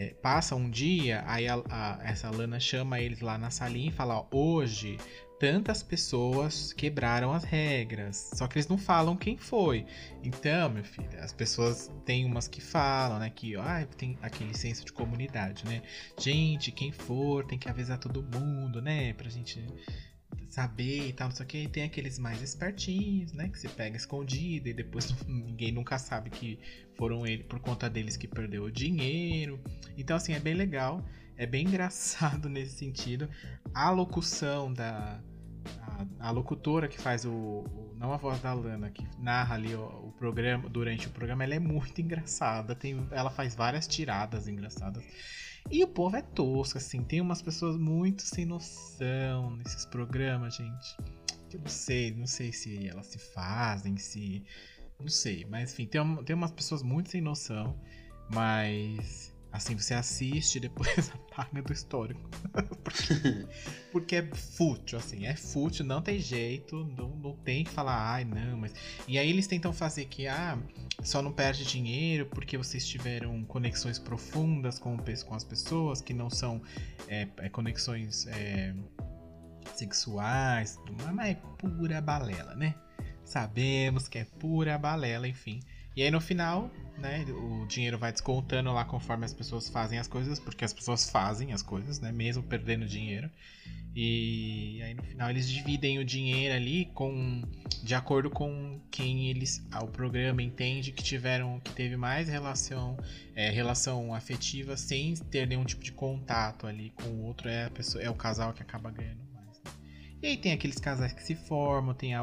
É, 0.00 0.14
passa 0.22 0.56
um 0.56 0.70
dia, 0.70 1.22
aí 1.26 1.46
a- 1.46 1.62
a- 1.68 1.98
essa 2.02 2.30
Lana 2.30 2.58
chama 2.58 2.98
eles 3.00 3.20
lá 3.20 3.36
na 3.36 3.50
salinha 3.50 3.88
e 3.90 3.92
fala: 3.92 4.16
ó, 4.20 4.26
hoje, 4.32 4.96
tantas 5.38 5.82
pessoas 5.82 6.72
quebraram 6.72 7.32
as 7.32 7.44
regras. 7.44 8.30
Só 8.34 8.46
que 8.46 8.56
eles 8.58 8.66
não 8.68 8.78
falam 8.78 9.16
quem 9.16 9.36
foi. 9.36 9.84
Então, 10.22 10.70
meu 10.70 10.84
filho, 10.84 11.18
as 11.20 11.32
pessoas 11.32 11.90
tem 12.04 12.24
umas 12.24 12.48
que 12.48 12.60
falam, 12.60 13.18
né? 13.18 13.30
Que 13.30 13.56
ah, 13.56 13.86
tem 13.96 14.18
aquele 14.22 14.56
senso 14.56 14.84
de 14.84 14.92
comunidade, 14.92 15.64
né? 15.66 15.82
Gente, 16.18 16.72
quem 16.72 16.90
for 16.92 17.44
tem 17.46 17.58
que 17.58 17.68
avisar 17.68 17.98
todo 17.98 18.22
mundo, 18.22 18.80
né? 18.82 19.12
Pra 19.14 19.28
gente 19.30 19.62
saber 20.48 21.08
e 21.08 21.12
tal, 21.12 21.28
não 21.28 21.36
sei 21.36 21.44
o 21.44 21.48
que. 21.48 21.58
E 21.58 21.68
tem 21.68 21.84
aqueles 21.84 22.18
mais 22.18 22.42
espertinhos, 22.42 23.32
né? 23.32 23.48
Que 23.48 23.58
se 23.58 23.68
pega 23.68 23.96
escondido 23.96 24.68
e 24.68 24.72
depois 24.72 25.14
ninguém 25.26 25.72
nunca 25.72 25.98
sabe 25.98 26.30
que 26.30 26.58
foram 26.96 27.26
ele 27.26 27.44
por 27.44 27.60
conta 27.60 27.88
deles 27.88 28.16
que 28.16 28.26
perdeu 28.26 28.64
o 28.64 28.70
dinheiro. 28.70 29.60
Então, 29.96 30.16
assim, 30.16 30.32
é 30.32 30.40
bem 30.40 30.54
legal. 30.54 31.04
É 31.36 31.46
bem 31.46 31.66
engraçado 31.66 32.48
nesse 32.48 32.76
sentido. 32.76 33.28
A 33.72 33.90
locução 33.90 34.72
da, 34.72 35.20
a, 36.18 36.28
a 36.28 36.30
locutora 36.30 36.88
que 36.88 37.00
faz 37.00 37.24
o, 37.24 37.30
o, 37.30 37.94
não 37.96 38.12
a 38.12 38.16
voz 38.16 38.40
da 38.40 38.52
Lana 38.52 38.90
que 38.90 39.06
narra 39.18 39.54
ali 39.54 39.74
o, 39.74 39.82
o, 39.82 40.12
programa 40.18 40.68
durante 40.68 41.06
o 41.06 41.10
programa 41.10 41.44
ela 41.44 41.54
é 41.54 41.58
muito 41.58 42.00
engraçada 42.00 42.74
tem 42.74 43.06
ela 43.10 43.30
faz 43.30 43.54
várias 43.54 43.86
tiradas 43.86 44.48
engraçadas 44.48 45.04
e 45.70 45.82
o 45.82 45.88
povo 45.88 46.16
é 46.16 46.22
tosco 46.22 46.78
assim. 46.78 47.02
Tem 47.02 47.20
umas 47.20 47.42
pessoas 47.42 47.76
muito 47.76 48.22
sem 48.22 48.44
noção 48.44 49.56
nesses 49.56 49.84
programas 49.86 50.54
gente. 50.56 50.96
Que 51.48 51.56
eu 51.56 51.60
não 51.60 51.68
sei 51.68 52.14
não 52.14 52.26
sei 52.26 52.52
se 52.52 52.88
elas 52.88 53.06
se 53.06 53.18
fazem 53.18 53.96
se 53.96 54.44
não 54.98 55.08
sei. 55.08 55.44
Mas 55.46 55.72
enfim 55.72 55.86
tem, 55.86 56.24
tem 56.24 56.36
umas 56.36 56.52
pessoas 56.52 56.82
muito 56.82 57.10
sem 57.10 57.20
noção 57.20 57.76
mas 58.32 59.29
Assim, 59.52 59.76
você 59.76 59.94
assiste 59.94 60.56
e 60.56 60.60
depois 60.60 61.10
apaga 61.32 61.60
do 61.60 61.72
histórico. 61.72 62.20
porque, 63.90 64.16
é 64.16 64.22
fútil, 64.34 64.98
assim, 64.98 65.26
é 65.26 65.34
fútil, 65.34 65.84
não 65.84 66.00
tem 66.00 66.20
jeito, 66.20 66.84
não, 66.96 67.08
não 67.16 67.36
tem 67.36 67.64
que 67.64 67.70
falar, 67.70 68.12
ai, 68.12 68.24
não, 68.24 68.58
mas. 68.58 68.72
E 69.08 69.18
aí 69.18 69.28
eles 69.28 69.46
tentam 69.48 69.72
fazer 69.72 70.04
que, 70.04 70.28
ah, 70.28 70.56
só 71.02 71.20
não 71.20 71.32
perde 71.32 71.64
dinheiro 71.64 72.26
porque 72.26 72.56
vocês 72.56 72.86
tiveram 72.86 73.44
conexões 73.44 73.98
profundas 73.98 74.78
com, 74.78 74.96
com 74.96 75.34
as 75.34 75.44
pessoas, 75.44 76.00
que 76.00 76.14
não 76.14 76.30
são 76.30 76.62
é, 77.08 77.26
é, 77.38 77.48
conexões 77.48 78.26
é, 78.28 78.72
sexuais, 79.74 80.78
mas 81.12 81.30
é 81.30 81.34
pura 81.34 82.00
balela, 82.00 82.54
né? 82.54 82.74
Sabemos 83.24 84.08
que 84.08 84.18
é 84.18 84.24
pura 84.24 84.78
balela, 84.78 85.26
enfim. 85.26 85.60
E 85.96 86.02
aí 86.02 86.10
no 86.10 86.20
final, 86.20 86.70
né, 86.98 87.24
o 87.28 87.66
dinheiro 87.66 87.98
vai 87.98 88.12
descontando 88.12 88.72
lá 88.72 88.84
conforme 88.84 89.24
as 89.24 89.34
pessoas 89.34 89.68
fazem 89.68 89.98
as 89.98 90.06
coisas, 90.06 90.38
porque 90.38 90.64
as 90.64 90.72
pessoas 90.72 91.10
fazem 91.10 91.52
as 91.52 91.62
coisas, 91.62 92.00
né, 92.00 92.12
mesmo 92.12 92.42
perdendo 92.42 92.86
dinheiro. 92.86 93.30
E 93.94 94.80
aí 94.84 94.94
no 94.94 95.02
final 95.02 95.30
eles 95.30 95.48
dividem 95.48 95.98
o 95.98 96.04
dinheiro 96.04 96.54
ali 96.54 96.84
com 96.94 97.42
de 97.82 97.94
acordo 97.94 98.30
com 98.30 98.80
quem 98.88 99.28
eles 99.28 99.66
o 99.82 99.88
programa 99.88 100.42
entende 100.42 100.92
que 100.92 101.02
tiveram 101.02 101.58
que 101.58 101.72
teve 101.72 101.96
mais 101.96 102.28
relação 102.28 102.96
é, 103.34 103.50
relação 103.50 104.14
afetiva 104.14 104.76
sem 104.76 105.14
ter 105.14 105.44
nenhum 105.48 105.64
tipo 105.64 105.82
de 105.82 105.90
contato 105.90 106.68
ali 106.68 106.92
com 107.02 107.08
o 107.08 107.24
outro 107.24 107.48
é 107.48 107.64
a 107.64 107.70
pessoa 107.70 108.02
é 108.02 108.08
o 108.08 108.14
casal 108.14 108.52
que 108.52 108.62
acaba 108.62 108.92
ganhando 108.92 109.22
mais. 109.34 109.60
Né? 109.64 109.72
E 110.22 110.26
aí 110.28 110.36
tem 110.36 110.52
aqueles 110.52 110.78
casais 110.78 111.12
que 111.12 111.24
se 111.24 111.34
formam, 111.34 111.92
tem 111.92 112.14
a, 112.14 112.22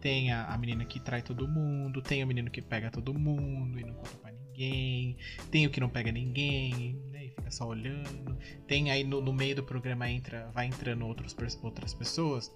tem 0.00 0.32
a, 0.32 0.46
a, 0.46 0.58
menina 0.58 0.84
que 0.84 1.00
trai 1.00 1.22
todo 1.22 1.48
mundo, 1.48 2.02
tem 2.02 2.22
o 2.22 2.26
menino 2.26 2.50
que 2.50 2.62
pega 2.62 2.90
todo 2.90 3.12
mundo 3.14 3.78
e 3.78 3.84
não 3.84 3.94
conta 3.94 4.16
pra 4.18 4.32
ninguém, 4.32 5.16
tem 5.50 5.66
o 5.66 5.70
que 5.70 5.80
não 5.80 5.88
pega 5.88 6.12
ninguém, 6.12 6.98
né, 7.10 7.26
e 7.26 7.30
fica 7.30 7.50
só 7.50 7.66
olhando. 7.66 8.36
Tem 8.66 8.90
aí 8.90 9.04
no, 9.04 9.20
no 9.20 9.32
meio 9.32 9.56
do 9.56 9.62
programa 9.62 10.10
entra, 10.10 10.50
vai 10.52 10.66
entrando 10.66 11.06
outros, 11.06 11.36
outras 11.62 11.94
pessoas 11.94 12.52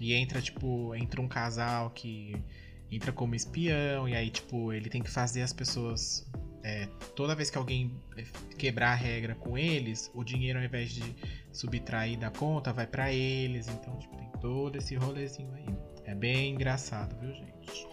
e 0.00 0.14
entra 0.14 0.40
tipo, 0.40 0.94
entra 0.94 1.20
um 1.20 1.28
casal 1.28 1.90
que 1.90 2.36
entra 2.90 3.12
como 3.12 3.34
espião 3.34 4.08
e 4.08 4.14
aí 4.14 4.30
tipo, 4.30 4.72
ele 4.72 4.88
tem 4.88 5.02
que 5.02 5.10
fazer 5.10 5.42
as 5.42 5.52
pessoas 5.52 6.30
é, 6.62 6.86
toda 7.16 7.34
vez 7.34 7.50
que 7.50 7.58
alguém 7.58 7.90
é, 8.16 8.24
quebrar 8.56 8.92
a 8.92 8.94
regra 8.94 9.34
com 9.34 9.58
eles, 9.58 10.10
o 10.14 10.22
dinheiro 10.22 10.58
ao 10.58 10.64
invés 10.64 10.92
de 10.92 11.02
subtrair 11.52 12.18
da 12.18 12.30
conta 12.30 12.72
vai 12.72 12.86
para 12.86 13.12
eles, 13.12 13.68
então 13.68 13.96
tipo, 13.98 14.16
tem 14.16 14.30
todo 14.40 14.76
esse 14.76 14.94
rolezinho 14.94 15.52
aí. 15.54 15.66
É 16.12 16.14
bem 16.14 16.50
engraçado, 16.50 17.16
viu, 17.18 17.32
gente? 17.32 17.88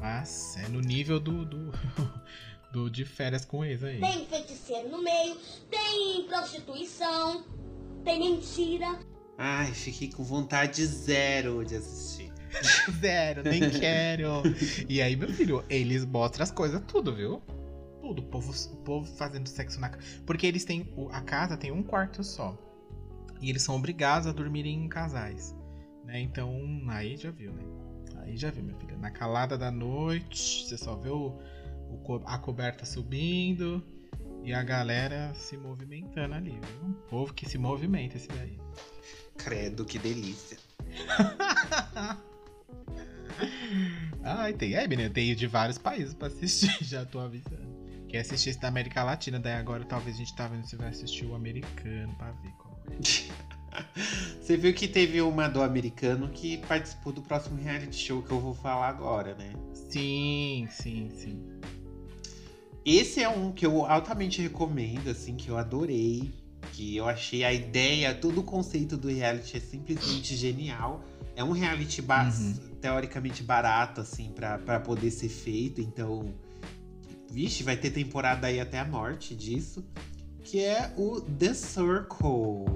Mas 0.00 0.56
é 0.58 0.68
no 0.68 0.80
nível 0.80 1.18
do, 1.18 1.44
do, 1.44 1.72
do 2.72 2.88
de 2.88 3.04
férias 3.04 3.44
com 3.44 3.64
ex 3.64 3.82
aí. 3.82 3.98
Tem 3.98 4.24
feiticeiro 4.26 4.90
no 4.90 5.02
meio, 5.02 5.36
tem 5.68 6.22
prostituição, 6.28 7.44
tem 8.04 8.20
mentira. 8.20 8.96
Ai, 9.36 9.72
fiquei 9.72 10.08
com 10.08 10.22
vontade 10.22 10.86
zero 10.86 11.64
de 11.64 11.74
assistir. 11.74 12.32
zero, 13.00 13.42
nem 13.42 13.68
quero. 13.68 14.44
E 14.88 15.02
aí, 15.02 15.16
meu 15.16 15.30
filho, 15.30 15.64
eles 15.68 16.04
mostram 16.04 16.44
as 16.44 16.52
coisas 16.52 16.80
tudo, 16.86 17.12
viu? 17.12 17.42
Tudo. 18.00 18.22
O 18.22 18.26
povo, 18.26 18.52
o 18.52 18.76
povo 18.84 19.16
fazendo 19.16 19.48
sexo 19.48 19.80
na 19.80 19.88
casa. 19.88 20.04
Porque 20.24 20.46
eles 20.46 20.64
têm. 20.64 20.94
A 21.10 21.20
casa 21.22 21.56
tem 21.56 21.72
um 21.72 21.82
quarto 21.82 22.22
só. 22.22 22.56
E 23.40 23.50
eles 23.50 23.62
são 23.62 23.74
obrigados 23.74 24.28
a 24.28 24.32
dormirem 24.32 24.84
em 24.84 24.88
casais. 24.88 25.56
Né? 26.04 26.20
Então, 26.20 26.82
aí 26.88 27.16
já 27.16 27.30
viu, 27.30 27.52
né? 27.52 27.62
Aí 28.22 28.36
já 28.36 28.50
viu, 28.50 28.62
minha 28.64 28.76
filha. 28.78 28.96
Na 28.96 29.10
calada 29.10 29.56
da 29.58 29.70
noite, 29.70 30.66
você 30.66 30.76
só 30.78 30.96
vê 30.96 31.10
o, 31.10 31.38
o, 31.88 32.20
a 32.24 32.38
coberta 32.38 32.84
subindo 32.84 33.82
e 34.42 34.52
a 34.52 34.62
galera 34.62 35.32
se 35.34 35.56
movimentando 35.56 36.34
ali, 36.34 36.50
viu? 36.50 36.88
Um 36.88 36.92
povo 37.08 37.32
que 37.32 37.48
se 37.48 37.58
movimenta 37.58 38.16
esse 38.16 38.28
daí. 38.28 38.58
Credo, 39.36 39.84
que 39.84 39.98
delícia. 39.98 40.58
Ai, 44.22 44.52
tem. 44.54 44.74
É, 44.74 44.86
menina, 44.86 45.10
tem 45.10 45.34
de 45.34 45.46
vários 45.46 45.76
países 45.76 46.14
pra 46.14 46.28
assistir, 46.28 46.76
já 46.84 47.04
tô 47.04 47.18
avisando. 47.18 47.74
Quer 48.08 48.20
assistir 48.20 48.50
esse 48.50 48.60
da 48.60 48.68
América 48.68 49.02
Latina, 49.02 49.40
daí 49.40 49.54
agora 49.54 49.84
talvez 49.84 50.16
a 50.16 50.18
gente 50.18 50.34
tá 50.36 50.46
vendo 50.46 50.66
se 50.66 50.76
vai 50.76 50.88
assistir 50.88 51.26
o 51.26 51.34
americano 51.34 52.14
pra 52.16 52.30
ver 52.32 52.52
como 52.52 52.76
é. 52.90 52.94
Você 54.40 54.56
viu 54.56 54.74
que 54.74 54.86
teve 54.86 55.20
uma 55.20 55.48
do 55.48 55.62
americano 55.62 56.28
que 56.28 56.58
participou 56.58 57.12
do 57.12 57.22
próximo 57.22 57.56
reality 57.60 57.96
show 57.96 58.22
que 58.22 58.30
eu 58.30 58.40
vou 58.40 58.54
falar 58.54 58.88
agora, 58.88 59.34
né? 59.34 59.52
Sim, 59.72 60.68
sim, 60.70 61.10
sim. 61.10 61.42
Esse 62.84 63.22
é 63.22 63.28
um 63.28 63.50
que 63.50 63.64
eu 63.64 63.86
altamente 63.86 64.42
recomendo, 64.42 65.08
assim, 65.08 65.36
que 65.36 65.48
eu 65.48 65.56
adorei. 65.56 66.30
Que 66.72 66.96
eu 66.96 67.08
achei 67.08 67.44
a 67.44 67.52
ideia, 67.52 68.14
todo 68.14 68.40
o 68.40 68.42
conceito 68.42 68.96
do 68.96 69.08
reality 69.08 69.56
é 69.56 69.60
simplesmente 69.60 70.36
genial. 70.36 71.02
É 71.36 71.42
um 71.42 71.52
reality 71.52 72.02
ba 72.02 72.24
uhum. 72.24 72.76
teoricamente 72.80 73.42
barato, 73.42 74.00
assim, 74.00 74.30
para 74.30 74.80
poder 74.80 75.10
ser 75.10 75.28
feito. 75.28 75.80
Então, 75.80 76.34
vixe, 77.30 77.62
vai 77.62 77.76
ter 77.76 77.90
temporada 77.90 78.46
aí 78.48 78.60
até 78.60 78.78
a 78.78 78.84
morte 78.84 79.34
disso. 79.34 79.84
Que 80.42 80.60
é 80.60 80.92
o 80.96 81.20
The 81.20 81.54
Circle. 81.54 82.66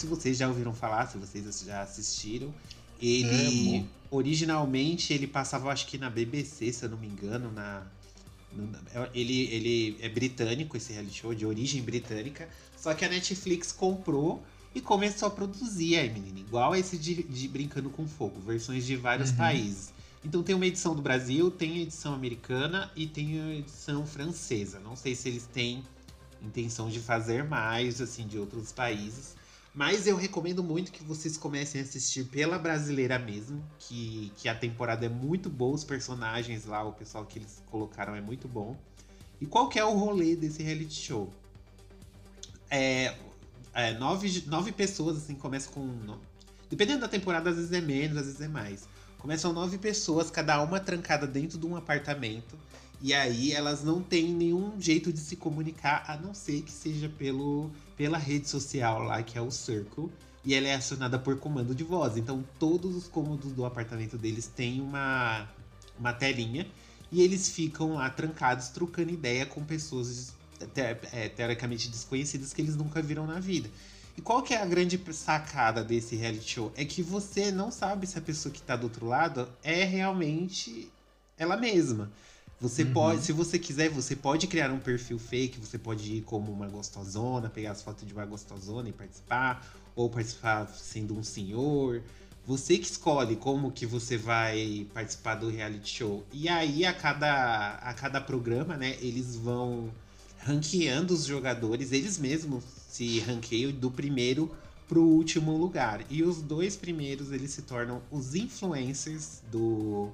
Se 0.00 0.06
vocês 0.06 0.38
já 0.38 0.48
ouviram 0.48 0.72
falar, 0.72 1.06
se 1.06 1.18
vocês 1.18 1.62
já 1.64 1.82
assistiram. 1.82 2.52
Ele 3.00 3.76
Amo. 3.76 3.88
originalmente 4.10 5.12
ele 5.12 5.26
passava, 5.26 5.70
acho 5.70 5.86
que 5.86 5.98
na 5.98 6.10
BBC, 6.10 6.72
se 6.72 6.84
eu 6.84 6.90
não 6.90 6.98
me 6.98 7.06
engano, 7.06 7.52
na 7.52 7.86
ele, 9.14 9.46
ele 9.52 9.96
é 10.00 10.08
britânico, 10.08 10.76
esse 10.76 10.92
reality 10.92 11.20
show, 11.20 11.34
de 11.34 11.46
origem 11.46 11.82
britânica. 11.82 12.48
Só 12.76 12.92
que 12.94 13.04
a 13.04 13.08
Netflix 13.08 13.70
comprou 13.70 14.42
e 14.74 14.80
começou 14.80 15.28
a 15.28 15.30
produzir 15.30 15.96
aí, 15.96 16.10
menina. 16.10 16.40
Igual 16.40 16.74
esse 16.74 16.98
de, 16.98 17.22
de 17.22 17.46
Brincando 17.46 17.90
com 17.90 18.08
Fogo, 18.08 18.40
versões 18.40 18.84
de 18.84 18.96
vários 18.96 19.30
uhum. 19.30 19.36
países. 19.36 19.92
Então 20.24 20.42
tem 20.42 20.54
uma 20.54 20.66
edição 20.66 20.94
do 20.94 21.00
Brasil, 21.00 21.50
tem 21.50 21.78
a 21.78 21.82
edição 21.82 22.12
americana 22.12 22.90
e 22.96 23.06
tem 23.06 23.40
a 23.40 23.54
edição 23.54 24.04
francesa. 24.04 24.80
Não 24.80 24.96
sei 24.96 25.14
se 25.14 25.28
eles 25.28 25.46
têm 25.46 25.84
intenção 26.42 26.88
de 26.88 26.98
fazer 26.98 27.44
mais, 27.44 28.00
assim, 28.00 28.26
de 28.26 28.38
outros 28.38 28.72
países. 28.72 29.36
Mas 29.72 30.06
eu 30.06 30.16
recomendo 30.16 30.64
muito 30.64 30.90
que 30.90 31.02
vocês 31.04 31.36
comecem 31.36 31.80
a 31.80 31.84
assistir 31.84 32.24
pela 32.24 32.58
brasileira 32.58 33.18
mesmo, 33.18 33.64
que, 33.78 34.32
que 34.36 34.48
a 34.48 34.54
temporada 34.54 35.06
é 35.06 35.08
muito 35.08 35.48
boa, 35.48 35.74
os 35.74 35.84
personagens 35.84 36.66
lá, 36.66 36.82
o 36.82 36.92
pessoal 36.92 37.24
que 37.24 37.38
eles 37.38 37.62
colocaram 37.70 38.16
é 38.16 38.20
muito 38.20 38.48
bom. 38.48 38.76
E 39.40 39.46
qual 39.46 39.70
é 39.74 39.84
o 39.84 39.92
rolê 39.92 40.34
desse 40.34 40.62
reality 40.62 40.94
show? 40.94 41.32
É, 42.68 43.14
é 43.72 43.94
nove, 43.94 44.44
nove 44.46 44.72
pessoas, 44.72 45.16
assim, 45.16 45.34
começa 45.34 45.70
com. 45.70 46.18
Dependendo 46.68 47.00
da 47.00 47.08
temporada, 47.08 47.50
às 47.50 47.56
vezes 47.56 47.72
é 47.72 47.80
menos, 47.80 48.16
às 48.16 48.26
vezes 48.26 48.40
é 48.40 48.48
mais. 48.48 48.88
Começam 49.18 49.52
nove 49.52 49.78
pessoas, 49.78 50.30
cada 50.30 50.60
uma 50.62 50.80
trancada 50.80 51.26
dentro 51.26 51.58
de 51.58 51.66
um 51.66 51.76
apartamento. 51.76 52.58
E 53.02 53.14
aí 53.14 53.52
elas 53.52 53.82
não 53.82 54.02
têm 54.02 54.28
nenhum 54.34 54.78
jeito 54.80 55.12
de 55.12 55.20
se 55.20 55.36
comunicar, 55.36 56.04
a 56.06 56.16
não 56.16 56.34
ser 56.34 56.62
que 56.62 56.70
seja 56.70 57.08
pelo, 57.08 57.70
pela 57.96 58.18
rede 58.18 58.48
social 58.48 59.02
lá, 59.02 59.22
que 59.22 59.38
é 59.38 59.40
o 59.40 59.50
Circle. 59.50 60.10
E 60.44 60.54
ela 60.54 60.68
é 60.68 60.74
acionada 60.74 61.18
por 61.18 61.38
comando 61.38 61.74
de 61.74 61.84
voz. 61.84 62.16
Então 62.16 62.44
todos 62.58 62.94
os 62.96 63.08
cômodos 63.08 63.52
do 63.52 63.64
apartamento 63.64 64.16
deles 64.18 64.46
têm 64.46 64.80
uma, 64.80 65.48
uma 65.98 66.12
telinha. 66.12 66.66
E 67.12 67.22
eles 67.22 67.48
ficam 67.48 67.94
lá 67.94 68.08
trancados, 68.08 68.68
trocando 68.68 69.10
ideia 69.10 69.44
com 69.44 69.64
pessoas 69.64 70.32
te- 70.74 70.80
é, 71.12 71.28
teoricamente 71.28 71.88
desconhecidas 71.88 72.52
que 72.52 72.60
eles 72.62 72.76
nunca 72.76 73.02
viram 73.02 73.26
na 73.26 73.40
vida. 73.40 73.68
E 74.16 74.20
qual 74.20 74.42
que 74.42 74.54
é 74.54 74.60
a 74.60 74.66
grande 74.66 75.00
sacada 75.12 75.82
desse 75.82 76.14
reality 76.16 76.50
show? 76.50 76.72
É 76.76 76.84
que 76.84 77.02
você 77.02 77.50
não 77.50 77.70
sabe 77.70 78.06
se 78.06 78.18
a 78.18 78.22
pessoa 78.22 78.52
que 78.52 78.60
tá 78.60 78.76
do 78.76 78.84
outro 78.84 79.06
lado 79.06 79.48
é 79.62 79.84
realmente 79.84 80.90
ela 81.36 81.56
mesma. 81.56 82.10
Você 82.60 82.82
Uhum. 82.82 82.92
pode, 82.92 83.24
se 83.24 83.32
você 83.32 83.58
quiser, 83.58 83.88
você 83.88 84.14
pode 84.14 84.46
criar 84.46 84.70
um 84.70 84.78
perfil 84.78 85.18
fake, 85.18 85.58
você 85.58 85.78
pode 85.78 86.16
ir 86.16 86.20
como 86.22 86.52
uma 86.52 86.68
gostosona, 86.68 87.48
pegar 87.48 87.72
as 87.72 87.82
fotos 87.82 88.06
de 88.06 88.12
uma 88.12 88.26
gostosona 88.26 88.88
e 88.90 88.92
participar, 88.92 89.66
ou 89.96 90.10
participar 90.10 90.68
sendo 90.68 91.16
um 91.16 91.22
senhor. 91.22 92.02
Você 92.46 92.76
que 92.76 92.86
escolhe 92.86 93.36
como 93.36 93.70
que 93.70 93.86
você 93.86 94.18
vai 94.18 94.86
participar 94.92 95.36
do 95.36 95.48
reality 95.48 95.88
show. 95.98 96.24
E 96.32 96.48
aí, 96.48 96.84
a 96.84 96.92
cada, 96.92 97.76
a 97.76 97.94
cada 97.94 98.20
programa, 98.20 98.76
né, 98.76 98.96
eles 99.00 99.36
vão 99.36 99.90
ranqueando 100.38 101.14
os 101.14 101.24
jogadores, 101.24 101.92
eles 101.92 102.18
mesmos 102.18 102.64
se 102.88 103.20
ranqueiam 103.20 103.72
do 103.72 103.90
primeiro 103.90 104.50
pro 104.86 105.02
último 105.02 105.56
lugar. 105.56 106.04
E 106.10 106.22
os 106.22 106.42
dois 106.42 106.76
primeiros, 106.76 107.30
eles 107.32 107.52
se 107.52 107.62
tornam 107.62 108.02
os 108.10 108.34
influencers 108.34 109.40
do, 109.50 110.10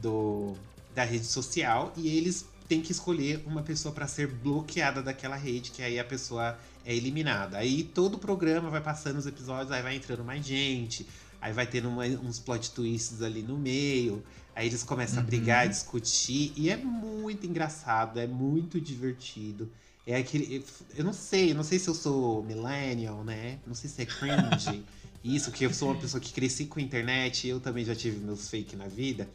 do 0.00 0.54
da 0.94 1.04
rede 1.04 1.26
social 1.26 1.92
e 1.96 2.08
eles 2.08 2.46
têm 2.68 2.80
que 2.80 2.92
escolher 2.92 3.42
uma 3.46 3.62
pessoa 3.62 3.92
para 3.94 4.06
ser 4.06 4.28
bloqueada 4.28 5.02
daquela 5.02 5.36
rede, 5.36 5.70
que 5.72 5.82
aí 5.82 5.98
a 5.98 6.04
pessoa 6.04 6.56
é 6.84 6.94
eliminada. 6.94 7.58
Aí 7.58 7.82
todo 7.82 8.14
o 8.14 8.18
programa 8.18 8.70
vai 8.70 8.80
passando 8.80 9.18
os 9.18 9.26
episódios, 9.26 9.72
aí 9.72 9.82
vai 9.82 9.96
entrando 9.96 10.24
mais 10.24 10.44
gente, 10.46 11.06
aí 11.40 11.52
vai 11.52 11.66
tendo 11.66 11.88
uma- 11.88 12.04
uns 12.06 12.38
plot 12.38 12.70
twists 12.70 13.22
ali 13.22 13.42
no 13.42 13.58
meio, 13.58 14.22
aí 14.54 14.66
eles 14.68 14.82
começam 14.84 15.18
a 15.18 15.20
Uhum. 15.20 15.26
brigar, 15.26 15.64
a 15.64 15.66
discutir, 15.66 16.52
e 16.56 16.70
é 16.70 16.76
muito 16.76 17.44
engraçado, 17.46 18.20
é 18.20 18.26
muito 18.26 18.80
divertido. 18.80 19.70
É 20.06 20.16
aquele. 20.16 20.64
Eu 20.96 21.04
não 21.04 21.12
sei, 21.12 21.50
eu 21.50 21.54
não 21.54 21.62
sei 21.62 21.78
se 21.78 21.88
eu 21.88 21.94
sou 21.94 22.42
millennial, 22.42 23.22
né? 23.24 23.58
Não 23.66 23.74
sei 23.74 23.88
se 23.90 24.00
é 24.02 24.06
cringe. 24.06 24.84
Isso, 25.22 25.52
que 25.52 25.64
eu 25.64 25.74
sou 25.74 25.90
uma 25.90 26.00
pessoa 26.00 26.20
que 26.20 26.32
cresci 26.32 26.64
com 26.64 26.78
a 26.80 26.82
internet, 26.82 27.46
eu 27.46 27.60
também 27.60 27.84
já 27.84 27.94
tive 27.94 28.18
meus 28.18 28.48
fake 28.48 28.74
na 28.76 28.86
vida. 28.88 29.28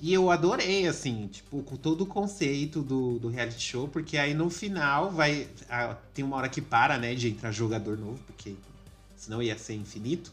E 0.00 0.12
eu 0.12 0.30
adorei, 0.30 0.86
assim, 0.86 1.26
tipo, 1.26 1.60
com 1.64 1.76
todo 1.76 2.02
o 2.02 2.06
conceito 2.06 2.82
do, 2.82 3.18
do 3.18 3.28
reality 3.28 3.60
show, 3.60 3.88
porque 3.88 4.16
aí 4.16 4.32
no 4.32 4.48
final 4.48 5.10
vai. 5.10 5.48
ah, 5.68 5.96
tem 6.14 6.24
uma 6.24 6.36
hora 6.36 6.48
que 6.48 6.60
para, 6.60 6.96
né, 6.98 7.14
de 7.16 7.28
entrar 7.30 7.50
jogador 7.50 7.98
novo, 7.98 8.20
porque 8.26 8.54
senão 9.16 9.42
ia 9.42 9.58
ser 9.58 9.74
infinito. 9.74 10.32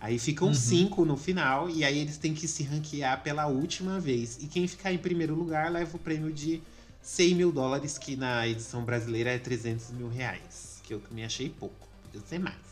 Aí 0.00 0.18
ficam 0.18 0.48
Uhum. 0.48 0.54
cinco 0.54 1.04
no 1.04 1.16
final, 1.16 1.68
e 1.68 1.84
aí 1.84 1.98
eles 1.98 2.16
têm 2.16 2.32
que 2.32 2.46
se 2.48 2.62
ranquear 2.62 3.20
pela 3.22 3.46
última 3.48 3.98
vez. 3.98 4.38
E 4.40 4.46
quem 4.46 4.66
ficar 4.68 4.92
em 4.92 4.98
primeiro 4.98 5.34
lugar 5.34 5.70
leva 5.70 5.94
o 5.96 5.98
prêmio 5.98 6.32
de 6.32 6.62
100 7.02 7.34
mil 7.34 7.50
dólares, 7.52 7.98
que 7.98 8.14
na 8.16 8.46
edição 8.46 8.84
brasileira 8.84 9.30
é 9.30 9.38
300 9.38 9.90
mil 9.90 10.08
reais. 10.08 10.80
Que 10.84 10.94
eu 10.94 11.00
também 11.00 11.24
achei 11.24 11.50
pouco. 11.50 11.88
Podia 12.04 12.26
ser 12.26 12.38
mais. 12.38 12.69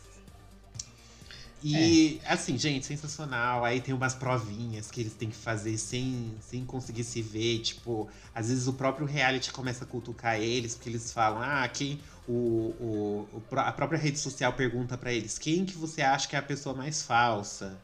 E, 1.61 2.21
assim, 2.25 2.57
gente, 2.57 2.85
sensacional. 2.85 3.65
Aí 3.65 3.81
tem 3.81 3.93
umas 3.93 4.15
provinhas 4.15 4.89
que 4.89 5.01
eles 5.01 5.13
têm 5.13 5.29
que 5.29 5.35
fazer 5.35 5.77
sem, 5.77 6.33
sem 6.41 6.65
conseguir 6.65 7.03
se 7.03 7.21
ver. 7.21 7.59
Tipo, 7.59 8.07
às 8.33 8.49
vezes 8.49 8.67
o 8.67 8.73
próprio 8.73 9.05
reality 9.05 9.51
começa 9.51 9.83
a 9.83 9.87
cutucar 9.87 10.39
eles, 10.39 10.75
porque 10.75 10.89
eles 10.89 11.11
falam, 11.11 11.41
ah, 11.41 11.67
quem. 11.67 11.99
O, 12.27 12.75
o, 12.79 13.43
a 13.55 13.71
própria 13.71 13.97
rede 13.97 14.19
social 14.19 14.53
pergunta 14.53 14.95
pra 14.95 15.11
eles, 15.11 15.39
quem 15.39 15.65
que 15.65 15.75
você 15.75 16.03
acha 16.03 16.27
que 16.27 16.35
é 16.35 16.39
a 16.39 16.43
pessoa 16.43 16.75
mais 16.75 17.01
falsa? 17.01 17.75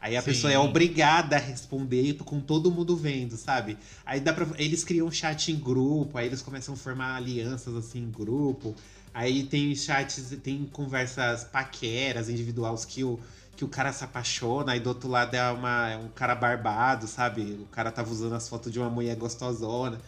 Aí 0.00 0.16
a 0.16 0.22
Sim. 0.22 0.30
pessoa 0.30 0.52
é 0.52 0.58
obrigada 0.58 1.36
a 1.36 1.38
responder 1.38 2.14
com 2.24 2.40
todo 2.40 2.70
mundo 2.70 2.96
vendo, 2.96 3.36
sabe? 3.36 3.76
Aí 4.06 4.18
dá 4.18 4.32
pra, 4.32 4.46
eles 4.56 4.82
criam 4.82 5.06
um 5.08 5.10
chat 5.10 5.52
em 5.52 5.56
grupo, 5.56 6.16
aí 6.16 6.26
eles 6.26 6.40
começam 6.40 6.72
a 6.72 6.76
formar 6.76 7.16
alianças 7.16 7.74
assim 7.74 7.98
em 7.98 8.10
grupo. 8.10 8.74
Aí 9.12 9.44
tem 9.44 9.74
chats, 9.74 10.36
tem 10.42 10.64
conversas 10.66 11.44
paqueras, 11.44 12.28
individuais 12.28 12.84
que 12.84 13.02
o, 13.02 13.18
que 13.56 13.64
o 13.64 13.68
cara 13.68 13.92
se 13.92 14.04
apaixona, 14.04 14.76
e 14.76 14.80
do 14.80 14.88
outro 14.88 15.08
lado 15.08 15.34
é, 15.34 15.50
uma, 15.50 15.90
é 15.90 15.96
um 15.96 16.08
cara 16.08 16.34
barbado, 16.34 17.06
sabe? 17.06 17.58
O 17.62 17.66
cara 17.66 17.90
tava 17.90 18.10
usando 18.10 18.34
as 18.34 18.48
fotos 18.48 18.72
de 18.72 18.78
uma 18.78 18.90
mulher 18.90 19.16
gostosona. 19.16 20.00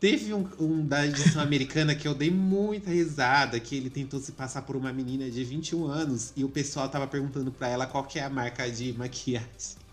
Teve 0.00 0.34
um, 0.34 0.46
um 0.60 0.86
da 0.86 1.06
edição 1.06 1.40
americana 1.40 1.94
que 1.94 2.06
eu 2.06 2.14
dei 2.14 2.30
muita 2.30 2.90
risada, 2.90 3.58
que 3.58 3.76
ele 3.76 3.88
tentou 3.88 4.20
se 4.20 4.32
passar 4.32 4.62
por 4.62 4.76
uma 4.76 4.92
menina 4.92 5.30
de 5.30 5.42
21 5.42 5.86
anos 5.86 6.32
e 6.36 6.44
o 6.44 6.48
pessoal 6.48 6.88
tava 6.88 7.06
perguntando 7.06 7.50
pra 7.50 7.68
ela 7.68 7.86
qual 7.86 8.04
que 8.04 8.18
é 8.18 8.24
a 8.24 8.30
marca 8.30 8.70
de 8.70 8.92
maquiagem 8.92 9.85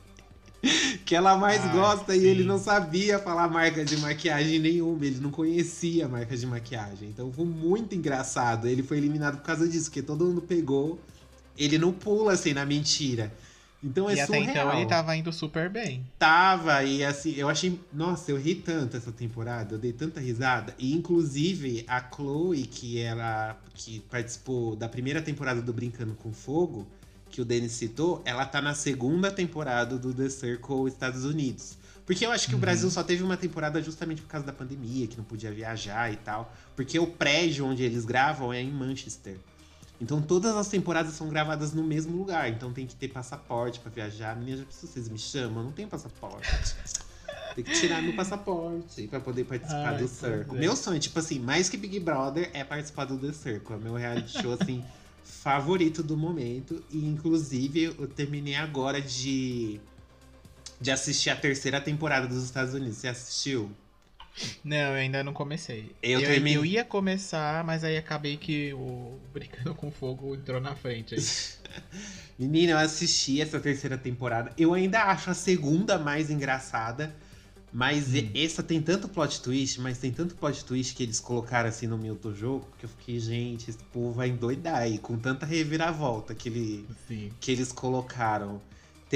que 1.06 1.16
ela 1.16 1.38
mais 1.38 1.66
Ah, 1.66 1.68
gosta 1.68 2.16
e 2.16 2.22
sim. 2.22 2.28
ele 2.28 2.44
não 2.44 2.58
sabia 2.58 3.20
falar 3.20 3.50
marca 3.50 3.84
de 3.84 3.98
maquiagem 3.98 4.60
nenhuma, 4.60 5.06
ele 5.06 5.20
não 5.20 5.32
conhecia 5.32 6.08
marca 6.08 6.36
de 6.38 6.46
maquiagem. 6.48 7.10
Então 7.10 7.32
foi 7.32 7.46
muito 7.46 7.94
engraçado. 7.96 8.68
Ele 8.68 8.82
foi 8.84 8.98
eliminado 8.98 9.38
por 9.38 9.44
causa 9.46 9.68
disso, 9.68 9.86
porque 9.86 10.02
todo 10.02 10.26
mundo 10.26 10.42
pegou, 10.42 11.00
ele 11.58 11.78
não 11.78 11.92
pula 11.92 12.34
assim 12.34 12.54
na 12.54 12.66
mentira. 12.66 13.32
Então 13.84 14.10
é 14.10 14.16
e 14.16 14.20
até 14.22 14.38
surreal. 14.38 14.68
então 14.68 14.80
ele 14.80 14.86
tava 14.90 15.16
indo 15.18 15.34
super 15.34 15.70
bem. 15.70 16.06
Tava, 16.18 16.84
e 16.86 17.04
assim, 17.04 17.34
eu 17.36 17.50
achei. 17.50 17.78
Nossa, 17.92 18.32
eu 18.32 18.38
ri 18.38 18.56
tanto 18.56 18.96
essa 18.96 19.12
temporada, 19.12 19.76
eu 19.76 19.80
dei 19.80 19.92
tanta 19.92 20.22
risada. 20.22 20.74
E 20.80 20.94
inclusive 20.96 21.84
a 21.86 22.02
Chloe, 22.02 22.64
que 22.66 22.98
ela 23.00 23.60
que 23.74 24.00
participou 24.10 24.76
da 24.78 24.88
primeira 24.88 25.22
temporada 25.22 25.62
do 25.62 25.74
Brincando 25.74 26.14
com 26.14 26.32
Fogo, 26.32 26.88
que 27.34 27.42
o 27.42 27.46
Denis 27.46 27.72
citou, 27.72 28.22
ela 28.26 28.46
tá 28.46 28.62
na 28.62 28.76
segunda 28.76 29.32
temporada 29.32 29.98
do 29.98 30.14
The 30.14 30.30
Circle 30.30 30.88
Estados 30.88 31.26
Unidos. 31.26 31.76
Porque 32.06 32.24
eu 32.24 32.32
acho 32.32 32.48
que 32.48 32.54
o 32.54 32.60
Brasil 32.60 32.92
só 32.92 33.02
teve 33.02 33.24
uma 33.24 33.36
temporada 33.36 33.82
justamente 33.82 34.22
por 34.22 34.28
causa 34.28 34.46
da 34.46 34.54
pandemia, 34.54 35.08
que 35.08 35.18
não 35.18 35.24
podia 35.24 35.52
viajar 35.52 36.14
e 36.14 36.18
tal. 36.18 36.54
Porque 36.76 37.00
o 37.00 37.08
prédio 37.08 37.66
onde 37.66 37.82
eles 37.82 38.06
gravam 38.06 38.54
é 38.54 38.62
em 38.62 38.72
Manchester. 38.72 39.36
Então 40.00 40.22
todas 40.22 40.56
as 40.56 40.68
temporadas 40.68 41.14
são 41.14 41.28
gravadas 41.28 41.74
no 41.74 41.84
mesmo 41.84 42.16
lugar. 42.16 42.50
Então 42.52 42.72
tem 42.72 42.86
que 42.86 42.94
ter 42.94 43.08
passaporte 43.08 43.80
pra 43.80 43.90
viajar. 43.90 44.36
Menina, 44.36 44.58
já 44.58 44.66
pensou, 44.66 44.88
vocês 44.88 45.10
me 45.10 45.18
chamam? 45.18 45.60
Eu 45.60 45.64
não 45.64 45.72
tenho 45.72 45.88
passaporte. 45.88 46.48
tem 47.56 47.64
que 47.64 47.72
tirar 47.72 48.00
meu 48.04 48.16
passaporte 48.16 49.08
pra 49.08 49.20
poder 49.20 49.46
participar 49.46 49.90
Ai, 49.90 49.94
do 49.94 50.08
pois 50.08 50.12
Circle. 50.12 50.58
é. 50.58 50.60
Meu 50.60 50.76
sonho, 50.76 51.00
tipo 51.00 51.18
assim, 51.18 51.40
mais 51.40 51.68
que 51.68 51.78
Big 51.78 52.00
Brother, 52.00 52.52
é 52.54 52.64
participar 52.64 53.06
do 53.06 53.18
The 53.18 53.34
Circle. 53.34 53.76
É 53.76 53.80
meu 53.80 53.96
reality 53.96 54.40
show, 54.40 54.54
assim, 54.54 54.84
favorito 55.44 56.02
do 56.02 56.16
momento. 56.16 56.82
E 56.90 57.06
inclusive 57.06 57.84
eu 57.84 58.08
terminei 58.08 58.56
agora 58.56 59.02
de, 59.02 59.80
de 60.80 60.90
assistir 60.90 61.30
a 61.30 61.36
terceira 61.36 61.82
temporada 61.82 62.28
dos 62.28 62.44
Estados 62.44 62.74
Unidos. 62.74 62.98
Você 62.98 63.10
assistiu? 63.10 63.70
Não, 64.64 64.78
eu 64.78 64.94
ainda 64.94 65.24
não 65.24 65.34
comecei. 65.34 65.92
Eu 66.02 66.22
eu, 66.22 66.28
terminei- 66.28 66.58
eu 66.58 66.66
ia 66.66 66.84
começar, 66.86 67.64
mas 67.64 67.84
aí 67.84 67.98
acabei 67.98 68.38
que 68.38 68.74
o 68.74 69.20
Brincando 69.34 69.76
com 69.76 69.92
Fogo 69.92 70.34
entrou 70.34 70.62
na 70.62 70.76
frente. 70.76 71.16
Menina, 72.40 72.72
eu 72.72 72.78
assisti 72.78 73.42
essa 73.42 73.60
terceira 73.60 73.98
temporada. 73.98 74.52
Eu 74.58 74.74
ainda 74.74 75.04
acho 75.04 75.30
a 75.30 75.34
segunda 75.34 76.00
mais 76.00 76.32
engraçada. 76.32 77.14
Mas 77.74 78.14
Hum. 78.14 78.30
essa 78.36 78.62
tem 78.62 78.80
tanto 78.80 79.10
plot 79.10 79.42
twist, 79.42 79.82
mas 79.82 79.98
tem 79.98 80.12
tanto 80.12 80.36
plot 80.36 80.64
twist 80.64 80.94
que 80.96 81.02
eles 81.02 81.20
colocaram 81.20 81.68
assim 81.70 81.88
no 81.88 81.98
meu 81.98 82.18
jogo 82.36 82.68
que 82.78 82.86
eu 82.86 82.90
fiquei, 82.90 83.20
gente, 83.20 83.70
esse 83.72 83.80
povo 83.92 84.12
vai 84.14 84.30
endoidar 84.30 84.76
aí, 84.76 85.00
com 85.00 85.18
tanta 85.18 85.44
reviravolta 85.44 86.36
que, 86.36 86.50
ele, 86.50 86.88
Sim. 87.08 87.32
que 87.40 87.52
eles 87.52 87.72
colocaram. 87.72 88.62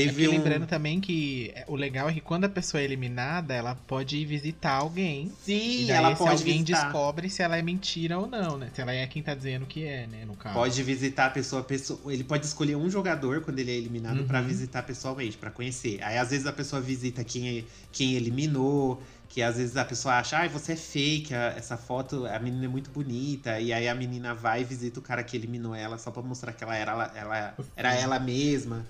É 0.01 0.05
Teve 0.05 0.21
que 0.23 0.27
um... 0.27 0.31
lembrando 0.31 0.67
também 0.67 0.99
que 1.01 1.51
é, 1.55 1.65
o 1.67 1.75
legal 1.75 2.07
é 2.09 2.13
que 2.13 2.21
quando 2.21 2.43
a 2.45 2.49
pessoa 2.49 2.79
é 2.81 2.83
eliminada, 2.83 3.53
ela 3.53 3.73
pode 3.73 4.17
ir 4.17 4.25
visitar 4.25 4.73
alguém. 4.73 5.31
Sim, 5.43 5.83
e 5.83 5.87
daí 5.87 5.97
ela 5.97 6.11
se 6.11 6.17
pode 6.17 6.31
alguém 6.41 6.59
visitar. 6.61 6.83
descobre 6.83 7.29
se 7.29 7.41
ela 7.41 7.57
é 7.57 7.61
mentira 7.61 8.19
ou 8.19 8.27
não, 8.27 8.57
né? 8.57 8.69
Se 8.73 8.81
ela 8.81 8.93
é 8.93 9.07
quem 9.07 9.23
tá 9.23 9.33
dizendo 9.33 9.65
que 9.65 9.83
é, 9.85 10.05
né? 10.05 10.23
No 10.25 10.35
caso. 10.35 10.53
Pode 10.53 10.83
visitar 10.83 11.25
a 11.25 11.29
pessoa, 11.31 11.61
a 11.61 11.65
pessoa. 11.65 11.99
Ele 12.13 12.23
pode 12.23 12.45
escolher 12.45 12.75
um 12.75 12.89
jogador 12.89 13.41
quando 13.41 13.57
ele 13.59 13.71
é 13.71 13.75
eliminado 13.75 14.23
pra 14.25 14.39
Uhum. 14.39 14.47
visitar 14.47 14.83
pessoalmente, 14.83 15.37
pra 15.37 15.49
conhecer. 15.49 15.99
Aí 16.03 16.17
às 16.17 16.29
vezes 16.29 16.45
a 16.45 16.53
pessoa 16.53 16.79
visita 16.81 17.23
quem, 17.23 17.65
quem 17.91 18.13
eliminou, 18.13 19.01
que 19.29 19.41
às 19.41 19.57
vezes 19.57 19.75
a 19.77 19.83
pessoa 19.83 20.15
acha, 20.19 20.37
ai, 20.37 20.47
você 20.47 20.73
é 20.73 20.75
fake, 20.75 21.33
essa 21.33 21.75
foto, 21.75 22.25
a 22.27 22.39
menina 22.39 22.65
é 22.65 22.67
muito 22.67 22.89
bonita. 22.91 23.59
E 23.59 23.73
aí 23.73 23.87
a 23.87 23.95
menina 23.95 24.33
vai 24.35 24.61
e 24.61 24.63
visita 24.63 24.99
o 24.99 25.01
cara 25.03 25.23
que 25.23 25.35
eliminou 25.35 25.73
ela 25.73 25.97
só 25.97 26.11
pra 26.11 26.21
mostrar 26.21 26.53
que 26.53 26.63
ela 26.63 26.75
era, 26.75 26.91
ela, 26.91 27.11
ela- 27.15 27.55
era 27.75 27.95
ela 27.95 28.19
mesma. 28.19 28.85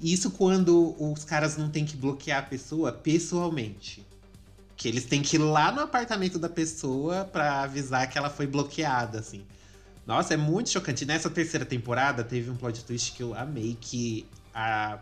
Isso 0.00 0.30
quando 0.30 0.94
os 0.98 1.24
caras 1.24 1.56
não 1.56 1.70
têm 1.70 1.84
que 1.84 1.96
bloquear 1.96 2.40
a 2.40 2.42
pessoa 2.42 2.92
pessoalmente. 2.92 4.04
Que 4.76 4.88
eles 4.88 5.04
têm 5.04 5.22
que 5.22 5.36
ir 5.36 5.38
lá 5.38 5.70
no 5.70 5.80
apartamento 5.80 6.38
da 6.38 6.48
pessoa 6.48 7.24
pra 7.24 7.62
avisar 7.62 8.08
que 8.10 8.18
ela 8.18 8.28
foi 8.28 8.46
bloqueada, 8.46 9.20
assim. 9.20 9.44
Nossa, 10.06 10.34
é 10.34 10.36
muito 10.36 10.70
chocante. 10.70 11.06
Nessa 11.06 11.30
terceira 11.30 11.64
temporada 11.64 12.22
teve 12.24 12.50
um 12.50 12.56
plot 12.56 12.84
twist 12.84 13.12
que 13.12 13.22
eu 13.22 13.34
amei, 13.34 13.78
que 13.80 14.26
a, 14.52 14.98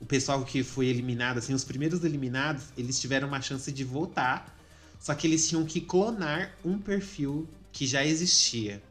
o 0.00 0.06
pessoal 0.06 0.42
que 0.44 0.62
foi 0.62 0.86
eliminado, 0.86 1.38
assim, 1.38 1.52
os 1.52 1.64
primeiros 1.64 2.04
eliminados, 2.04 2.64
eles 2.78 2.98
tiveram 2.98 3.28
uma 3.28 3.40
chance 3.42 3.70
de 3.70 3.84
voltar. 3.84 4.56
Só 4.98 5.14
que 5.14 5.26
eles 5.26 5.46
tinham 5.48 5.64
que 5.66 5.80
clonar 5.80 6.52
um 6.64 6.78
perfil 6.78 7.46
que 7.72 7.86
já 7.86 8.04
existia, 8.04 8.82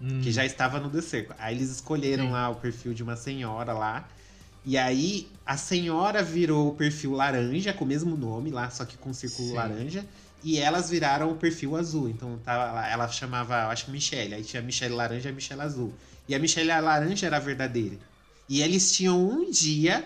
Hum. 0.00 0.20
que 0.20 0.32
já 0.32 0.44
estava 0.44 0.80
no 0.80 0.90
The 0.90 1.00
Circle. 1.00 1.36
Aí 1.38 1.54
eles 1.54 1.70
escolheram 1.70 2.24
Sim. 2.26 2.30
lá 2.32 2.48
o 2.48 2.56
perfil 2.56 2.92
de 2.94 3.02
uma 3.02 3.14
senhora 3.14 3.72
lá. 3.72 4.08
E 4.64 4.78
aí 4.78 5.28
a 5.44 5.56
senhora 5.56 6.22
virou 6.22 6.68
o 6.68 6.74
perfil 6.74 7.12
laranja, 7.12 7.72
com 7.72 7.84
o 7.84 7.88
mesmo 7.88 8.16
nome 8.16 8.50
lá, 8.50 8.70
só 8.70 8.84
que 8.84 8.96
com 8.96 9.12
círculo 9.12 9.48
Sim. 9.48 9.54
laranja. 9.54 10.06
E 10.44 10.58
elas 10.58 10.90
viraram 10.90 11.30
o 11.30 11.36
perfil 11.36 11.76
azul. 11.76 12.08
Então 12.08 12.38
tava, 12.44 12.86
ela 12.86 13.08
chamava, 13.08 13.66
acho 13.68 13.86
que 13.86 13.90
Michelle. 13.90 14.34
Aí 14.34 14.42
tinha 14.44 14.62
Michelle 14.62 14.94
laranja 14.94 15.28
e 15.28 15.32
a 15.32 15.34
Michelle 15.34 15.60
azul. 15.62 15.92
E 16.28 16.34
a 16.34 16.38
Michelle 16.38 16.68
laranja 16.80 17.26
era 17.26 17.36
a 17.36 17.40
verdadeira. 17.40 17.96
E 18.48 18.60
eles 18.60 18.92
tinham 18.92 19.20
um 19.28 19.50
dia 19.50 20.04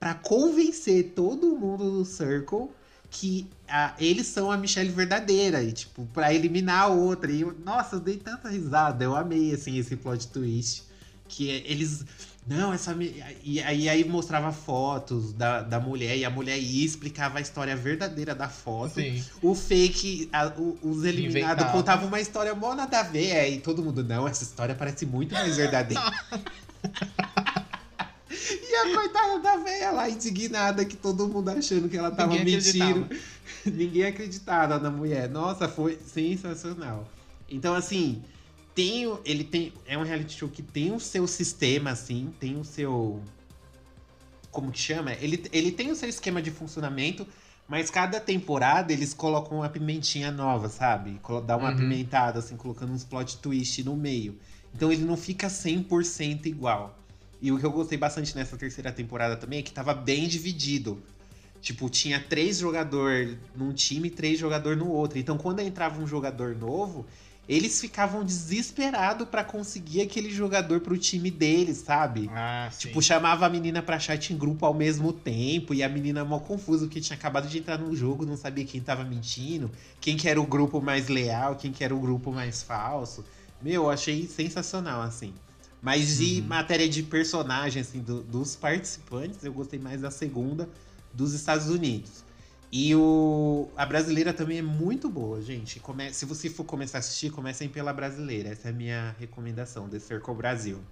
pra 0.00 0.14
convencer 0.14 1.12
todo 1.14 1.56
mundo 1.56 1.90
do 1.90 2.04
Circle 2.04 2.68
que 3.10 3.46
a- 3.68 3.94
eles 3.98 4.26
são 4.26 4.50
a 4.50 4.56
Michelle 4.56 4.90
verdadeira. 4.90 5.62
E, 5.62 5.72
tipo, 5.72 6.04
pra 6.12 6.32
eliminar 6.32 6.82
a 6.84 6.86
outra. 6.88 7.30
E, 7.30 7.44
nossa, 7.64 7.96
eu 7.96 8.00
dei 8.00 8.16
tanta 8.16 8.48
risada. 8.48 9.04
Eu 9.04 9.14
amei, 9.14 9.52
assim, 9.54 9.78
esse 9.78 9.96
plot 9.96 10.28
twist. 10.28 10.82
Que 11.28 11.48
eles. 11.66 12.04
Não, 12.46 12.72
essa. 12.74 12.94
E 13.42 13.60
aí, 13.62 13.88
aí 13.88 14.04
mostrava 14.04 14.52
fotos 14.52 15.32
da, 15.32 15.62
da 15.62 15.80
mulher. 15.80 16.16
E 16.18 16.24
a 16.24 16.30
mulher 16.30 16.58
ia 16.58 16.84
explicava 16.84 17.38
a 17.38 17.40
história 17.40 17.74
verdadeira 17.74 18.34
da 18.34 18.48
foto. 18.48 18.94
Sim. 18.96 19.24
O 19.40 19.54
fake, 19.54 20.28
a- 20.32 20.52
o- 20.58 20.76
os 20.82 21.04
eliminados 21.04 21.64
contavam 21.72 22.06
uma 22.08 22.20
história 22.20 22.54
mó 22.54 22.74
nada 22.74 23.00
a 23.00 23.02
ver. 23.02 23.28
é, 23.30 23.48
E 23.50 23.60
todo 23.60 23.82
mundo, 23.82 24.04
não, 24.04 24.28
essa 24.28 24.42
história 24.44 24.74
parece 24.74 25.06
muito 25.06 25.32
mais 25.32 25.56
verdadeira. 25.56 26.02
e 28.30 28.74
a 28.76 28.94
coitada 28.94 29.38
da 29.40 29.56
velha 29.56 29.90
lá, 29.92 30.08
indignada, 30.10 30.84
que 30.84 30.96
todo 30.96 31.26
mundo 31.28 31.48
achando 31.48 31.88
que 31.88 31.96
ela 31.96 32.10
tava 32.10 32.34
Ninguém 32.34 32.56
mentindo. 32.56 33.08
Ninguém 33.64 34.04
acreditava 34.04 34.78
na 34.78 34.90
mulher. 34.90 35.28
Nossa, 35.30 35.66
foi 35.68 35.98
sensacional. 36.06 37.08
Então, 37.48 37.74
assim, 37.74 38.22
tem, 38.74 39.18
ele 39.24 39.44
tem. 39.44 39.72
É 39.86 39.96
um 39.96 40.02
reality 40.02 40.38
show 40.38 40.48
que 40.48 40.62
tem 40.62 40.92
o 40.92 41.00
seu 41.00 41.26
sistema, 41.26 41.90
assim, 41.90 42.32
tem 42.40 42.56
o 42.58 42.64
seu. 42.64 43.22
Como 44.50 44.70
que 44.70 44.78
chama? 44.78 45.12
Ele, 45.14 45.44
ele 45.52 45.72
tem 45.72 45.90
o 45.90 45.96
seu 45.96 46.08
esquema 46.08 46.40
de 46.40 46.50
funcionamento, 46.50 47.26
mas 47.68 47.90
cada 47.90 48.20
temporada 48.20 48.92
eles 48.92 49.12
colocam 49.12 49.58
uma 49.58 49.68
pimentinha 49.68 50.30
nova, 50.30 50.68
sabe? 50.68 51.20
Dá 51.46 51.56
uma 51.56 51.68
Uhum. 51.68 51.74
apimentada, 51.74 52.38
assim, 52.38 52.56
colocando 52.56 52.92
uns 52.92 53.04
plot 53.04 53.38
twist 53.38 53.82
no 53.82 53.96
meio. 53.96 54.38
Então 54.74 54.92
ele 54.92 55.04
não 55.04 55.16
fica 55.16 55.48
100% 55.48 56.46
igual. 56.46 56.98
E 57.40 57.50
o 57.52 57.58
que 57.58 57.66
eu 57.66 57.70
gostei 57.70 57.98
bastante 57.98 58.34
nessa 58.36 58.56
terceira 58.56 58.90
temporada 58.92 59.36
também 59.36 59.58
é 59.58 59.62
que 59.62 59.72
tava 59.72 59.92
bem 59.92 60.26
dividido. 60.28 61.02
Tipo, 61.60 61.88
tinha 61.88 62.20
três 62.20 62.58
jogadores 62.58 63.36
num 63.56 63.72
time 63.72 64.08
e 64.08 64.10
três 64.10 64.38
jogadores 64.38 64.78
no 64.78 64.88
outro. 64.90 65.18
Então, 65.18 65.36
quando 65.38 65.60
entrava 65.60 66.00
um 66.00 66.06
jogador 66.06 66.54
novo, 66.54 67.06
eles 67.48 67.80
ficavam 67.80 68.24
desesperados 68.24 69.28
pra 69.28 69.44
conseguir 69.44 70.00
aquele 70.00 70.30
jogador 70.30 70.80
pro 70.80 70.96
time 70.96 71.30
deles, 71.30 71.78
sabe? 71.78 72.30
Ah, 72.32 72.68
sim. 72.72 72.88
Tipo, 72.88 73.02
chamava 73.02 73.44
a 73.46 73.50
menina 73.50 73.82
pra 73.82 73.98
chat 73.98 74.32
em 74.32 74.36
grupo 74.36 74.64
ao 74.64 74.72
mesmo 74.72 75.12
tempo 75.12 75.74
e 75.74 75.82
a 75.82 75.88
menina 75.88 76.24
mó 76.24 76.38
confusa 76.38 76.86
porque 76.86 77.00
tinha 77.00 77.16
acabado 77.16 77.46
de 77.48 77.58
entrar 77.58 77.78
no 77.78 77.94
jogo, 77.94 78.24
não 78.24 78.36
sabia 78.36 78.64
quem 78.64 78.80
tava 78.80 79.04
mentindo, 79.04 79.70
quem 80.00 80.16
que 80.16 80.28
era 80.28 80.40
o 80.40 80.46
grupo 80.46 80.80
mais 80.80 81.08
leal, 81.08 81.56
quem 81.56 81.70
que 81.70 81.84
era 81.84 81.94
o 81.94 82.00
grupo 82.00 82.32
mais 82.32 82.62
falso. 82.62 83.24
Meu, 83.60 83.84
eu 83.84 83.90
achei 83.90 84.26
sensacional, 84.26 85.02
assim. 85.02 85.32
Mas 85.82 86.16
de 86.16 86.40
Uhum. 86.40 86.46
matéria 86.48 86.88
de 86.88 87.02
personagem, 87.02 87.82
assim, 87.82 88.00
do- 88.00 88.22
dos 88.22 88.56
participantes, 88.56 89.44
eu 89.44 89.52
gostei 89.52 89.78
mais 89.78 90.00
da 90.00 90.10
segunda 90.10 90.66
dos 91.12 91.34
Estados 91.34 91.68
Unidos. 91.68 92.23
E 92.76 92.92
o, 92.96 93.68
a 93.76 93.86
brasileira 93.86 94.32
também 94.32 94.58
é 94.58 94.62
muito 94.62 95.08
boa, 95.08 95.40
gente. 95.40 95.78
Come, 95.78 96.12
se 96.12 96.24
você 96.26 96.50
for 96.50 96.64
começar 96.64 96.98
a 96.98 97.00
assistir, 97.00 97.30
comecem 97.30 97.68
pela 97.68 97.92
brasileira. 97.92 98.48
Essa 98.48 98.66
é 98.66 98.70
a 98.72 98.74
minha 98.74 99.14
recomendação, 99.20 99.88
The 99.88 100.00
Circle 100.00 100.34
Brasil. 100.34 100.82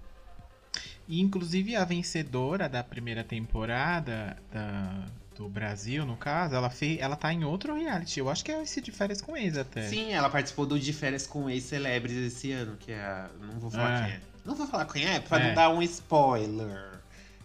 E, 1.09 1.19
inclusive, 1.19 1.75
a 1.75 1.83
vencedora 1.83 2.69
da 2.69 2.81
primeira 2.81 3.21
temporada 3.21 4.37
da- 4.49 5.07
do 5.35 5.49
Brasil, 5.49 6.05
no 6.05 6.15
caso, 6.15 6.55
ela, 6.55 6.69
fez, 6.69 7.01
ela 7.01 7.17
tá 7.17 7.33
em 7.33 7.43
outro 7.43 7.75
reality. 7.75 8.17
Eu 8.19 8.29
acho 8.29 8.45
que 8.45 8.51
é 8.53 8.63
esse 8.63 8.79
de 8.79 8.89
férias 8.89 9.19
com 9.19 9.35
ex 9.35 9.57
até. 9.57 9.85
Sim, 9.89 10.13
ela 10.13 10.29
participou 10.29 10.65
do 10.65 10.79
De 10.79 10.93
Férias 10.93 11.27
com 11.27 11.49
ex-celebres 11.49 12.13
esse 12.15 12.53
ano, 12.53 12.77
que 12.77 12.93
é. 12.93 13.01
a- 13.01 13.29
Não 13.41 13.59
vou 13.59 13.69
falar 13.69 13.97
Ah. 13.97 14.05
quem 14.05 14.13
é. 14.13 14.21
Não 14.45 14.55
vou 14.55 14.67
falar 14.67 14.85
quem 14.85 15.05
é, 15.05 15.19
pra 15.19 15.37
É. 15.41 15.47
não 15.49 15.55
dar 15.55 15.69
um 15.69 15.81
spoiler. 15.81 16.92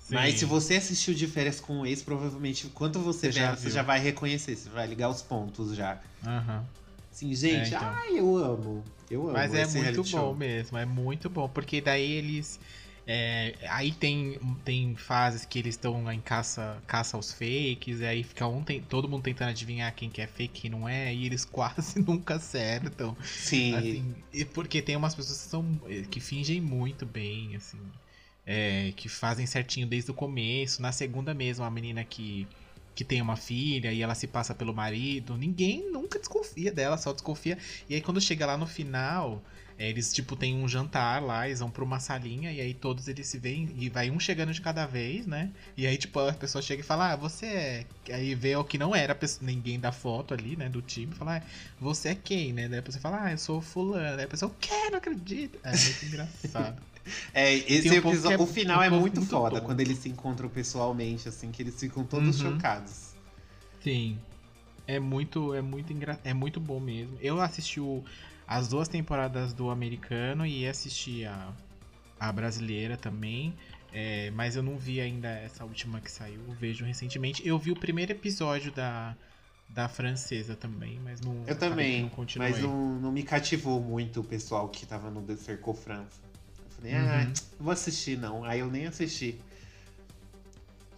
Sim. 0.09 0.15
Mas 0.15 0.37
se 0.37 0.47
você 0.47 0.77
assistiu 0.77 1.13
De 1.13 1.27
Férias 1.27 1.61
com 1.61 1.85
ex, 1.85 2.03
provavelmente, 2.03 2.67
quando 2.69 2.99
você, 2.99 3.31
Você 3.31 3.41
ver 3.41 3.57
você 3.57 3.71
já 3.71 3.83
vai 3.83 4.01
reconhecer, 4.01 4.57
você 4.57 4.69
vai 4.71 4.87
ligar 4.87 5.11
os 5.11 5.21
pontos 5.21 5.77
já. 5.77 6.01
Aham. 6.25 6.65
Sim, 7.13 7.35
gente, 7.35 7.75
É, 7.75 7.77
então. 7.77 7.95
ai, 7.95 8.19
eu 8.19 8.37
amo. 8.37 8.85
Eu 9.11 9.23
amo. 9.25 9.33
Mas 9.33 9.53
é 9.53 9.67
muito 9.67 10.03
bom 10.03 10.09
show. 10.09 10.35
mesmo, 10.35 10.79
é 10.79 10.87
muito 10.87 11.29
bom. 11.29 11.47
Porque 11.49 11.81
daí 11.83 12.11
eles. 12.13 12.59
é, 13.07 13.55
aí 13.69 13.93
tem, 13.93 14.39
tem 14.65 14.97
fases 14.97 15.45
que 15.45 15.59
eles 15.59 15.75
estão 15.75 16.11
em 16.11 16.21
caça, 16.21 16.83
caça 16.87 17.17
aos 17.17 17.33
fakes, 17.33 18.01
e 18.01 18.07
aí 18.07 18.23
fica 18.23 18.47
um, 18.47 18.63
tem- 18.63 18.81
todo 18.81 19.09
mundo 19.09 19.23
tentando 19.25 19.51
adivinhar 19.51 19.95
quem 19.95 20.09
que 20.09 20.23
é 20.23 20.27
fake 20.27 20.59
e 20.59 20.61
quem 20.63 20.71
não 20.71 20.89
é, 20.89 21.13
e 21.15 21.27
eles 21.27 21.45
quase 21.47 21.99
nunca 22.01 22.37
acertam. 22.37 23.15
Sim. 23.25 23.75
Assim, 23.77 24.15
e 24.33 24.45
porque 24.45 24.81
tem 24.81 24.97
umas 24.97 25.15
pessoas 25.15 25.43
que, 25.43 25.49
são, 25.49 25.81
que 26.11 26.21
fingem 26.21 26.61
muito 26.61 27.05
bem, 27.05 27.57
assim. 27.57 27.81
É, 28.51 28.92
que 28.96 29.11
fazem 29.11 29.44
certinho 29.46 29.86
desde 29.86 30.11
o 30.11 30.14
começo. 30.14 30.80
Na 30.80 30.90
segunda 30.90 31.34
mesmo, 31.34 31.66
a 31.66 31.70
menina 31.70 32.03
que, 32.03 32.49
que 32.94 33.05
tem 33.05 33.20
uma 33.20 33.36
filha 33.36 33.92
e 33.92 34.01
ela 34.01 34.14
se 34.14 34.26
passa 34.26 34.55
pelo 34.55 34.72
marido. 34.72 35.36
Ninguém 35.36 35.92
nunca 35.92 36.18
desconfia 36.18 36.72
dela, 36.72 36.96
só 36.96 37.12
desconfia. 37.12 37.59
E 37.90 37.94
aí 37.94 38.01
quando 38.01 38.22
chega 38.22 38.46
lá 38.46 38.57
no 38.57 38.66
final, 38.66 39.44
é, 39.78 39.90
eles 39.90 40.14
tipo 40.14 40.34
tem 40.34 40.57
um 40.57 40.66
jantar 40.66 41.22
lá, 41.22 41.46
eles 41.46 41.61
vão 41.61 41.70
pra 41.70 41.84
uma 41.84 42.01
salinha 42.01 42.51
e 42.51 42.59
aí 42.59 42.72
todos 42.72 43.07
eles 43.07 43.26
se 43.26 43.38
veem 43.38 43.68
e 43.78 43.90
vai 43.90 44.11
um 44.11 44.18
chegando 44.18 44.51
de 44.53 44.62
cada 44.62 44.86
vez, 44.86 45.26
né? 45.26 45.53
E 45.76 45.86
aí 45.86 45.99
tipo 45.99 46.18
a 46.18 46.32
pessoa 46.32 46.62
chega 46.62 46.80
e 46.80 46.84
fala: 46.84 47.12
"Ah, 47.12 47.16
você 47.16 47.46
é". 47.46 47.86
Aí 48.11 48.34
vê 48.34 48.57
o 48.57 48.64
que 48.64 48.78
não 48.78 48.96
era 48.96 49.14
pessoa- 49.14 49.46
ninguém 49.46 49.78
da 49.78 49.92
foto 49.92 50.32
ali, 50.32 50.57
né, 50.57 50.70
do 50.70 50.80
time, 50.80 51.14
fala: 51.14 51.36
ah, 51.36 51.42
"Você 51.78 52.09
é 52.09 52.14
quem?", 52.14 52.55
né? 52.55 52.66
Daí 52.66 52.78
a 52.78 52.82
pessoa 52.82 53.03
fala: 53.03 53.24
"Ah, 53.24 53.30
eu 53.32 53.38
sou 53.38 53.61
fulano". 53.61 54.18
Aí 54.18 54.24
a 54.24 54.28
pessoa: 54.28 54.51
"Eu 54.51 54.57
quero, 54.59 54.96
acredito". 54.96 55.59
É 55.62 55.70
muito 55.70 56.03
engraçado. 56.07 56.82
É, 57.35 57.55
esse 57.55 57.91
um 57.91 57.95
episódio, 57.95 58.39
é- 58.41 58.43
o 58.43 58.47
final 58.47 58.81
um 58.81 58.83
é 58.83 58.91
muito, 58.91 59.17
muito 59.21 59.27
foda 59.31 59.61
bom. 59.61 59.67
quando 59.67 59.81
eles 59.81 59.99
se 59.99 60.09
encontram 60.09 60.49
pessoalmente, 60.49 61.29
assim, 61.29 61.51
que 61.51 61.63
eles 61.63 61.79
ficam 61.79 62.05
todos 62.05 62.41
Uhum. 62.41 62.53
chocados. 62.53 63.15
Sim. 63.83 64.19
É 64.87 64.99
muito, 64.99 65.55
é 65.55 65.61
muito 65.61 65.93
engra... 65.93 66.19
é 66.25 66.33
muito 66.33 66.59
bom 66.61 66.81
mesmo. 66.81 67.17
Eu 67.21 67.41
assisti 67.41 67.81
o- 67.81 68.03
as 68.47 68.69
duas 68.69 68.89
temporadas 68.89 69.53
do 69.53 69.69
americano 69.71 70.47
e 70.47 70.67
assisti 70.67 71.25
a, 71.25 71.53
a 72.19 72.33
brasileira 72.33 72.97
também. 72.97 73.55
é, 73.91 74.31
mas 74.33 74.55
eu 74.55 74.63
não 74.63 74.77
vi 74.77 75.01
ainda 75.01 75.29
essa 75.31 75.65
última 75.65 75.99
que 75.99 76.11
saiu, 76.13 76.43
vejo 76.61 76.85
recentemente. 76.85 77.47
Eu 77.49 77.59
vi 77.59 77.71
o 77.73 77.77
primeiro 77.77 78.13
episódio 78.13 78.71
da, 78.71 79.17
da 79.67 79.89
francesa 79.89 80.55
também, 80.55 81.01
mas 81.03 81.23
não. 81.23 81.43
Eu 81.47 81.57
também, 81.59 82.03
não 82.03 82.11
mas 82.37 82.59
não, 82.61 83.01
não 83.01 83.11
me 83.11 83.23
cativou 83.23 83.81
muito 83.81 84.21
o 84.21 84.25
pessoal 84.25 84.69
que 84.69 84.85
tava 84.85 85.11
no 85.11 85.23
The 85.23 85.37
Circle 85.37 85.73
França. 85.75 86.21
Eu 86.79 86.83
falei, 86.83 86.95
Uhum. 86.95 87.33
ah, 87.33 87.33
vou 87.59 87.72
assistir 87.72 88.16
não. 88.18 88.45
Aí 88.45 88.61
eu 88.61 88.70
nem 88.70 88.87
assisti. 88.87 89.41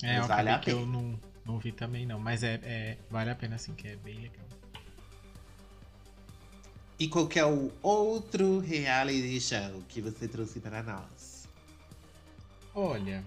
É, 0.02 0.16
eu 0.16 0.20
mas 0.20 0.28
vale 0.28 0.50
acabei 0.50 0.54
a 0.54 0.58
que 0.58 0.70
eu 0.70 0.86
não, 0.86 1.18
não 1.44 1.58
vi 1.58 1.72
também 1.72 2.06
não, 2.06 2.18
mas 2.18 2.42
é, 2.42 2.60
é 2.62 2.98
vale 3.10 3.30
a 3.30 3.34
pena 3.34 3.56
assim, 3.56 3.74
que 3.74 3.88
é 3.88 3.96
bem 3.96 4.14
legal. 4.20 4.46
E 6.98 7.08
qual 7.08 7.26
que 7.26 7.38
é 7.38 7.44
o 7.46 7.72
outro 7.82 8.58
reality 8.60 9.40
show 9.40 9.82
que 9.88 10.02
você 10.02 10.28
trouxe 10.28 10.60
para 10.60 10.82
nós? 10.82 11.48
Olha, 12.74 13.24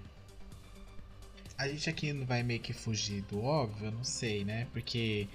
a 1.57 1.67
gente 1.67 1.89
aqui 1.89 2.13
não 2.13 2.25
vai 2.25 2.43
meio 2.43 2.59
que 2.59 2.71
fugir 2.71 3.21
do 3.23 3.41
óbvio, 3.43 3.87
eu 3.87 3.91
não 3.91 4.03
sei, 4.03 4.45
né? 4.45 4.67
Porque 4.71 5.27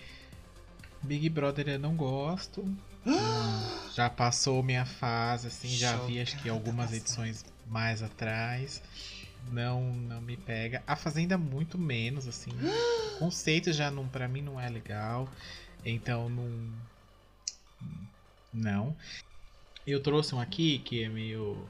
Big 1.03 1.29
Brother 1.29 1.69
eu 1.69 1.79
não 1.81 1.97
gosto. 1.97 2.65
Já 3.95 4.09
passou 4.09 4.63
minha 4.63 4.85
fase, 4.85 5.49
assim, 5.49 5.69
já 5.69 5.97
vi 5.99 6.21
acho 6.21 6.33
que 6.33 6.49
Chocada, 6.49 6.55
algumas 6.55 6.93
edições 6.93 7.45
mais 7.67 8.03
atrás. 8.03 8.83
Não, 9.51 9.93
não 9.95 10.21
me 10.21 10.37
pega. 10.37 10.83
A 10.87 10.95
Fazenda 10.95 11.39
muito 11.39 11.79
menos, 11.79 12.27
assim. 12.29 12.51
O 13.17 13.19
conceito 13.19 13.73
já 13.73 13.91
não, 13.91 14.07
para 14.07 14.29
mim 14.29 14.43
não 14.43 14.61
é 14.61 14.69
legal. 14.69 15.29
Então 15.85 16.29
não 16.29 16.73
não. 18.53 18.97
Eu 19.87 20.03
trouxe 20.03 20.35
um 20.35 20.41
aqui 20.41 20.79
que 20.81 21.03
é 21.03 21.09
meio 21.09 21.67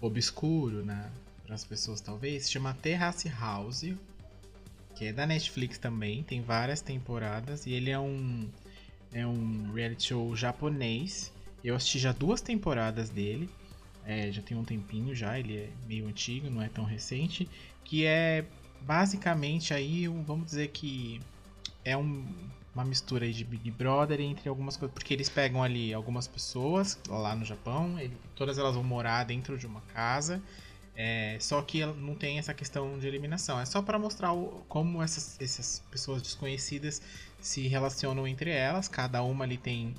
obscuro, 0.00 0.84
né? 0.84 1.10
Para 1.44 1.54
as 1.54 1.64
pessoas 1.64 2.00
talvez. 2.00 2.44
Se 2.44 2.52
chama 2.52 2.74
Terrace 2.74 3.28
House. 3.28 3.94
Que 4.94 5.06
é 5.06 5.12
da 5.12 5.26
Netflix 5.26 5.78
também. 5.78 6.22
Tem 6.22 6.42
várias 6.42 6.80
temporadas. 6.80 7.66
E 7.66 7.72
ele 7.72 7.90
é 7.90 7.98
um. 7.98 8.48
É 9.12 9.26
um 9.26 9.72
reality 9.74 10.04
show 10.08 10.34
japonês. 10.36 11.32
Eu 11.62 11.74
assisti 11.74 11.98
já 11.98 12.12
duas 12.12 12.40
temporadas 12.40 13.10
dele. 13.10 13.50
É, 14.04 14.30
já 14.32 14.40
tem 14.42 14.56
um 14.56 14.64
tempinho 14.64 15.14
já. 15.14 15.38
Ele 15.38 15.56
é 15.56 15.70
meio 15.86 16.06
antigo, 16.06 16.48
não 16.48 16.62
é 16.62 16.68
tão 16.68 16.84
recente. 16.84 17.48
Que 17.84 18.04
é 18.06 18.44
basicamente 18.80 19.74
aí, 19.74 20.06
vamos 20.08 20.46
dizer 20.46 20.68
que 20.68 21.20
é 21.84 21.96
um- 21.96 22.26
uma 22.74 22.84
mistura 22.84 23.24
aí 23.24 23.32
de 23.32 23.44
Big 23.44 23.70
Brother 23.70 24.20
entre 24.20 24.48
algumas 24.48 24.76
coisas. 24.76 24.94
Porque 24.94 25.12
eles 25.12 25.28
pegam 25.28 25.62
ali 25.62 25.92
algumas 25.92 26.26
pessoas 26.28 26.98
lá 27.08 27.34
no 27.34 27.44
Japão. 27.44 27.98
ele- 27.98 28.16
todas 28.36 28.58
elas 28.58 28.74
vão 28.74 28.84
morar 28.84 29.24
dentro 29.24 29.58
de 29.58 29.66
uma 29.66 29.80
casa. 29.82 30.40
É, 31.02 31.38
só 31.40 31.62
que 31.62 31.82
não 31.86 32.14
tem 32.14 32.38
essa 32.38 32.52
questão 32.52 32.98
de 32.98 33.06
eliminação. 33.06 33.58
É 33.58 33.64
só 33.64 33.80
para 33.80 33.98
mostrar 33.98 34.34
o, 34.34 34.62
como 34.68 35.02
essas, 35.02 35.40
essas 35.40 35.82
pessoas 35.90 36.20
desconhecidas 36.20 37.00
se 37.40 37.66
relacionam 37.68 38.28
entre 38.28 38.50
elas. 38.50 38.86
Cada 38.86 39.22
uma 39.22 39.44
ali 39.44 39.56
tem 39.56 39.94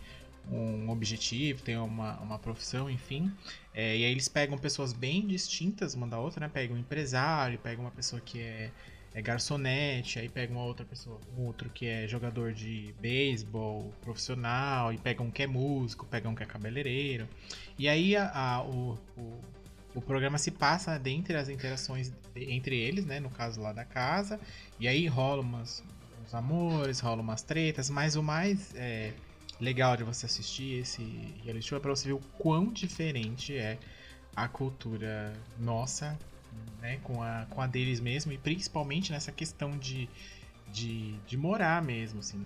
um 0.47 0.91
objetivo, 0.91 1.63
tem 1.63 1.75
uma, 1.75 2.19
uma 2.19 2.37
profissão, 2.37 2.87
enfim. 2.87 3.31
É, 3.73 3.97
e 3.97 4.05
aí 4.05 4.11
eles 4.11 4.27
pegam 4.27 4.59
pessoas 4.59 4.93
bem 4.93 5.25
distintas 5.25 5.95
uma 5.95 6.05
da 6.05 6.19
outra, 6.19 6.41
né? 6.41 6.51
Pegam 6.53 6.77
um 6.77 6.79
empresário, 6.79 7.57
pegam 7.57 7.83
uma 7.83 7.91
pessoa 7.91 8.21
que 8.21 8.39
é, 8.39 8.69
é 9.11 9.23
garçonete, 9.23 10.19
aí 10.19 10.29
pega 10.29 10.53
uma 10.53 10.63
outra 10.63 10.85
pessoa, 10.85 11.19
um 11.35 11.47
outro 11.47 11.67
que 11.71 11.87
é 11.87 12.07
jogador 12.07 12.53
de 12.53 12.93
beisebol 13.01 13.91
profissional, 14.01 14.93
e 14.93 14.99
pega 14.99 15.23
um 15.23 15.31
que 15.31 15.41
é 15.41 15.47
músico, 15.47 16.05
pega 16.05 16.29
um 16.29 16.35
que 16.35 16.43
é 16.43 16.45
cabeleireiro. 16.45 17.27
E 17.75 17.89
aí 17.89 18.15
a, 18.15 18.29
a 18.31 18.63
o, 18.63 18.99
o 19.17 19.60
o 19.93 20.01
programa 20.01 20.37
se 20.37 20.51
passa 20.51 20.97
dentre 20.97 21.35
as 21.35 21.49
interações 21.49 22.11
entre 22.35 22.77
eles, 22.77 23.05
né? 23.05 23.19
No 23.19 23.29
caso 23.29 23.61
lá 23.61 23.73
da 23.73 23.83
casa. 23.83 24.39
E 24.79 24.87
aí 24.87 25.07
rola 25.07 25.41
umas, 25.41 25.83
uns 26.23 26.33
amores, 26.33 26.99
rola 26.99 27.21
umas 27.21 27.41
tretas, 27.41 27.89
mas 27.89 28.15
o 28.15 28.23
mais 28.23 28.73
é, 28.75 29.13
legal 29.59 29.97
de 29.97 30.03
você 30.03 30.25
assistir 30.25 30.79
esse 30.79 31.03
reality 31.43 31.67
show 31.67 31.77
é 31.77 31.81
pra 31.81 31.91
você 31.91 32.07
ver 32.07 32.13
o 32.13 32.21
quão 32.37 32.71
diferente 32.71 33.55
é 33.55 33.77
a 34.35 34.47
cultura 34.47 35.33
nossa, 35.59 36.17
né? 36.81 36.97
Com 37.03 37.21
a, 37.21 37.45
com 37.49 37.61
a 37.61 37.67
deles 37.67 37.99
mesmo, 37.99 38.31
e 38.31 38.37
principalmente 38.37 39.11
nessa 39.11 39.31
questão 39.31 39.77
de, 39.77 40.09
de, 40.71 41.13
de 41.27 41.37
morar 41.37 41.81
mesmo, 41.81 42.19
assim. 42.19 42.45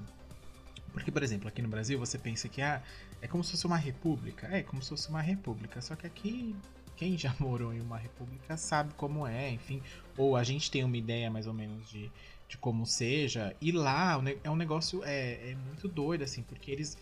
Porque, 0.92 1.12
por 1.12 1.22
exemplo, 1.22 1.48
aqui 1.48 1.62
no 1.62 1.68
Brasil 1.68 2.00
você 2.00 2.18
pensa 2.18 2.48
que 2.48 2.62
ah, 2.62 2.82
é 3.22 3.28
como 3.28 3.44
se 3.44 3.52
fosse 3.52 3.68
uma 3.68 3.78
república. 3.78 4.48
É, 4.48 4.64
como 4.64 4.82
se 4.82 4.90
fosse 4.90 5.10
uma 5.10 5.22
república. 5.22 5.82
Só 5.82 5.94
que 5.96 6.08
aqui 6.08 6.56
quem 6.96 7.18
já 7.18 7.36
morou 7.40 7.74
em 7.74 7.82
uma 7.82 7.98
república 7.98 8.58
sabe 8.58 8.94
como 8.96 9.26
é, 9.26 9.50
enfim, 9.50 9.82
ou 10.18 10.36
a 10.36 10.44
gente 10.44 10.72
tem 10.72 10.84
uma 10.84 10.98
ideia 10.98 11.30
mais 11.30 11.48
ou 11.48 11.54
menos 11.54 11.90
de, 11.90 12.12
de 12.48 12.58
como 12.58 12.86
seja. 12.86 13.56
E 13.62 13.72
lá 13.72 14.22
é 14.44 14.50
um 14.50 14.56
negócio 14.56 15.04
é, 15.04 15.52
é 15.52 15.56
muito 15.68 15.88
doido, 15.88 16.24
assim, 16.24 16.44
porque 16.44 16.72
eles 16.72 16.98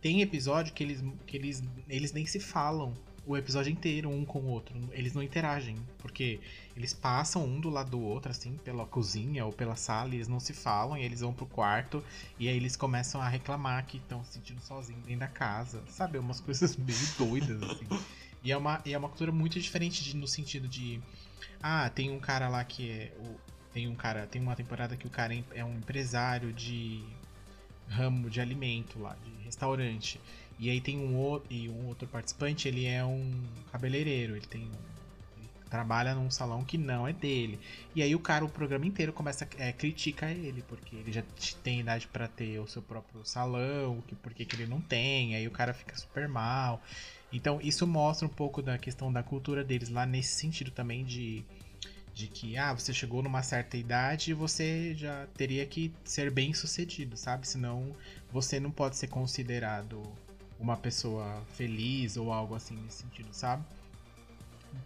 tem 0.00 0.22
episódio 0.22 0.72
que 0.72 0.82
eles, 0.82 1.04
que 1.26 1.36
eles, 1.36 1.62
eles 1.88 2.12
nem 2.12 2.24
se 2.24 2.40
falam 2.40 2.94
o 3.26 3.36
episódio 3.36 3.70
inteiro 3.70 4.08
um 4.08 4.24
com 4.24 4.40
o 4.40 4.46
outro. 4.46 4.74
Eles 4.92 5.12
não 5.12 5.22
interagem, 5.22 5.76
porque 5.98 6.40
eles 6.76 6.92
passam 6.92 7.44
um 7.44 7.60
do 7.60 7.68
lado 7.68 7.90
do 7.90 8.00
outro, 8.00 8.30
assim, 8.30 8.56
pela 8.64 8.86
cozinha 8.86 9.44
ou 9.44 9.52
pela 9.52 9.76
sala, 9.76 10.14
eles 10.14 10.26
não 10.26 10.40
se 10.40 10.52
falam, 10.52 10.96
e 10.96 11.02
eles 11.02 11.20
vão 11.20 11.32
pro 11.32 11.46
quarto, 11.46 12.02
e 12.38 12.48
aí 12.48 12.56
eles 12.56 12.76
começam 12.76 13.20
a 13.20 13.28
reclamar 13.28 13.86
que 13.86 13.98
estão 13.98 14.24
se 14.24 14.32
sentindo 14.32 14.60
sozinhos 14.62 15.04
dentro 15.04 15.20
da 15.20 15.28
casa. 15.28 15.82
Sabe? 15.88 16.18
Umas 16.18 16.40
coisas 16.40 16.74
meio 16.78 16.98
doidas, 17.18 17.62
assim. 17.62 17.86
E 18.42 18.52
é 18.52 18.56
uma, 18.56 18.80
e 18.84 18.92
é 18.92 18.98
uma 18.98 19.08
cultura 19.08 19.32
muito 19.32 19.60
diferente 19.60 20.02
de, 20.02 20.16
no 20.16 20.26
sentido 20.26 20.66
de. 20.68 21.00
Ah, 21.62 21.90
tem 21.90 22.10
um 22.10 22.18
cara 22.18 22.48
lá 22.48 22.64
que 22.64 22.90
é. 22.90 23.12
Tem 23.72 23.88
um 23.88 23.94
cara. 23.94 24.26
Tem 24.26 24.40
uma 24.40 24.56
temporada 24.56 24.96
que 24.96 25.06
o 25.06 25.10
cara 25.10 25.34
é 25.54 25.64
um 25.64 25.74
empresário 25.74 26.52
de 26.52 27.04
ramo 27.88 28.30
de 28.30 28.40
alimento 28.40 28.98
lá, 28.98 29.16
de 29.24 29.44
restaurante. 29.44 30.20
E 30.58 30.70
aí 30.70 30.80
tem 30.80 30.98
um. 30.98 31.40
E 31.50 31.68
um 31.68 31.86
outro 31.86 32.08
participante, 32.08 32.68
ele 32.68 32.86
é 32.86 33.04
um 33.04 33.32
cabeleireiro. 33.70 34.36
Ele 34.36 34.46
tem 34.46 34.62
um 34.62 34.90
trabalha 35.70 36.14
num 36.14 36.30
salão 36.30 36.64
que 36.64 36.76
não 36.76 37.06
é 37.06 37.12
dele. 37.12 37.60
E 37.94 38.02
aí 38.02 38.14
o 38.14 38.18
cara, 38.18 38.44
o 38.44 38.48
programa 38.48 38.84
inteiro 38.84 39.12
começa 39.12 39.48
a 39.58 39.64
é, 39.64 39.72
critica 39.72 40.28
ele, 40.28 40.62
porque 40.62 40.96
ele 40.96 41.12
já 41.12 41.22
tem 41.62 41.80
idade 41.80 42.08
para 42.08 42.26
ter 42.26 42.58
o 42.58 42.66
seu 42.66 42.82
próprio 42.82 43.24
salão, 43.24 44.02
que 44.06 44.16
por 44.16 44.34
que 44.34 44.46
ele 44.52 44.66
não 44.66 44.80
tem, 44.80 45.36
aí 45.36 45.46
o 45.46 45.50
cara 45.50 45.72
fica 45.72 45.96
super 45.96 46.28
mal. 46.28 46.82
Então 47.32 47.60
isso 47.62 47.86
mostra 47.86 48.26
um 48.26 48.30
pouco 48.30 48.62
da 48.62 48.76
questão 48.78 49.12
da 49.12 49.22
cultura 49.22 49.62
deles 49.64 49.88
lá 49.88 50.04
nesse 50.04 50.34
sentido 50.34 50.70
também 50.70 51.04
de 51.04 51.44
de 52.12 52.26
que 52.26 52.56
ah, 52.56 52.74
você 52.74 52.92
chegou 52.92 53.22
numa 53.22 53.42
certa 53.42 53.76
idade 53.76 54.32
e 54.32 54.34
você 54.34 54.94
já 54.94 55.26
teria 55.36 55.64
que 55.64 55.94
ser 56.04 56.30
bem 56.30 56.52
sucedido, 56.52 57.16
sabe? 57.16 57.46
Senão 57.46 57.94
você 58.32 58.58
não 58.58 58.70
pode 58.70 58.96
ser 58.96 59.06
considerado 59.06 60.02
uma 60.58 60.76
pessoa 60.76 61.42
feliz 61.54 62.16
ou 62.16 62.32
algo 62.32 62.54
assim 62.54 62.76
nesse 62.76 63.02
sentido, 63.02 63.28
sabe? 63.32 63.64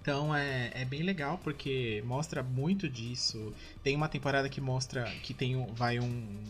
Então 0.01 0.35
é, 0.35 0.71
é 0.75 0.85
bem 0.85 1.03
legal 1.03 1.39
porque 1.43 2.03
mostra 2.07 2.43
muito 2.43 2.89
disso. 2.89 3.53
Tem 3.83 3.97
uma 3.97 4.09
temporada 4.09 4.49
que 4.49 4.61
mostra 4.61 5.05
que 5.23 5.35
tem 5.35 5.67
vai 5.75 5.99
um, 5.99 6.43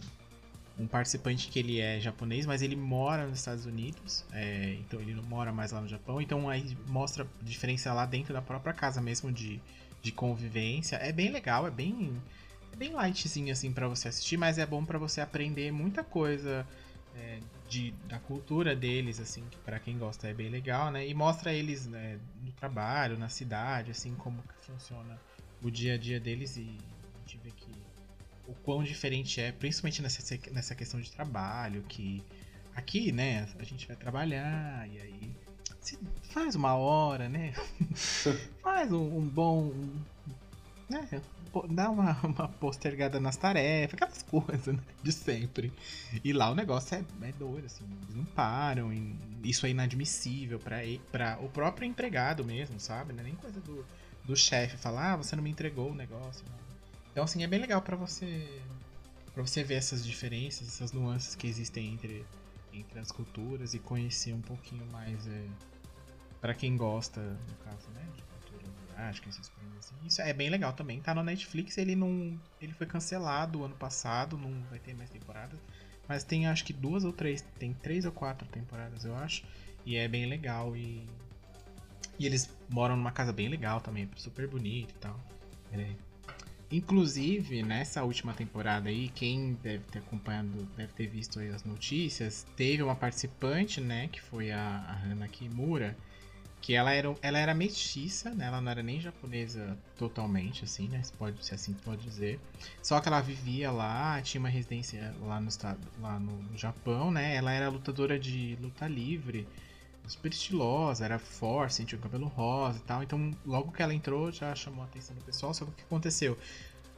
um 0.79 0.87
participante 0.87 1.49
que 1.49 1.59
ele 1.59 1.81
é 1.81 2.01
japonês, 2.01 2.47
mas 2.47 2.61
ele 2.61 2.75
mora 2.75 3.27
nos 3.27 3.39
Estados 3.39 3.65
Unidos, 3.65 4.25
é, 4.33 4.77
então 4.81 5.01
ele 5.01 5.15
não 5.15 5.23
mora 5.23 5.53
mais 5.53 5.71
lá 5.71 5.81
no 5.81 5.89
Japão, 5.89 6.21
então 6.21 6.49
aí 6.49 6.77
mostra 6.87 7.25
a 7.25 7.45
diferença 7.45 7.93
lá 7.93 8.05
dentro 8.07 8.35
da 8.35 8.43
própria 8.43 8.73
casa 8.73 9.01
mesmo 9.01 9.31
de, 9.31 9.61
de 10.03 10.11
convivência. 10.11 10.97
É 10.97 11.13
bem 11.13 11.31
legal, 11.31 11.67
é 11.67 11.71
bem, 11.71 12.21
é 12.73 12.77
bem 12.77 12.93
lightzinho 12.93 13.53
assim 13.53 13.73
para 13.73 13.87
você 13.87 14.09
assistir, 14.09 14.37
mas 14.37 14.59
é 14.59 14.67
bom 14.67 14.85
para 14.85 14.99
você 14.99 15.21
aprender 15.21 15.71
muita 15.71 16.03
coisa 16.03 16.67
é, 17.17 17.39
de, 17.69 17.93
da 18.09 18.19
cultura 18.19 18.75
deles, 18.75 19.21
assim, 19.21 19.45
que 19.51 19.57
para 19.59 19.79
quem 19.79 19.97
gosta 19.97 20.29
é 20.29 20.35
bem 20.35 20.49
legal, 20.49 20.91
né? 20.91 21.07
E 21.07 21.15
mostra 21.15 21.53
eles 21.53 21.87
né, 21.87 22.19
no 22.43 22.53
trabalho, 22.53 23.19
na 23.19 23.29
cidade, 23.29 23.91
assim, 23.91 24.15
como 24.17 24.43
que 24.43 24.67
funciona 24.67 25.21
o 25.63 25.71
dia 25.71 25.95
a 25.95 25.99
dia 25.99 26.21
deles 26.21 26.57
e 26.57 26.77
a 27.15 27.19
gente 27.21 27.39
vê 27.39 27.51
que 27.51 27.64
o 28.47 28.55
quão 28.55 28.83
diferente 28.83 29.41
é, 29.41 29.53
principalmente 29.53 30.03
nessa, 30.03 30.39
nessa 30.53 30.75
questão 30.75 31.01
de 31.01 31.11
trabalho, 31.11 31.83
que 31.89 32.23
aqui, 32.75 33.13
né, 33.13 33.49
a 33.59 33.65
gente 33.65 33.87
vai 33.87 33.97
trabalhar 33.97 34.89
e 34.89 35.01
aí 35.01 35.35
faz 36.31 36.55
uma 36.55 36.75
hora, 36.75 37.29
né? 37.29 37.53
faz 38.63 38.91
um, 38.93 39.19
um 39.19 39.29
bom. 39.29 39.73
Né? 40.89 41.09
Dá 41.71 41.91
uma, 41.91 42.19
uma 42.25 42.49
postergada 42.49 43.21
nas 43.21 43.37
tarefas, 43.37 43.95
aquelas 43.95 44.23
coisas 44.23 44.75
né? 44.75 44.83
de 45.03 45.13
sempre. 45.13 45.73
E 46.25 46.33
lá 46.33 46.51
o 46.51 46.55
negócio 46.55 46.97
é, 46.97 47.05
é 47.29 47.33
doido, 47.33 47.67
assim, 47.67 47.85
eles 48.03 48.17
não 48.17 48.25
param. 48.25 48.91
isso 49.43 49.67
é 49.67 49.71
inadmissível 49.71 50.59
para 50.59 51.39
o 51.41 51.49
próprio 51.49 51.87
empregado 51.87 52.45
mesmo, 52.45 52.81
sabe? 52.81 53.13
Não 53.13 53.21
é 53.21 53.25
nem 53.25 53.35
coisa 53.35 53.61
do, 53.61 53.85
do 54.25 54.37
chefe 54.37 54.77
falar, 54.77 55.13
ah, 55.13 55.17
você 55.17 55.37
não 55.37 55.43
me 55.43 55.51
entregou 55.51 55.91
o 55.91 55.95
negócio. 55.95 56.45
Não. 56.49 56.64
Então, 57.15 57.23
assim, 57.23 57.45
é 57.45 57.47
bem 57.47 57.61
legal 57.61 57.81
para 57.81 57.95
você 57.95 58.61
para 59.33 59.41
você 59.45 59.63
ver 59.63 59.75
essas 59.75 60.05
diferenças, 60.05 60.67
essas 60.67 60.91
nuances 60.91 61.37
que 61.37 61.47
existem 61.47 61.95
entre, 61.95 62.27
entre 62.73 62.99
as 62.99 63.13
culturas 63.13 63.73
e 63.73 63.79
conhecer 63.79 64.33
um 64.33 64.41
pouquinho 64.41 64.85
mais 64.87 65.27
é, 65.29 65.47
para 66.41 66.55
quem 66.55 66.77
gosta, 66.77 67.21
no 67.21 67.55
caso, 67.65 67.89
né, 67.91 68.05
de 68.17 68.23
cultura 68.23 68.65
asiática, 68.91 69.29
esses 69.29 69.49
coisas 69.49 69.77
assim. 69.79 69.95
Isso 70.05 70.23
é 70.23 70.33
bem 70.33 70.51
legal 70.51 70.73
também. 70.73 71.01
Tá 71.01 71.15
no 71.15 71.23
Netflix, 71.23 71.79
ele 71.79 71.95
não 71.95 72.37
ele 72.61 72.73
foi 72.73 72.87
cancelado 72.87 73.63
ano 73.63 73.77
passado, 73.77 74.37
não 74.37 74.65
vai 74.65 74.81
ter 74.81 74.93
mais 74.93 75.09
temporadas, 75.09 75.61
mas 76.09 76.25
tem 76.25 76.49
acho 76.49 76.65
que 76.65 76.73
duas 76.73 77.05
ou 77.05 77.13
três, 77.13 77.43
tem 77.61 77.73
três 77.75 78.05
ou 78.05 78.11
quatro 78.11 78.47
temporadas, 78.49 79.05
eu 79.05 79.15
acho, 79.15 79.45
e 79.87 79.95
é 79.97 80.09
bem 80.09 80.27
legal 80.27 80.77
e 80.77 81.09
e 82.19 82.27
eles 82.27 82.53
moram 82.69 82.97
numa 82.97 83.13
casa 83.13 83.33
bem 83.33 83.49
legal 83.49 83.81
também, 83.81 84.11
super 84.17 84.49
bonita 84.49 84.93
e 84.93 84.99
tal. 84.99 85.21
É, 85.73 85.95
Inclusive, 86.71 87.63
nessa 87.63 88.03
última 88.03 88.33
temporada 88.33 88.89
aí, 88.89 89.09
quem 89.09 89.55
deve 89.63 89.85
ter 89.85 89.99
acompanhado, 89.99 90.67
deve 90.77 90.93
ter 90.93 91.07
visto 91.07 91.39
aí 91.39 91.51
as 91.51 91.63
notícias, 91.65 92.47
teve 92.57 92.83
uma 92.83 92.97
participante, 92.97 93.81
né, 93.81 94.09
que 94.09 94.21
foi 94.21 94.51
a, 94.51 94.59
a 94.61 95.05
Hana 95.05 95.29
Kimura, 95.29 95.97
que 96.65 96.75
ela 96.75 96.93
era, 96.93 97.15
ela 97.21 97.39
era 97.39 97.53
mestiça, 97.53 98.31
né, 98.31 98.47
ela 98.47 98.59
não 98.59 98.71
era 98.71 98.83
nem 98.83 98.99
japonesa 98.99 99.77
totalmente, 99.99 100.65
assim, 100.65 100.89
né, 100.89 101.03
se, 101.03 101.13
pode, 101.13 101.45
se 101.45 101.55
assim 101.55 101.75
pode 101.75 102.03
dizer. 102.03 102.41
Só 102.83 102.99
que 103.01 103.09
ela 103.09 103.21
vivia 103.21 103.71
lá, 103.71 104.21
tinha 104.23 104.41
uma 104.41 104.49
residência 104.49 105.15
lá 105.21 105.39
no 105.39 105.49
estado, 105.49 105.87
lá 106.01 106.19
no, 106.19 106.57
Japão, 106.57 107.11
né, 107.11 107.37
ela 107.37 107.53
era 107.53 107.69
lutadora 107.69 108.19
de 108.19 108.57
luta 108.63 108.89
livre, 108.89 109.47
super 110.07 110.31
estilosa, 110.31 111.05
era 111.05 111.19
forte, 111.19 111.85
tinha 111.85 111.99
o 111.99 112.03
cabelo 112.03 112.27
rosa 112.27 112.79
e 112.79 112.83
tal. 112.83 113.03
Então, 113.03 113.31
logo 113.45 113.73
que 113.73 113.83
ela 113.83 113.95
entrou, 113.95 114.31
já 114.31 114.55
chamou 114.55 114.83
a 114.83 114.87
atenção 114.87 115.17
do 115.17 115.25
pessoal. 115.25 115.55
Só 115.55 115.65
que 115.65 115.71
o 115.71 115.75
que 115.75 115.83
aconteceu? 115.83 116.39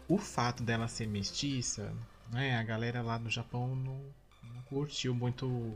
O 0.09 0.19
fato 0.19 0.63
dela 0.63 0.89
ser 0.89 1.07
mestiça, 1.07 1.93
né? 2.33 2.57
A 2.57 2.63
galera 2.63 3.03
lá 3.03 3.19
no 3.19 3.31
Japão 3.31 3.75
não, 3.77 4.01
não 4.55 4.63
curtiu 4.63 5.15
muito 5.15 5.75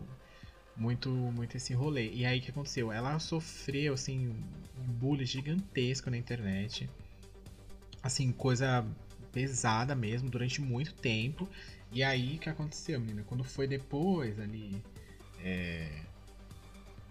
muito 0.77 1.11
muito 1.11 1.57
esse 1.57 1.75
rolê. 1.75 2.11
E 2.11 2.25
aí 2.25 2.39
o 2.39 2.43
que 2.43 2.51
aconteceu? 2.51 2.91
Ela 2.91 3.19
sofreu 3.19 3.95
assim 3.95 4.29
um 4.79 4.93
bullying 4.93 5.27
gigantesco 5.27 6.11
na 6.11 6.17
internet. 6.17 6.89
Assim, 8.03 8.33
coisa 8.33 8.87
pesada 9.33 9.95
mesmo 9.95 10.31
durante 10.31 10.61
muito 10.61 10.95
tempo. 10.95 11.49
E 11.93 12.03
aí 12.03 12.37
o 12.37 12.39
que 12.39 12.49
aconteceu, 12.49 13.01
menina? 13.01 13.23
Quando 13.25 13.45
foi 13.45 13.67
depois 13.67 14.39
ali 14.39 14.83
é, 15.41 16.03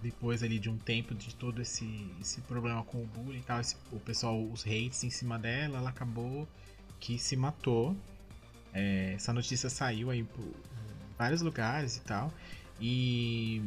depois 0.01 0.43
ali 0.43 0.59
de 0.59 0.69
um 0.69 0.77
tempo 0.77 1.13
de 1.13 1.33
todo 1.35 1.61
esse, 1.61 2.09
esse 2.21 2.41
problema 2.41 2.83
com 2.83 3.01
o 3.03 3.05
bullying 3.05 3.39
e 3.39 3.43
tal, 3.43 3.59
esse, 3.59 3.75
o 3.91 3.99
pessoal, 3.99 4.41
os 4.41 4.65
hates 4.65 5.03
em 5.03 5.09
cima 5.09 5.37
dela, 5.37 5.77
ela 5.79 5.89
acabou 5.89 6.47
que 6.99 7.17
se 7.19 7.35
matou. 7.35 7.95
É, 8.73 9.13
essa 9.15 9.33
notícia 9.33 9.69
saiu 9.69 10.09
aí 10.09 10.23
por 10.23 10.45
vários 11.17 11.41
lugares 11.41 11.97
e 11.97 12.01
tal. 12.01 12.33
E 12.79 13.61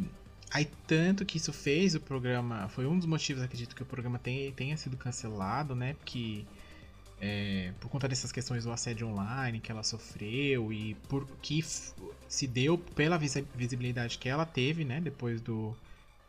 Aí, 0.53 0.67
tanto 0.87 1.25
que 1.25 1.39
isso 1.39 1.53
fez 1.53 1.95
o 1.95 2.01
programa. 2.01 2.69
Foi 2.69 2.87
um 2.87 2.99
dos 2.99 3.07
motivos, 3.07 3.43
acredito, 3.43 3.75
que 3.75 3.83
o 3.83 3.87
programa 3.87 4.19
tenha, 4.19 4.53
tenha 4.53 4.77
sido 4.77 4.97
cancelado, 4.99 5.75
né? 5.75 5.95
Porque. 5.95 6.45
é, 7.21 7.73
por 7.81 7.89
conta 7.89 8.09
dessas 8.09 8.33
questões 8.33 8.65
do 8.65 8.73
assédio 8.73 9.07
online 9.09 9.61
que 9.61 9.71
ela 9.73 9.83
sofreu 9.83 10.73
e 10.73 10.95
por 11.09 11.27
que 11.41 11.63
se 12.29 12.47
deu 12.47 12.77
pela 12.77 13.17
visi- 13.17 13.47
visibilidade 13.55 14.19
que 14.19 14.29
ela 14.29 14.45
teve, 14.45 14.85
né? 14.85 15.01
Depois 15.01 15.41
do, 15.41 15.77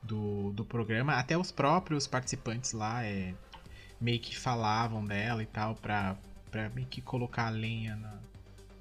do, 0.03 0.51
do 0.51 0.65
programa. 0.65 1.13
Até 1.13 1.37
os 1.37 1.51
próprios 1.51 2.05
participantes 2.05 2.73
lá 2.73 3.03
é, 3.03 3.33
meio 3.99 4.19
que 4.19 4.37
falavam 4.37 5.05
dela 5.05 5.41
e 5.41 5.45
tal, 5.45 5.75
pra, 5.75 6.15
pra 6.51 6.69
meio 6.69 6.87
que 6.87 7.01
colocar 7.01 7.47
a 7.47 7.49
lenha 7.49 7.95
na, 7.95 8.19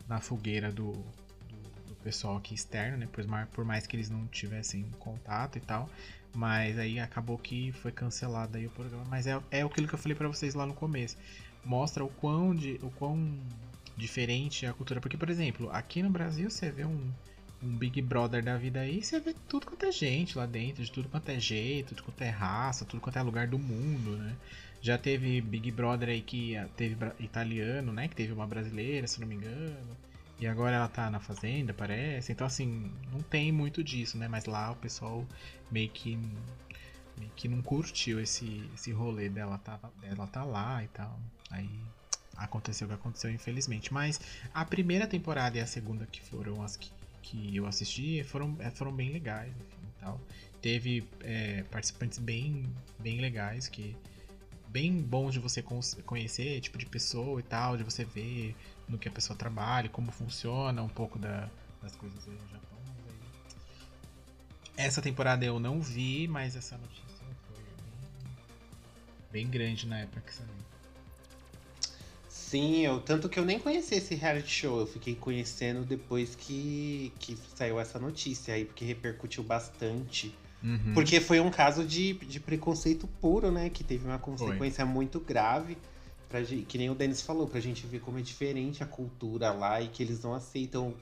na 0.08 0.20
fogueira 0.20 0.72
do, 0.72 0.92
do, 0.92 1.84
do 1.88 1.94
pessoal 2.02 2.36
aqui 2.36 2.54
externo, 2.54 2.98
né? 2.98 3.08
Por 3.10 3.24
mais, 3.26 3.48
por 3.50 3.64
mais 3.64 3.86
que 3.86 3.96
eles 3.96 4.10
não 4.10 4.26
tivessem 4.26 4.84
contato 4.98 5.56
e 5.56 5.60
tal. 5.60 5.88
Mas 6.34 6.78
aí 6.78 6.98
acabou 6.98 7.36
que 7.38 7.72
foi 7.72 7.92
cancelado 7.92 8.56
aí 8.56 8.66
o 8.66 8.70
programa. 8.70 9.04
Mas 9.08 9.26
é, 9.26 9.38
é 9.50 9.62
aquilo 9.62 9.86
que 9.86 9.94
eu 9.94 9.98
falei 9.98 10.16
pra 10.16 10.28
vocês 10.28 10.54
lá 10.54 10.66
no 10.66 10.74
começo. 10.74 11.16
Mostra 11.64 12.02
o 12.02 12.08
quão, 12.08 12.54
de, 12.54 12.80
o 12.82 12.90
quão 12.90 13.38
diferente 13.96 14.64
é 14.64 14.68
a 14.68 14.72
cultura. 14.72 15.00
Porque, 15.00 15.16
por 15.16 15.28
exemplo, 15.28 15.70
aqui 15.70 16.02
no 16.02 16.10
Brasil 16.10 16.50
você 16.50 16.70
vê 16.70 16.84
um, 16.84 17.12
um 17.62 17.76
Big 17.76 18.02
Brother 18.02 18.42
da 18.42 18.56
vida 18.56 18.80
aí, 18.80 19.02
você 19.02 19.20
vê 19.20 19.34
tudo 19.48 19.66
quanto 19.66 19.86
é 19.86 19.92
gente 19.92 20.36
lá 20.36 20.46
dentro, 20.46 20.84
de 20.84 20.90
tudo 20.90 21.08
quanto 21.08 21.28
é 21.28 21.38
jeito, 21.38 21.94
tudo 21.94 22.02
quanto 22.02 22.22
é 22.22 22.28
raça, 22.28 22.84
tudo 22.84 23.00
quanto 23.00 23.18
é 23.18 23.22
lugar 23.22 23.46
do 23.46 23.58
mundo, 23.58 24.16
né? 24.16 24.36
Já 24.80 24.98
teve 24.98 25.40
Big 25.40 25.70
Brother 25.70 26.08
aí 26.08 26.20
que 26.20 26.56
ah, 26.56 26.68
teve 26.76 26.96
italiano, 27.20 27.92
né? 27.92 28.08
Que 28.08 28.16
teve 28.16 28.32
uma 28.32 28.46
brasileira, 28.46 29.06
se 29.06 29.20
não 29.20 29.28
me 29.28 29.36
engano. 29.36 29.96
E 30.40 30.46
agora 30.46 30.74
ela 30.74 30.88
tá 30.88 31.08
na 31.08 31.20
fazenda, 31.20 31.72
parece. 31.72 32.32
Então, 32.32 32.44
assim, 32.44 32.90
não 33.12 33.22
tem 33.22 33.52
muito 33.52 33.82
disso, 33.84 34.18
né? 34.18 34.26
Mas 34.26 34.44
lá 34.46 34.72
o 34.72 34.76
pessoal 34.76 35.24
meio 35.70 35.88
que, 35.88 36.16
meio 37.16 37.30
que 37.36 37.46
não 37.46 37.62
curtiu 37.62 38.18
esse, 38.20 38.68
esse 38.74 38.90
rolê 38.90 39.28
dela 39.28 39.56
tá, 39.58 39.78
dela 40.00 40.26
tá 40.26 40.42
lá 40.42 40.82
e 40.82 40.88
tal. 40.88 41.16
Aí 41.48 41.70
aconteceu 42.36 42.86
o 42.86 42.88
que 42.88 42.94
aconteceu, 42.96 43.30
infelizmente. 43.30 43.94
Mas 43.94 44.20
a 44.52 44.64
primeira 44.64 45.06
temporada 45.06 45.58
e 45.58 45.60
a 45.60 45.66
segunda, 45.66 46.06
que 46.06 46.20
foram 46.20 46.60
as 46.60 46.76
que, 46.76 46.90
que 47.22 47.56
eu 47.56 47.66
assisti, 47.66 48.22
foram, 48.24 48.56
eh, 48.60 48.70
foram 48.70 48.92
bem 48.92 49.10
legais, 49.10 49.52
enfim, 49.54 49.86
e 49.96 50.00
tal. 50.00 50.20
Teve 50.60 51.08
é, 51.20 51.62
participantes 51.70 52.18
bem, 52.18 52.64
bem 52.98 53.20
legais, 53.20 53.68
que 53.68 53.96
bem 54.68 55.00
bons 55.00 55.32
de 55.32 55.38
você 55.38 55.62
conhecer, 56.04 56.60
tipo 56.60 56.78
de 56.78 56.86
pessoa 56.86 57.38
e 57.40 57.42
tal, 57.42 57.76
de 57.76 57.84
você 57.84 58.04
ver 58.04 58.56
no 58.88 58.98
que 58.98 59.08
a 59.08 59.10
pessoa 59.10 59.36
trabalha, 59.36 59.88
como 59.88 60.10
funciona, 60.10 60.82
um 60.82 60.88
pouco 60.88 61.18
da- 61.18 61.48
das 61.82 61.94
coisas 61.96 62.26
aí 62.26 62.34
no 62.34 62.48
Japão. 62.48 62.78
Essa 64.76 65.02
temporada 65.02 65.44
eu 65.44 65.60
não 65.60 65.80
vi, 65.80 66.26
mas 66.26 66.56
essa 66.56 66.76
notícia 66.78 67.26
foi 67.46 67.56
bem, 67.56 68.32
bem 69.30 69.50
grande 69.50 69.86
na 69.86 69.98
época 70.00 70.22
que 70.22 70.34
saiu. 70.34 70.48
Sim, 72.52 72.84
eu, 72.84 73.00
tanto 73.00 73.30
que 73.30 73.38
eu 73.38 73.46
nem 73.46 73.58
conheci 73.58 73.94
esse 73.94 74.14
reality 74.14 74.50
show, 74.50 74.80
eu 74.80 74.86
fiquei 74.86 75.14
conhecendo 75.14 75.86
depois 75.86 76.34
que, 76.34 77.10
que 77.18 77.34
saiu 77.56 77.80
essa 77.80 77.98
notícia 77.98 78.52
aí, 78.52 78.66
porque 78.66 78.84
repercutiu 78.84 79.42
bastante. 79.42 80.34
Uhum. 80.62 80.92
Porque 80.92 81.18
foi 81.18 81.40
um 81.40 81.50
caso 81.50 81.82
de, 81.82 82.12
de 82.12 82.38
preconceito 82.38 83.08
puro, 83.22 83.50
né? 83.50 83.70
Que 83.70 83.82
teve 83.82 84.04
uma 84.04 84.18
consequência 84.18 84.84
muito 84.84 85.18
grave. 85.18 85.78
Pra, 86.28 86.42
que 86.42 86.76
nem 86.76 86.90
o 86.90 86.94
Denis 86.94 87.22
falou, 87.22 87.46
pra 87.46 87.58
gente 87.58 87.86
ver 87.86 88.00
como 88.00 88.18
é 88.18 88.20
diferente 88.20 88.82
a 88.82 88.86
cultura 88.86 89.50
lá 89.50 89.80
e 89.80 89.88
que 89.88 90.02
eles 90.02 90.22
não 90.22 90.34
aceitam. 90.34 90.92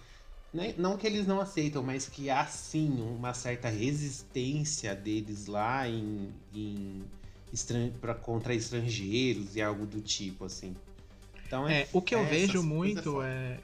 né, 0.55 0.73
Não 0.79 0.97
que 0.97 1.05
eles 1.05 1.27
não 1.27 1.41
aceitam, 1.41 1.83
mas 1.83 2.09
que 2.09 2.31
há 2.31 2.47
sim 2.47 3.01
uma 3.01 3.35
certa 3.35 3.69
resistência 3.69 4.95
deles 4.95 5.47
lá 5.47 5.89
em, 5.89 6.33
em 6.55 7.03
estran 7.53 7.91
contra 8.23 8.55
estrangeiros 8.55 9.57
e 9.57 9.61
algo 9.61 9.85
do 9.85 10.01
tipo, 10.01 10.45
assim. 10.45 10.77
Então 11.51 11.69
É, 11.69 11.89
o 11.93 12.01
que 12.01 12.15
eu 12.15 12.21
é 12.21 12.25
vejo 12.27 12.63
muito 12.63 13.21
é, 13.23 13.59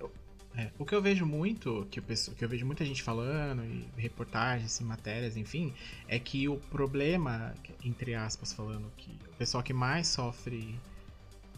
é, 0.56 0.70
O 0.76 0.84
que 0.84 0.92
eu 0.92 1.00
vejo 1.00 1.24
muito, 1.24 1.86
que, 1.88 2.00
o 2.00 2.02
pesso- 2.02 2.32
que 2.32 2.44
eu 2.44 2.48
vejo 2.48 2.66
muita 2.66 2.84
gente 2.84 3.00
falando, 3.00 3.62
e 3.64 3.86
reportagens, 3.96 4.80
e 4.80 4.82
matérias, 4.82 5.36
enfim, 5.36 5.72
é 6.08 6.18
que 6.18 6.48
o 6.48 6.56
problema, 6.56 7.54
entre 7.84 8.12
aspas, 8.16 8.52
falando 8.52 8.90
que 8.96 9.10
o 9.32 9.36
pessoal 9.36 9.62
que 9.62 9.72
mais 9.72 10.08
sofre 10.08 10.74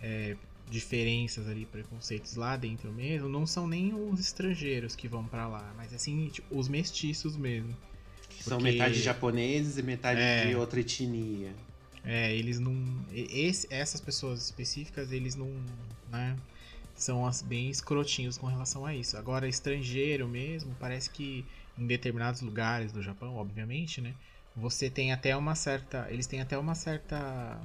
é, 0.03 0.37
diferenças 0.71 1.49
ali, 1.49 1.65
preconceitos 1.65 2.35
lá 2.35 2.57
dentro 2.59 2.93
mesmo, 2.93 3.27
não 3.27 3.47
são 3.47 3.67
nem 3.67 3.95
os 3.95 4.21
estrangeiros 4.21 4.95
que 4.95 5.09
vão 5.09 5.25
pra 5.25 5.49
lá, 5.49 5.73
mas 5.79 5.95
assim, 5.95 6.29
tipo, 6.29 6.55
os 6.59 6.69
mestiços 6.69 7.39
mesmo. 7.39 7.75
Que 8.29 8.45
São 8.45 8.59
porque- 8.59 8.73
metade 8.73 9.01
japoneses 9.01 9.79
e 9.79 9.83
metade 9.83 10.21
É. 10.21 10.47
de 10.47 10.55
outra 10.55 10.79
etnia. 10.81 11.55
É, 12.05 12.35
eles 12.35 12.61
não. 12.61 12.75
Esse, 13.13 13.67
essas 13.71 14.01
pessoas 14.01 14.45
específicas, 14.45 15.11
eles 15.11 15.35
não. 15.35 15.51
Né, 16.11 16.37
são 16.95 17.25
as, 17.27 17.43
bem 17.43 17.71
escrotinhos 17.71 18.37
com 18.37 18.47
relação 18.47 18.85
a 18.85 18.95
isso. 18.95 19.17
Agora, 19.17 19.49
estrangeiro 19.49 20.27
mesmo, 20.29 20.75
parece 20.81 21.09
que 21.11 21.45
em 21.77 21.87
determinados 21.87 22.41
lugares 22.41 22.91
do 22.93 23.03
Japão, 23.03 23.37
obviamente, 23.37 24.01
né? 24.01 24.15
Você 24.57 24.91
tem 24.91 25.13
até 25.13 25.37
uma 25.37 25.55
certa. 25.55 26.07
Eles 26.11 26.27
têm 26.27 26.41
até 26.41 26.59
uma 26.59 26.75
certa. 26.75 27.61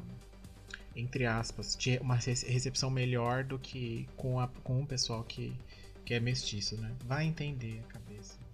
Entre 0.96 1.26
aspas, 1.26 1.76
de 1.76 1.98
uma 1.98 2.16
rece- 2.16 2.46
recepção 2.48 2.92
melhor 2.92 3.44
do 3.44 3.58
que 3.58 4.08
com, 4.16 4.40
a, 4.40 4.48
com 4.64 4.84
o 4.84 4.86
pessoal 4.86 5.24
que, 5.24 5.52
que 6.06 6.14
é 6.14 6.20
mestiço, 6.20 6.80
né? 6.80 6.92
Vai 7.06 7.26
entender 7.26 7.82
a 7.90 7.94
cabeça 7.94 8.36
né? 8.38 8.46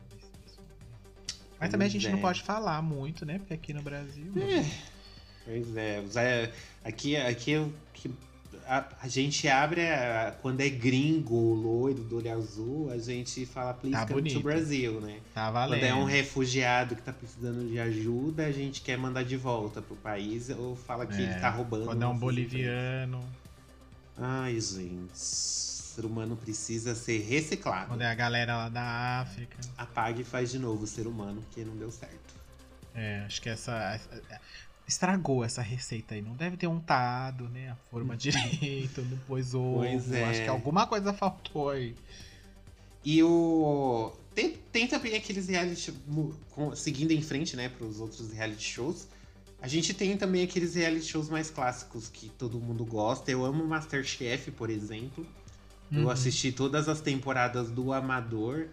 Mas 1.60 1.70
também 1.70 1.88
a 1.88 1.90
Pois 1.92 2.02
gente 2.02 2.10
não 2.12 2.20
é. 2.20 2.22
pode 2.22 2.42
falar 2.42 2.82
muito, 2.82 3.26
né? 3.26 3.40
Porque 3.40 3.54
aqui 3.54 3.74
no 3.74 3.82
Brasil. 3.82 4.32
Pois 5.44 5.76
é, 5.76 6.00
os- 6.00 6.16
é, 6.16 6.54
aqui, 6.84 7.18
aqui 7.18 7.54
é 7.56 7.60
o 7.60 7.74
que 7.94 8.10
a, 8.70 8.86
a 9.02 9.08
gente 9.08 9.48
abre 9.48 9.82
a- 9.90 10.36
quando 10.42 10.62
é 10.62 10.70
gringo, 10.70 11.36
loiro, 11.56 12.04
do 12.04 12.18
olho 12.18 12.32
azul, 12.32 12.92
a 12.92 12.98
gente 12.98 13.46
fala 13.46 13.74
please 13.74 13.96
Tá 13.98 14.02
come 14.06 14.22
bonito. 14.22 14.38
to 14.38 14.44
Brasil, 14.44 15.02
né? 15.02 15.20
Tá 15.34 15.50
valendo. 15.50 15.80
Quando 15.82 15.90
é 15.90 15.94
um 15.96 16.04
refugiado 16.06 16.96
que 16.96 17.02
tá 17.02 17.12
precisando 17.12 17.68
de 17.68 17.80
ajuda, 17.80 18.46
a 18.46 18.52
gente 18.52 18.82
quer 18.82 18.98
mandar 18.98 19.24
de 19.24 19.36
volta 19.36 19.82
pro 19.82 19.96
país 19.96 20.50
ou 20.50 20.76
fala 20.76 21.06
que 21.08 21.16
É, 21.16 21.22
ele 21.22 21.34
tá 21.40 21.50
roubando. 21.50 21.86
Quando 21.86 22.04
é 22.04 22.08
um 22.08 22.18
boliviano. 22.18 23.24
Ai, 24.18 24.54
gente. 24.60 25.14
O 25.14 26.02
ser 26.02 26.06
humano 26.06 26.36
precisa 26.38 26.96
ser 26.96 27.20
reciclado. 27.22 27.88
quando 27.88 28.02
é 28.02 28.06
a 28.10 28.16
galera 28.16 28.56
lá 28.56 28.70
da 28.70 29.20
África. 29.22 29.58
Apague 29.78 30.22
e 30.22 30.24
faz 30.24 30.52
de 30.52 30.60
novo 30.60 30.84
o 30.84 30.88
ser 30.88 31.08
humano, 31.08 31.42
porque 31.42 31.64
não 31.66 31.76
deu 31.76 31.92
certo. 31.92 32.36
É, 32.96 33.24
acho 33.26 33.42
que 33.42 33.50
essa. 33.50 34.00
Estragou 34.90 35.46
essa 35.46 35.62
receita 35.62 36.16
aí. 36.16 36.22
Não 36.22 36.34
deve 36.36 36.58
ter 36.58 36.66
untado, 36.66 37.48
né? 37.50 37.70
A 37.70 37.76
forma 37.92 38.18
direito, 38.18 39.04
não 39.04 39.18
pôs 39.20 39.54
ovo. 39.54 39.76
Pois 39.78 40.12
é. 40.12 40.26
Acho 40.26 40.42
que 40.44 40.50
alguma 40.50 40.88
coisa 40.88 41.14
faltou 41.14 41.70
aí. 41.70 41.96
E 43.06 43.22
o. 43.22 44.12
Tem, 44.34 44.58
tem 44.72 44.88
também 44.88 45.16
aqueles 45.16 45.48
reality. 45.48 45.94
seguindo 46.76 47.12
em 47.12 47.22
frente, 47.22 47.56
né, 47.56 47.70
pros 47.70 48.00
outros 48.00 48.32
reality 48.34 48.64
shows. 48.64 49.08
A 49.62 49.68
gente 49.68 49.94
tem 49.94 50.18
também 50.18 50.44
aqueles 50.44 50.74
reality 50.74 51.06
shows 51.06 51.30
mais 51.30 51.52
clássicos 51.52 52.10
que 52.10 52.30
todo 52.30 52.60
mundo 52.60 52.84
gosta. 52.84 53.30
Eu 53.30 53.46
amo 53.46 53.64
Masterchef, 53.68 54.50
por 54.52 54.70
exemplo. 54.72 55.26
Eu 55.92 56.04
Uhum. 56.04 56.10
assisti 56.10 56.52
todas 56.52 56.88
as 56.90 57.00
temporadas 57.02 57.70
do 57.70 57.92
Amador 57.94 58.68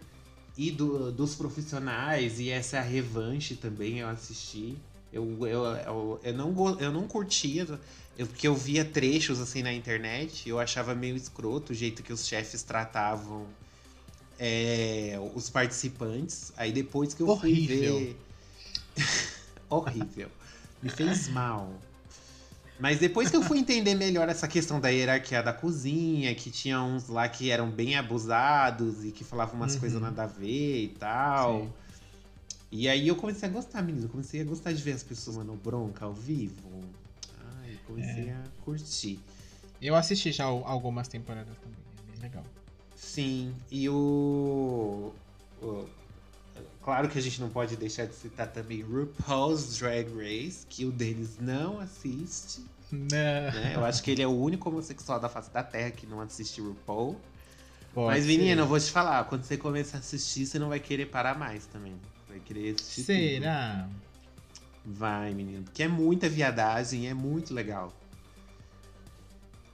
e 0.56 0.70
do, 0.70 1.10
dos 1.12 1.34
profissionais, 1.34 2.38
e 2.40 2.48
essa 2.50 2.76
é 2.76 2.80
a 2.80 2.82
revanche 2.82 3.54
também 3.54 3.98
eu 3.98 4.08
assisti. 4.08 4.76
Eu, 5.12 5.46
eu, 5.46 5.64
eu, 5.64 6.20
eu, 6.22 6.34
não, 6.34 6.80
eu 6.80 6.92
não 6.92 7.06
curtia, 7.06 7.66
eu, 8.18 8.26
porque 8.26 8.46
eu 8.46 8.54
via 8.54 8.84
trechos 8.84 9.40
assim 9.40 9.62
na 9.62 9.72
internet, 9.72 10.48
eu 10.48 10.58
achava 10.58 10.94
meio 10.94 11.16
escroto 11.16 11.72
o 11.72 11.74
jeito 11.74 12.02
que 12.02 12.12
os 12.12 12.26
chefes 12.26 12.62
tratavam 12.62 13.46
é, 14.38 15.18
os 15.34 15.48
participantes. 15.48 16.52
Aí 16.56 16.72
depois 16.72 17.14
que 17.14 17.22
eu 17.22 17.28
Horrível. 17.28 17.94
fui 17.96 18.04
ver. 18.04 18.16
Horrível. 19.70 20.28
Me 20.82 20.90
fez 20.90 21.28
mal. 21.28 21.70
Mas 22.78 22.98
depois 22.98 23.30
que 23.30 23.36
eu 23.36 23.42
fui 23.42 23.58
entender 23.58 23.94
melhor 23.94 24.28
essa 24.28 24.46
questão 24.46 24.78
da 24.78 24.90
hierarquia 24.90 25.42
da 25.42 25.52
cozinha, 25.52 26.34
que 26.34 26.50
tinha 26.50 26.80
uns 26.82 27.08
lá 27.08 27.26
que 27.26 27.50
eram 27.50 27.70
bem 27.70 27.96
abusados 27.96 29.02
e 29.02 29.10
que 29.10 29.24
falavam 29.24 29.54
umas 29.54 29.74
Uhum. 29.74 29.80
coisas 29.80 30.00
nada 30.02 30.24
a 30.24 30.26
ver 30.26 30.84
e 30.84 30.88
tal. 30.88 31.60
Sim. 31.62 31.72
E 32.78 32.88
aí 32.88 33.08
eu 33.08 33.16
comecei 33.16 33.48
a 33.48 33.52
gostar, 33.52 33.82
menino. 33.82 34.04
Eu 34.06 34.08
comecei 34.10 34.40
a 34.40 34.44
gostar 34.44 34.72
de 34.72 34.82
ver 34.82 34.92
as 34.92 35.02
pessoas 35.02 35.36
mandando 35.36 35.58
bronca 35.62 36.04
ao 36.04 36.12
vivo. 36.12 36.82
Ai, 37.62 37.78
comecei 37.86 38.28
É. 38.28 38.32
a 38.32 38.42
curtir. 38.64 39.18
Eu 39.80 39.94
assisti 39.94 40.32
já 40.32 40.44
al- 40.44 40.64
algumas 40.66 41.08
temporadas 41.08 41.56
também. 41.58 41.78
É 42.08 42.12
bem 42.12 42.20
legal. 42.22 42.44
Sim, 42.94 43.54
e 43.70 43.88
o, 43.88 45.12
o- 45.62 45.86
Claro 46.82 47.08
que 47.08 47.18
a 47.18 47.20
gente 47.22 47.40
não 47.40 47.48
pode 47.50 47.76
deixar 47.76 48.06
de 48.06 48.14
citar 48.14 48.46
também 48.46 48.80
RuPaul's 48.80 49.76
Drag 49.78 50.06
Race, 50.14 50.64
que 50.68 50.84
o 50.84 50.92
deles 50.92 51.36
não 51.40 51.80
assiste. 51.80 52.64
Não. 52.92 53.00
né? 53.08 53.72
Eu 53.74 53.84
acho 53.84 54.02
que 54.04 54.12
ele 54.12 54.22
é 54.22 54.26
o 54.26 54.30
único 54.30 54.68
homossexual 54.68 55.18
da 55.18 55.28
face 55.28 55.50
da 55.50 55.64
Terra 55.64 55.90
que 55.90 56.06
não 56.06 56.20
assiste 56.20 56.60
RuPaul. 56.60 57.18
Pode 57.92 58.06
Mas, 58.16 58.24
menina, 58.26 58.62
eu 58.62 58.66
vou 58.68 58.78
te 58.78 58.90
falar, 58.92 59.24
quando 59.24 59.42
você 59.42 59.56
começar 59.56 59.96
a 59.96 60.00
assistir, 60.00 60.46
você 60.46 60.58
não 60.60 60.68
vai 60.68 60.78
querer 60.78 61.06
parar 61.06 61.36
mais 61.36 61.66
também. 61.66 61.96
Vai 62.36 62.40
querer 62.40 62.74
assistir 62.74 63.04
tudo. 63.04 63.16
Será? 63.16 63.88
Vai, 64.84 65.32
menino. 65.32 65.64
Porque 65.64 65.82
é 65.82 65.88
muita 65.88 66.28
viadagem, 66.28 67.08
é 67.08 67.14
muito 67.14 67.54
legal. 67.54 67.92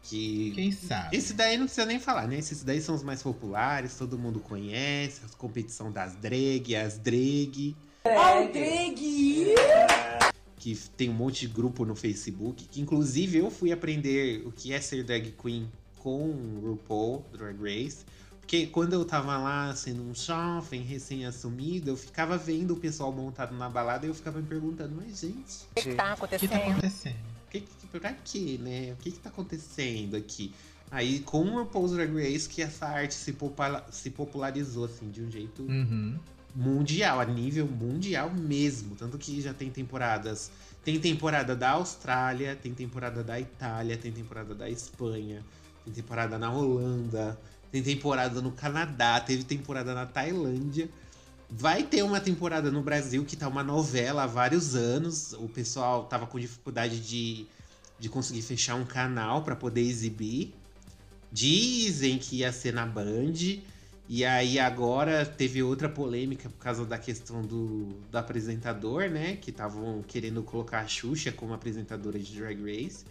Que. 0.04 0.52
Quem 0.54 0.70
sabe? 0.70 1.16
Esse 1.16 1.34
daí 1.34 1.56
não 1.56 1.66
precisa 1.66 1.86
nem 1.86 1.98
falar, 1.98 2.28
né? 2.28 2.38
Esses 2.38 2.62
daí 2.62 2.80
são 2.80 2.94
os 2.94 3.02
mais 3.02 3.22
populares, 3.22 3.96
todo 3.96 4.16
mundo 4.16 4.38
conhece. 4.38 5.22
A 5.24 5.36
competição 5.36 5.90
das 5.90 6.14
drag, 6.14 6.76
as 6.76 6.98
drag. 6.98 7.76
Aldreg! 8.04 9.54
que 10.56 10.76
tem 10.96 11.10
um 11.10 11.12
monte 11.12 11.40
de 11.40 11.52
grupo 11.52 11.84
no 11.84 11.96
Facebook, 11.96 12.68
que 12.68 12.80
inclusive 12.80 13.38
eu 13.38 13.50
fui 13.50 13.72
aprender 13.72 14.46
o 14.46 14.52
que 14.52 14.72
é 14.72 14.80
ser 14.80 15.02
drag 15.02 15.32
queen 15.32 15.68
com 15.98 16.30
o 16.30 16.60
RuPaul 16.64 17.24
Drag 17.32 17.56
Race, 17.60 18.04
porque 18.42 18.66
quando 18.66 18.92
eu 18.92 19.04
tava 19.04 19.38
lá 19.38 19.74
sendo 19.74 20.02
um 20.02 20.14
jovem 20.14 20.82
recém-assumido, 20.82 21.90
eu 21.90 21.96
ficava 21.96 22.36
vendo 22.36 22.74
o 22.74 22.76
pessoal 22.76 23.10
montado 23.10 23.56
na 23.56 23.68
balada 23.70 24.04
e 24.04 24.10
eu 24.10 24.14
ficava 24.14 24.40
me 24.40 24.46
perguntando, 24.46 24.94
mas 24.94 25.20
gente, 25.20 25.64
O 25.74 25.80
que 25.80 25.94
tá 25.94 26.12
O 26.12 26.16
que 26.28 26.46
tá 26.48 26.56
acontecendo? 26.56 26.70
acontecendo? 26.70 27.16
que, 27.50 27.60
que, 27.60 27.86
pra 27.86 28.12
quê, 28.12 28.58
né? 28.60 28.92
O 28.92 28.96
que 28.96 29.10
que 29.10 29.18
tá 29.18 29.30
acontecendo 29.30 30.16
aqui? 30.16 30.52
Aí, 30.90 31.20
com 31.20 31.44
o 31.44 31.58
RuPaul's 31.62 31.92
Drag 31.92 32.12
Race, 32.14 32.46
que 32.48 32.60
essa 32.60 32.86
arte 32.86 33.14
se, 33.14 33.32
popula- 33.32 33.86
se 33.90 34.10
popularizou, 34.10 34.84
assim, 34.84 35.10
de 35.10 35.22
um 35.22 35.30
jeito 35.30 35.62
Uhum. 35.62 36.18
mundial, 36.54 37.20
a 37.20 37.24
nível 37.24 37.66
mundial 37.66 38.30
mesmo. 38.30 38.96
Tanto 38.96 39.16
que 39.16 39.40
já 39.40 39.54
tem 39.54 39.70
temporadas. 39.70 40.50
Tem 40.84 40.98
temporada 41.00 41.54
da 41.56 41.70
Austrália, 41.70 42.54
tem 42.56 42.74
temporada 42.74 43.22
da 43.22 43.38
Itália, 43.40 43.96
tem 43.96 44.12
temporada 44.12 44.54
da 44.54 44.68
Espanha, 44.68 45.42
tem 45.84 45.92
temporada 45.94 46.38
na 46.38 46.50
Holanda, 46.52 47.38
tem 47.72 47.82
temporada 47.82 48.42
no 48.42 48.52
Canadá, 48.52 49.18
teve 49.18 49.44
temporada 49.44 49.94
na 49.94 50.04
Tailândia. 50.04 50.90
Vai 51.48 51.82
ter 51.82 52.02
uma 52.02 52.20
temporada 52.20 52.70
no 52.70 52.82
Brasil 52.82 53.24
que 53.24 53.34
tá 53.34 53.48
uma 53.48 53.62
novela 53.62 54.24
há 54.24 54.26
vários 54.26 54.74
anos. 54.74 55.32
O 55.32 55.48
pessoal 55.48 56.04
tava 56.04 56.26
com 56.26 56.38
dificuldade 56.38 57.00
de, 57.00 57.46
de 57.98 58.08
conseguir 58.10 58.42
fechar 58.42 58.74
um 58.74 58.84
canal 58.84 59.42
para 59.42 59.56
poder 59.56 59.80
exibir. 59.80 60.54
Dizem 61.32 62.18
que 62.18 62.36
ia 62.36 62.52
ser 62.52 62.74
na 62.74 62.84
Band. 62.84 63.60
E 64.06 64.24
aí 64.24 64.58
agora 64.58 65.24
teve 65.24 65.62
outra 65.62 65.88
polêmica 65.88 66.50
por 66.50 66.58
causa 66.58 66.84
da 66.84 66.98
questão 66.98 67.40
do, 67.40 67.86
do 68.10 68.18
apresentador, 68.18 69.08
né? 69.08 69.36
Que 69.36 69.50
estavam 69.50 70.02
querendo 70.06 70.42
colocar 70.42 70.80
a 70.80 70.86
Xuxa 70.86 71.32
como 71.32 71.54
apresentadora 71.54 72.18
de 72.18 72.38
Drag 72.38 72.60
Race. 72.60 73.04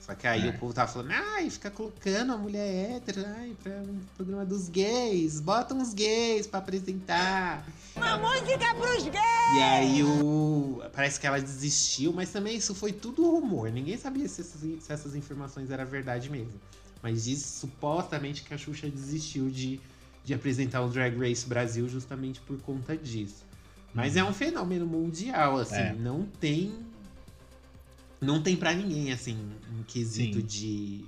Só 0.00 0.14
que 0.14 0.26
aí 0.26 0.46
É. 0.46 0.50
o 0.50 0.58
povo 0.58 0.74
tava 0.74 0.92
falando, 0.92 1.12
ai, 1.12 1.48
fica 1.48 1.70
colocando 1.70 2.32
a 2.34 2.36
mulher 2.36 2.96
hétero, 2.96 3.24
ai, 3.38 3.56
pra 3.62 3.72
um 3.72 4.00
programa 4.16 4.44
dos 4.44 4.68
gays, 4.68 5.40
bota 5.40 5.72
uns 5.74 5.94
gays 5.94 6.46
pra 6.46 6.58
apresentar. 6.58 7.66
Uma 7.96 8.18
música 8.18 8.74
pros 8.74 9.04
gays! 9.04 9.56
E 9.56 9.62
aí 9.62 10.02
o. 10.02 10.82
Parece 10.92 11.18
que 11.18 11.26
ela 11.26 11.40
desistiu, 11.40 12.12
mas 12.12 12.30
também 12.30 12.54
isso 12.56 12.74
foi 12.74 12.92
tudo 12.92 13.22
rumor. 13.30 13.70
Ninguém 13.70 13.96
sabia 13.96 14.28
se 14.28 14.42
essas, 14.42 14.60
se 14.60 14.92
essas 14.92 15.14
informações 15.14 15.70
eram 15.70 15.86
verdade 15.86 16.28
mesmo. 16.30 16.52
Mas 17.02 17.24
diz 17.24 17.40
supostamente 17.44 18.42
que 18.42 18.52
a 18.52 18.58
Xuxa 18.58 18.88
desistiu 18.90 19.48
de, 19.48 19.80
de 20.24 20.34
apresentar 20.34 20.82
o 20.82 20.88
Drag 20.88 21.16
Race 21.18 21.46
Brasil 21.46 21.88
justamente 21.88 22.40
por 22.40 22.58
conta 22.60 22.94
disso. 22.96 23.44
Mas 23.94 24.16
é 24.16 24.24
um 24.24 24.32
fenômeno 24.34 24.86
mundial, 24.86 25.56
assim, 25.58 25.76
É. 25.76 25.92
não 25.94 26.26
tem. 26.40 26.74
Não 28.24 28.42
tem 28.42 28.56
pra 28.56 28.72
ninguém, 28.72 29.12
assim, 29.12 29.36
um 29.78 29.82
quesito 29.82 30.40
Sim. 30.40 30.46
de, 30.46 31.04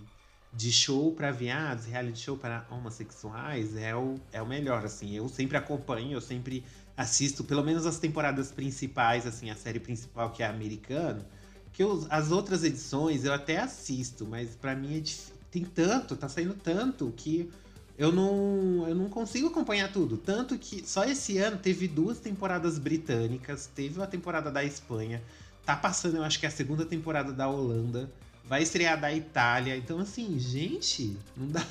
de 0.53 0.71
show 0.73 1.13
pra 1.13 1.31
viados, 1.31 1.87
reality 1.87 2.19
show 2.19 2.37
para 2.37 2.67
homossexuais, 2.71 3.77
é 3.77 3.95
o, 3.97 4.17
é 4.33 4.43
o 4.43 4.47
melhor, 4.47 4.85
assim. 4.85 5.15
Eu 5.15 5.29
sempre 5.29 5.57
acompanho, 5.57 6.13
eu 6.13 6.21
sempre 6.21 6.63
assisto 6.97 7.43
pelo 7.45 7.63
menos 7.63 7.87
as 7.87 7.99
temporadas 7.99 8.51
principais, 8.53 9.27
assim, 9.27 9.51
a 9.51 9.57
série 9.57 9.81
principal 9.81 10.31
que 10.31 10.43
é 10.43 10.47
americano. 10.47 11.25
Que 11.73 11.83
eu- 11.83 12.07
as 12.11 12.31
outras 12.31 12.65
edições 12.65 13.25
eu 13.25 13.33
até 13.33 13.59
assisto, 13.59 14.27
mas 14.27 14.55
pra 14.57 14.75
mim 14.75 14.99
é 14.99 15.03
tem 15.51 15.65
tanto, 15.65 16.17
tá 16.17 16.29
saindo 16.29 16.55
tanto 16.55 17.13
que 17.17 17.51
eu 17.99 18.13
não, 18.13 18.87
eu 18.87 18.95
não 18.95 19.09
consigo 19.09 19.49
acompanhar 19.49 19.91
tudo. 19.91 20.19
Tanto 20.19 20.59
que 20.59 20.87
só 20.87 21.05
esse 21.05 21.39
ano 21.39 21.57
teve 21.57 21.89
duas 21.89 22.19
temporadas 22.19 22.79
britânicas, 22.79 23.67
teve 23.75 23.99
uma 23.99 24.07
temporada 24.07 24.51
da 24.51 24.63
Espanha, 24.63 25.23
tá 25.67 25.77
passando, 25.77 26.17
eu 26.17 26.25
acho 26.25 26.39
que 26.39 26.47
é 26.47 26.49
a 26.49 26.53
segunda 26.53 26.87
temporada 26.87 27.33
da 27.33 27.49
Holanda, 27.49 28.09
vai 28.45 28.63
estrear 28.63 28.99
da 28.99 29.13
Itália. 29.13 29.77
Então, 29.77 29.99
assim, 29.99 30.39
gente, 30.39 31.17
não 31.37 31.49
dá. 31.49 31.67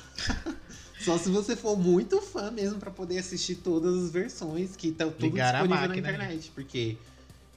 Só 1.00 1.18
se 1.18 1.30
você 1.30 1.56
for 1.56 1.78
muito 1.78 2.20
fã 2.20 2.50
mesmo 2.50 2.78
pra 2.78 2.90
poder 2.90 3.18
assistir 3.18 3.56
todas 3.56 4.04
as 4.04 4.10
versões 4.10 4.76
que 4.76 4.88
estão 4.88 5.10
tudo 5.10 5.24
Ligar 5.24 5.52
disponível 5.52 5.88
na 5.88 5.94
né? 5.94 5.98
internet. 5.98 6.50
Porque, 6.54 6.98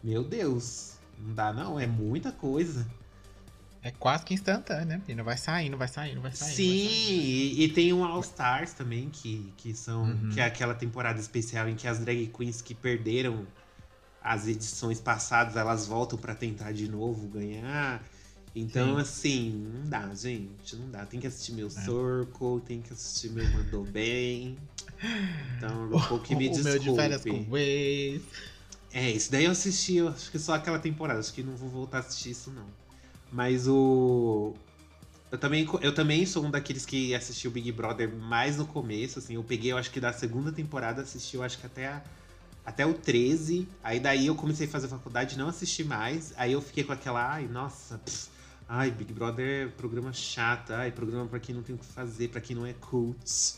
meu 0.04 0.24
Deus, 0.24 0.94
não 1.20 1.34
dá 1.34 1.52
não, 1.52 1.80
é 1.80 1.88
muita 1.88 2.32
coisa. 2.32 2.88
É 3.82 3.92
quase 3.92 4.26
que 4.26 4.34
instantâneo, 4.34 4.86
né? 4.86 5.02
menina? 5.08 5.24
Vai 5.24 5.38
saindo, 5.38 5.78
vai 5.78 5.88
saindo, 5.88 6.20
vai 6.20 6.34
saindo. 6.34 6.54
Sim, 6.54 6.64
e, 6.64 7.64
e 7.64 7.70
tem 7.70 7.94
um 7.94 8.04
All 8.04 8.20
Stars 8.20 8.74
também, 8.74 9.10
que, 9.10 9.54
que 9.56 9.74
são. 9.74 10.04
Uhum. 10.04 10.30
Que 10.34 10.42
é 10.42 10.44
aquela 10.44 10.76
temporada 10.76 11.20
especial 11.20 11.68
em 11.70 11.76
que 11.76 11.88
as 11.88 12.00
drag 12.00 12.28
queens 12.28 12.62
que 12.62 12.76
perderam 12.76 13.48
as 14.22 14.48
edições 14.48 15.00
passadas, 15.00 15.56
elas 15.56 15.86
voltam 15.88 16.18
pra 16.18 16.36
tentar 16.36 16.72
de 16.72 16.88
novo 16.90 17.28
ganhar. 17.28 18.04
Então, 18.56 18.96
Sim. 18.96 19.02
assim, 19.02 19.50
não 19.74 19.90
dá, 19.90 20.14
gente. 20.16 20.76
Não 20.76 20.90
dá. 20.90 21.06
Tem 21.06 21.20
que 21.20 21.28
assistir 21.28 21.54
meu 21.54 21.68
É. 21.68 21.70
Circle, 21.70 22.62
tem 22.66 22.82
que 22.82 22.92
assistir 22.92 23.30
meu 23.32 23.48
Mandou 23.50 23.86
Bem. 23.86 24.58
Então, 25.58 25.86
um 25.94 26.00
pouco 26.08 26.20
que 26.26 26.36
me 26.36 26.48
o 26.50 26.64
meu 26.64 26.80
de 26.80 26.96
férias 26.96 27.22
desculpe. 27.22 27.46
com 27.46 27.52
o 27.52 27.58
ex. 27.58 28.22
É, 28.92 29.12
isso 29.12 29.32
daí 29.32 29.46
eu 29.46 29.52
assisti, 29.52 29.96
eu 29.98 30.08
acho 30.10 30.32
que 30.32 30.40
só 30.40 30.56
aquela 30.56 30.80
temporada, 30.80 31.20
acho 31.20 31.32
que 31.32 31.44
não 31.44 31.56
vou 31.56 31.70
voltar 31.70 31.98
a 31.98 32.00
assistir 32.00 32.32
isso 32.32 32.50
não. 32.52 32.66
Mas 33.32 33.68
o 33.68 34.54
eu 35.32 35.38
também 35.38 35.68
eu 35.82 35.94
também 35.94 36.26
sou 36.26 36.44
um 36.44 36.50
daqueles 36.50 36.88
que 36.88 37.14
assistiu 37.14 37.52
Big 37.52 37.72
Brother 37.72 38.12
mais 38.12 38.58
no 38.58 38.66
começo, 38.66 39.20
assim, 39.20 39.36
eu 39.36 39.44
peguei, 39.44 39.72
eu 39.72 39.78
acho 39.78 39.92
que 39.92 40.00
da 40.00 40.12
segunda 40.12 40.52
temporada 40.52 41.04
assisti, 41.04 41.36
eu 41.36 41.44
acho 41.44 41.60
que 41.60 41.68
até 41.68 41.88
a- 41.88 42.02
até 42.70 42.86
o 42.86 42.94
13, 42.94 43.68
aí 43.84 44.00
daí 44.00 44.28
eu 44.28 44.36
comecei 44.36 44.68
a 44.68 44.70
fazer 44.70 44.88
faculdade, 44.88 45.36
não 45.40 45.50
assisti 45.50 45.84
mais, 45.84 46.34
aí 46.38 46.52
eu 46.52 46.62
fiquei 46.62 46.84
com 46.84 46.94
aquela, 46.94 47.34
ai, 47.34 47.48
nossa, 47.48 47.98
pff, 47.98 48.30
ai, 48.68 48.92
Big 48.92 49.12
Brother 49.12 49.66
é 49.66 49.68
programa 49.70 50.14
chato, 50.14 50.72
ai, 50.74 50.92
programa 50.92 51.26
pra 51.26 51.40
quem 51.40 51.56
não 51.56 51.64
tem 51.64 51.74
o 51.74 51.80
que 51.80 51.86
fazer, 51.86 52.28
pra 52.28 52.40
quem 52.40 52.56
não 52.56 52.68
é 52.68 52.74
cult. 52.74 53.56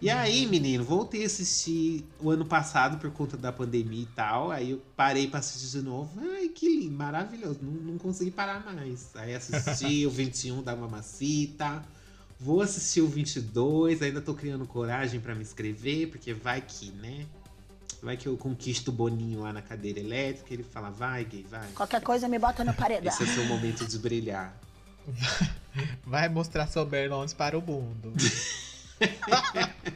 E 0.00 0.08
aí, 0.08 0.46
menino, 0.46 0.84
voltei 0.84 1.22
a 1.22 1.26
assistir 1.26 2.02
o 2.18 2.30
ano 2.30 2.46
passado 2.46 2.98
por 2.98 3.10
conta 3.10 3.36
da 3.36 3.52
pandemia 3.52 4.02
e 4.02 4.06
tal. 4.14 4.50
Aí 4.50 4.72
eu 4.72 4.82
parei 4.94 5.26
pra 5.26 5.38
assistir 5.38 5.78
de 5.78 5.82
novo. 5.82 6.10
Ai, 6.20 6.50
que 6.50 6.68
lindo, 6.68 6.94
maravilhoso. 6.94 7.60
Não, 7.62 7.72
não 7.72 7.98
consegui 7.98 8.30
parar 8.30 8.62
mais. 8.62 9.16
Aí 9.16 9.34
assisti 9.34 10.04
o 10.06 10.10
21 10.10 10.62
da 10.62 10.76
Mamacita. 10.76 11.82
Vou 12.38 12.60
assistir 12.60 13.00
o 13.00 13.08
22. 13.08 14.02
Ainda 14.02 14.20
tô 14.20 14.34
criando 14.34 14.66
coragem 14.66 15.18
pra 15.18 15.34
me 15.34 15.40
inscrever, 15.40 16.10
porque 16.10 16.34
vai 16.34 16.60
que, 16.60 16.90
né? 16.90 17.24
Vai 18.02 18.16
que 18.16 18.26
eu 18.26 18.36
conquisto 18.36 18.88
o 18.88 18.92
Boninho 18.92 19.40
lá 19.40 19.52
na 19.52 19.62
cadeira 19.62 19.98
elétrica. 20.00 20.52
Ele 20.52 20.62
fala, 20.62 20.90
vai, 20.90 21.24
gay, 21.24 21.46
vai. 21.48 21.66
Qualquer 21.74 22.00
coisa 22.02 22.28
me 22.28 22.38
bota 22.38 22.62
no 22.62 22.74
paredão. 22.74 23.12
Esse 23.12 23.22
é 23.22 23.26
o 23.26 23.28
seu 23.28 23.44
momento 23.46 23.86
de 23.86 23.98
brilhar. 23.98 24.56
Vai 26.04 26.28
mostrar 26.28 26.66
Soberlões 26.66 27.32
para 27.32 27.56
o 27.58 27.62
mundo. 27.62 28.12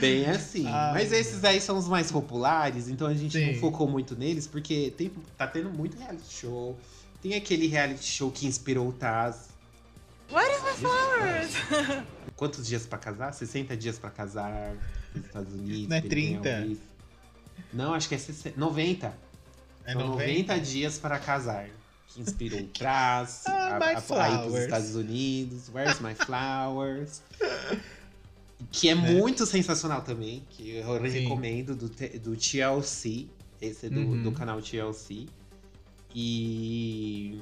Bem 0.00 0.26
assim. 0.26 0.66
Ai, 0.66 0.92
Mas 0.94 1.12
esses 1.12 1.44
aí 1.44 1.60
são 1.60 1.76
os 1.76 1.88
mais 1.88 2.10
populares, 2.10 2.88
então 2.88 3.06
a 3.06 3.14
gente 3.14 3.38
não 3.38 3.54
Sim. 3.54 3.60
focou 3.60 3.88
muito 3.88 4.16
neles, 4.16 4.46
porque 4.46 4.92
tem, 4.96 5.10
tá 5.36 5.46
tendo 5.46 5.70
muito 5.70 5.98
reality 5.98 6.32
show. 6.32 6.78
Tem 7.20 7.34
aquele 7.34 7.66
reality 7.66 8.04
show 8.04 8.30
que 8.30 8.46
inspirou 8.46 8.88
o 8.88 8.92
Taz. 8.92 9.50
What 10.30 10.50
is 10.50 10.62
the 10.62 10.72
flowers? 10.72 11.52
Quantos 12.36 12.66
dias 12.66 12.86
pra 12.86 12.98
casar? 12.98 13.32
60 13.32 13.76
dias 13.76 13.98
pra 13.98 14.10
casar 14.10 14.74
nos 15.14 15.24
Estados 15.26 15.52
Unidos. 15.54 15.88
Não 15.88 15.96
é 15.96 16.00
que 16.00 16.06
ele 16.08 16.22
ganhou 16.26 16.42
30? 16.42 16.66
isso. 16.66 16.82
Não, 17.72 17.94
acho 17.94 18.08
que 18.08 18.14
é 18.14 18.18
60, 18.18 18.58
90. 18.60 19.14
É 19.84 19.92
São 19.92 20.08
90 20.08 20.58
dias 20.60 20.98
para 20.98 21.18
casar. 21.18 21.68
Que 22.08 22.20
inspirou 22.20 22.60
o 22.60 22.66
Traz, 22.74 23.42
Ah, 23.46 23.52
a, 23.52 23.76
a, 23.76 23.86
a 23.88 23.90
ir 23.92 23.94
pros 23.94 24.04
flowers. 24.06 24.64
Estados 24.64 24.94
Unidos. 24.96 25.70
Where's 25.72 26.00
my 26.00 26.14
flowers? 26.14 27.22
Que 28.70 28.90
é 28.90 28.94
Né? 28.94 29.14
muito 29.14 29.44
sensacional 29.44 30.02
também. 30.02 30.44
Que 30.50 30.76
eu 30.76 30.84
Sim. 31.10 31.18
recomendo 31.22 31.74
do, 31.74 31.88
do 31.88 32.36
TLC. 32.36 33.26
Esse 33.60 33.86
é 33.86 33.90
do, 33.90 34.00
Uhum. 34.00 34.22
do 34.22 34.30
canal 34.32 34.62
TLC. 34.62 35.26
E. 36.14 37.40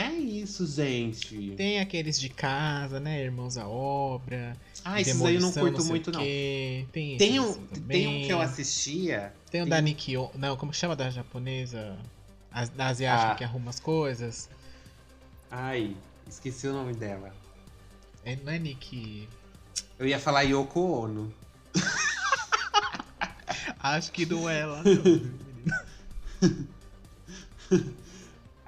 É 0.00 0.12
isso, 0.12 0.64
gente. 0.64 1.54
Tem 1.56 1.80
aqueles 1.80 2.20
de 2.20 2.28
casa, 2.28 3.00
né? 3.00 3.20
Irmãos 3.20 3.58
à 3.58 3.66
obra. 3.66 4.56
Ah, 4.84 5.00
esses 5.00 5.20
aí 5.20 5.34
eu 5.34 5.40
não 5.40 5.50
curto 5.52 5.80
sei 5.80 5.90
muito, 5.90 6.12
não. 6.12 6.20
Tem, 6.20 6.86
Tem 7.16 7.40
um, 7.40 7.50
assim 7.50 7.66
tem 7.88 8.06
um 8.06 8.22
que 8.24 8.32
eu 8.32 8.40
assistia. 8.40 9.32
Tem 9.50 9.62
o 9.62 9.64
tem- 9.64 9.70
da 9.70 9.80
Nikki. 9.80 10.12
Não, 10.36 10.56
como 10.56 10.72
chama 10.72 10.94
da 10.94 11.10
japonesa? 11.10 11.98
A, 12.52 12.64
da 12.66 12.86
asiática 12.86 13.32
Ah. 13.32 13.34
que 13.34 13.42
arruma 13.42 13.70
as 13.70 13.80
coisas. 13.80 14.48
Ai, 15.50 15.96
esqueci 16.28 16.68
o 16.68 16.72
nome 16.72 16.94
dela. 16.94 17.34
É, 18.24 18.36
não 18.36 18.52
é 18.52 18.58
Nikki. 18.58 19.28
Eu 19.98 20.06
ia 20.06 20.20
falar 20.20 20.42
Yoko 20.42 20.78
Ono. 20.80 21.34
Acho 23.80 24.12
que 24.12 24.24
não 24.24 24.48
é 24.48 24.60
ela. 24.60 24.82
não. 26.40 26.40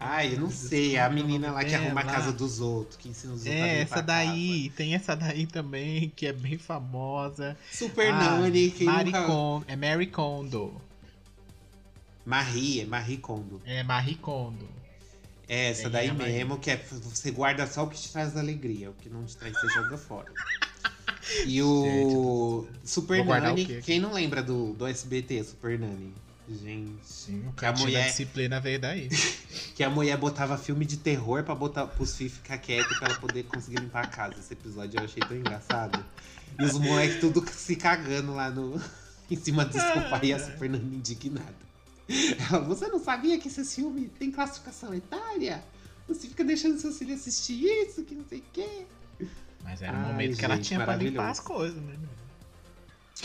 Ai, 0.03 0.35
eu 0.35 0.41
não 0.41 0.51
sei. 0.51 0.97
A 0.97 1.11
menina 1.11 1.53
lá 1.53 1.63
que 1.63 1.75
É, 1.75 1.77
arruma 1.77 2.01
a 2.01 2.05
casa 2.05 2.33
dos 2.33 2.59
outros, 2.59 2.97
que 2.97 3.11
ensina 3.11 3.35
os 3.35 3.41
outros 3.41 3.55
É, 3.55 3.83
essa 3.83 4.01
daí, 4.01 4.71
tem 4.71 4.95
essa 4.95 5.15
daí 5.15 5.47
também, 5.47 6.11
que 6.17 6.27
é 6.27 6.33
bem 6.33 6.57
famosa. 6.57 7.31
casa. 7.31 7.57
Super 7.71 8.11
Ah, 8.13 8.39
Nani, 8.39 8.71
quem 8.71 8.87
Marie 8.87 9.13
nunca... 9.13 9.65
É 9.69 9.77
Mary 9.77 10.07
Kondo. 10.07 10.81
Marie, 12.25 12.81
é 12.81 12.87
Marie 12.87 13.17
Kondo. 13.19 13.61
É 13.65 13.83
Marie 13.83 14.15
Kondo. 14.15 14.69
É, 15.49 15.71
essa 15.71 15.83
Tem 15.83 15.91
daí 15.91 16.09
a 16.09 16.15
Marie. 16.15 16.33
mesmo, 16.33 16.59
que 16.59 16.71
é 16.71 16.77
você 16.77 17.31
guarda 17.31 17.67
só 17.67 17.85
o 17.85 17.89
que 17.89 17.99
te 17.99 18.13
traz 18.13 18.37
alegria, 18.37 18.91
o 18.91 18.95
que 18.95 19.09
não 19.09 19.25
te 19.25 19.37
traz 19.37 19.59
você 19.59 19.69
joga 19.69 19.99
fora. 19.99 20.33
E 21.47 21.61
o 21.63 22.67
Super 22.85 23.17
Vou 23.19 23.27
guardar 23.27 23.51
Nani, 23.51 23.83
quem 23.83 23.99
não 23.99 24.13
lembra 24.13 24.43
do, 24.43 24.73
do 24.75 24.87
SBT, 24.87 25.45
Super 25.45 25.79
Nani? 25.79 26.15
Gente. 26.51 26.99
Sim, 27.07 27.47
o 27.49 27.53
Que 27.53 27.65
a 27.65 27.73
mulher- 27.73 28.07
disciplina 28.09 28.61
veio 28.61 28.81
daí. 28.81 29.09
Que 29.75 29.85
a 29.85 29.91
mulher 29.91 30.17
botava 30.17 30.59
filme 30.59 30.85
de 30.85 30.97
terror 30.97 31.43
pra 31.43 31.55
botar 31.55 31.87
pros 31.87 32.15
filhos 32.17 32.35
ficar 32.35 32.59
quietos 32.59 32.99
pra 32.99 33.09
ela 33.09 33.19
poder 33.19 33.45
conseguir 33.45 33.79
limpar 33.81 34.05
a 34.05 34.09
casa. 34.09 34.35
Esse 34.39 34.53
episódio 34.53 34.99
eu 35.01 35.05
achei 35.05 35.23
tão 35.23 35.37
engraçado. 35.37 36.05
E 36.59 36.65
os 36.65 36.79
moleques 36.79 37.19
tudo 37.21 37.45
se 37.51 37.77
cagando 37.77 38.35
lá 38.35 38.51
no, 38.51 38.81
em 39.31 39.37
cima 39.37 39.65
do 39.65 39.73
sofá 39.73 40.21
e 40.23 40.33
a 40.33 40.39
Nani 40.39 40.97
indignada. 40.97 41.55
Ela, 42.51 42.61
você 42.61 42.89
não 42.89 42.99
sabia 43.03 43.39
que 43.39 43.49
esse 43.49 43.65
filme 43.65 44.09
tem 44.19 44.31
classificação 44.31 44.93
etária? 44.93 45.63
Você 46.09 46.29
fica 46.29 46.45
deixando 46.45 46.79
seus 46.79 46.99
filhos 46.99 47.21
assistir 47.21 47.63
isso, 47.65 48.03
que 48.03 48.15
não 48.15 48.25
sei 48.29 48.41
o 48.41 48.45
quê. 48.53 48.85
Mas 49.63 49.81
era 49.81 49.97
o 49.97 50.01
Ai, 50.01 50.13
momento 50.13 50.37
que 50.37 50.45
ela 50.45 50.59
tinha 50.59 50.81
pra 50.85 50.97
limpar 50.97 51.31
as 51.31 51.41
coisas, 51.41 51.81
né? 51.81 51.97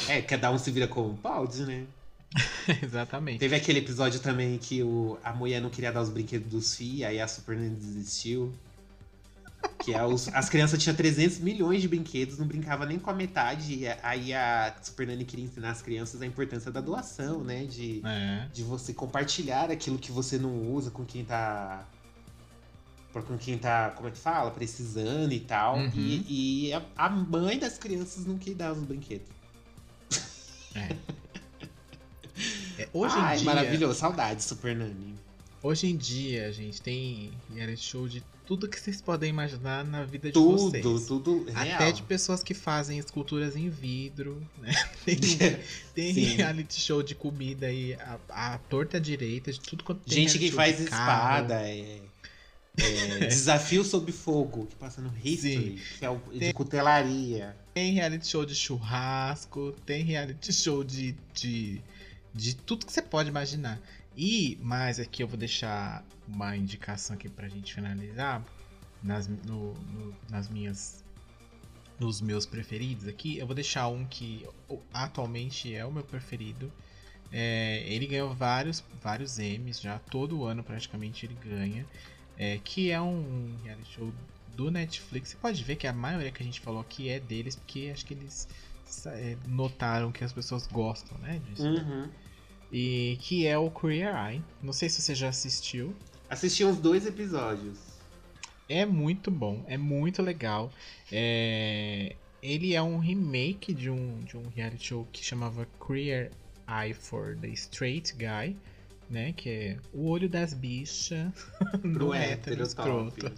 É, 0.08 0.22
cada 0.22 0.52
um 0.52 0.58
se 0.58 0.70
vira 0.72 0.88
como 0.88 1.18
pode, 1.18 1.64
né? 1.66 1.86
Exatamente. 2.84 3.40
Teve 3.40 3.56
aquele 3.56 3.80
episódio 3.80 4.20
também 4.20 4.58
que 4.58 4.84
o, 4.84 5.18
a 5.24 5.34
mulher 5.34 5.62
não 5.62 5.70
queria 5.70 5.92
dar 5.92 6.02
os 6.02 6.10
brinquedos 6.10 6.50
dos 6.50 6.76
filhos, 6.76 7.04
aí 7.08 7.20
a 7.22 7.28
Super 7.28 7.56
Nani 7.58 7.76
desistiu. 7.76 8.54
Que 9.84 9.94
é 9.94 10.06
os- 10.06 10.28
as 10.30 10.48
crianças 10.48 10.82
tinham 10.82 10.96
300 10.96 11.40
milhões 11.40 11.82
de 11.82 11.88
brinquedos, 11.88 12.38
não 12.38 12.46
brincava 12.46 12.86
nem 12.86 13.00
com 13.00 13.10
a 13.10 13.14
metade. 13.14 13.74
E 13.74 13.88
aí 14.04 14.34
a 14.34 14.76
Super 14.82 15.08
Nani 15.08 15.26
queria 15.26 15.46
ensinar 15.46 15.72
as 15.72 15.82
crianças 15.82 16.22
a 16.22 16.26
importância 16.26 16.72
da 16.72 16.82
doação, 16.82 17.44
né? 17.44 17.66
De, 17.66 18.02
É. 18.06 18.48
de 18.54 18.64
você 18.64 18.94
compartilhar 18.94 19.72
aquilo 19.72 19.98
que 19.98 20.12
você 20.12 20.38
não 20.38 20.72
usa 20.72 20.92
com 20.92 21.04
quem 21.06 21.24
tá. 21.26 21.88
Com 23.14 23.38
quem 23.38 23.58
tá, 23.58 23.92
como 23.96 24.10
é 24.10 24.12
que 24.12 24.18
fala? 24.18 24.52
Precisando 24.52 25.32
e 25.32 25.40
tal. 25.40 25.78
Uhum. 25.78 25.90
E, 25.96 26.68
e 26.68 26.74
a, 26.74 26.82
a 26.98 27.10
mãe 27.10 27.58
das 27.58 27.78
crianças 27.78 28.26
não 28.26 28.38
queria 28.38 28.56
dar 28.56 28.74
os 28.74 28.80
brinquedos. 28.84 29.28
É, 30.76 30.90
Hoje 32.94 33.16
Ai, 33.18 33.36
em 33.36 33.38
dia, 33.38 33.46
maravilhoso, 33.46 34.00
saudade, 34.00 34.44
Super 34.44 34.76
Nani. 34.76 35.16
hoje 35.64 35.88
em 35.88 35.96
dia, 35.96 36.52
gente, 36.52 36.82
tem 36.82 37.32
reality 37.54 37.82
show 37.82 38.08
de 38.08 38.24
tudo 38.46 38.68
que 38.68 38.80
vocês 38.80 39.02
podem 39.02 39.30
imaginar 39.30 39.84
na 39.84 40.04
vida 40.04 40.28
de 40.28 40.34
Tudo, 40.34 40.70
vocês. 40.70 41.08
tudo 41.08 41.46
real. 41.46 41.76
Até 41.76 41.92
de 41.92 42.04
pessoas 42.04 42.44
que 42.44 42.54
fazem 42.54 43.00
esculturas 43.00 43.56
em 43.56 43.70
vidro, 43.70 44.46
né? 44.62 44.72
Tem, 45.04 45.18
tem 45.96 46.14
reality 46.14 46.80
show 46.80 47.02
de 47.02 47.16
comida 47.16 47.66
aí, 47.68 47.96
a, 47.96 48.20
a 48.30 48.58
torta 48.58 49.00
direita, 49.00 49.52
de 49.52 49.60
tudo 49.60 49.84
quanto 49.84 50.02
tem 50.02 50.28
Gente 50.28 50.38
que 50.38 50.52
faz 50.52 50.78
de 50.78 50.84
espada, 50.84 51.62
é, 51.62 52.02
é, 52.78 53.20
Desafio 53.28 53.84
sob 53.84 54.12
fogo, 54.12 54.68
que 54.68 54.76
passa 54.76 55.02
no 55.02 55.12
History, 55.24 55.82
que 55.98 56.06
é 56.06 56.10
o 56.10 56.20
de 56.32 56.40
Tem- 56.40 56.54
cutelaria. 56.54 57.56
Tem 57.74 57.94
reality 57.94 58.28
show 58.28 58.46
de 58.46 58.54
churrasco, 58.54 59.74
tem 59.86 60.04
reality 60.04 60.54
show 60.54 60.84
de, 60.84 61.16
de, 61.34 61.82
de 62.36 62.56
tudo 62.56 62.86
que 62.86 62.92
você 62.92 63.02
pode 63.02 63.30
imaginar. 63.30 63.80
E, 64.16 64.58
mas 64.62 65.00
aqui 65.00 65.24
eu 65.24 65.28
vou 65.28 65.38
deixar 65.38 66.06
uma 66.28 66.56
indicação 66.56 67.16
aqui 67.16 67.30
pra 67.30 67.48
gente 67.48 67.74
finalizar. 67.74 68.44
Nas, 69.02 69.28
no- 69.28 69.74
no- 69.74 70.16
nas 70.30 70.50
minhas. 70.50 71.04
Nos 72.00 72.20
meus 72.20 72.46
preferidos 72.46 73.08
aqui, 73.08 73.38
eu 73.38 73.46
vou 73.46 73.56
deixar 73.56 73.88
um 73.88 74.06
que 74.06 74.46
atualmente 74.94 75.74
é 75.74 75.86
o 75.86 75.92
meu 75.92 76.04
preferido. 76.04 76.70
É, 77.32 77.84
ele 77.88 78.06
ganhou 78.06 78.34
vários, 78.34 78.84
vários 79.02 79.38
M's 79.40 79.80
já, 79.80 79.98
todo 80.00 80.44
ano 80.44 80.62
praticamente 80.64 81.26
ele 81.26 81.36
ganha. 81.42 81.86
É, 82.38 82.60
que 82.64 82.92
é 82.92 83.00
um 83.02 83.56
reality 83.64 83.94
show 83.94 84.14
do 84.58 84.70
Netflix. 84.70 85.30
Você 85.30 85.38
pode 85.38 85.64
ver 85.64 85.78
que 85.78 85.88
a 85.88 85.94
maioria 85.94 86.32
que 86.32 86.44
a 86.44 86.46
gente 86.46 86.60
falou 86.60 86.82
aqui 86.82 87.08
é 87.10 87.18
deles, 87.20 87.56
porque 87.56 87.90
acho 87.94 88.06
que 88.06 88.14
eles 88.14 88.46
é, 89.06 89.38
notaram 89.48 90.12
que 90.12 90.24
as 90.24 90.34
pessoas 90.34 90.68
gostam, 90.68 91.18
né? 91.20 91.40
Disso. 91.50 91.66
Uhum. 91.68 92.10
E 92.78 93.18
que 93.22 93.48
é 93.48 93.58
o 93.58 93.72
Queer 93.72 94.14
Eye. 94.14 94.44
Não 94.62 94.74
sei 94.74 94.90
se 94.90 95.02
você 95.02 95.16
já 95.16 95.30
assistiu. 95.30 95.96
Assisti 96.30 96.66
uns 96.66 96.78
dois 96.78 97.06
episódios. 97.06 97.80
É 98.68 98.86
muito 98.86 99.32
bom, 99.32 99.64
é 99.66 99.78
muito 99.78 100.22
legal. 100.22 100.70
É, 101.10 102.18
Ele 102.44 102.76
é 102.76 102.82
um 102.82 102.98
remake 102.98 103.74
de 103.74 103.90
um, 103.90 104.22
de 104.26 104.36
um 104.36 104.50
reality 104.54 104.88
show 104.88 105.08
que 105.10 105.24
chamava 105.24 105.66
Queer 105.88 106.32
Eye 106.68 106.94
for 106.94 107.38
the 107.38 107.48
Straight 107.48 108.14
Guy, 108.14 108.58
né? 109.10 109.32
Que 109.32 109.50
é 109.50 109.78
o 109.94 110.10
olho 110.10 110.28
das 110.28 110.54
bichas 110.54 111.32
no 111.82 111.94
Pro 111.94 112.14
hétero 112.14 112.62
escroto. 112.62 113.32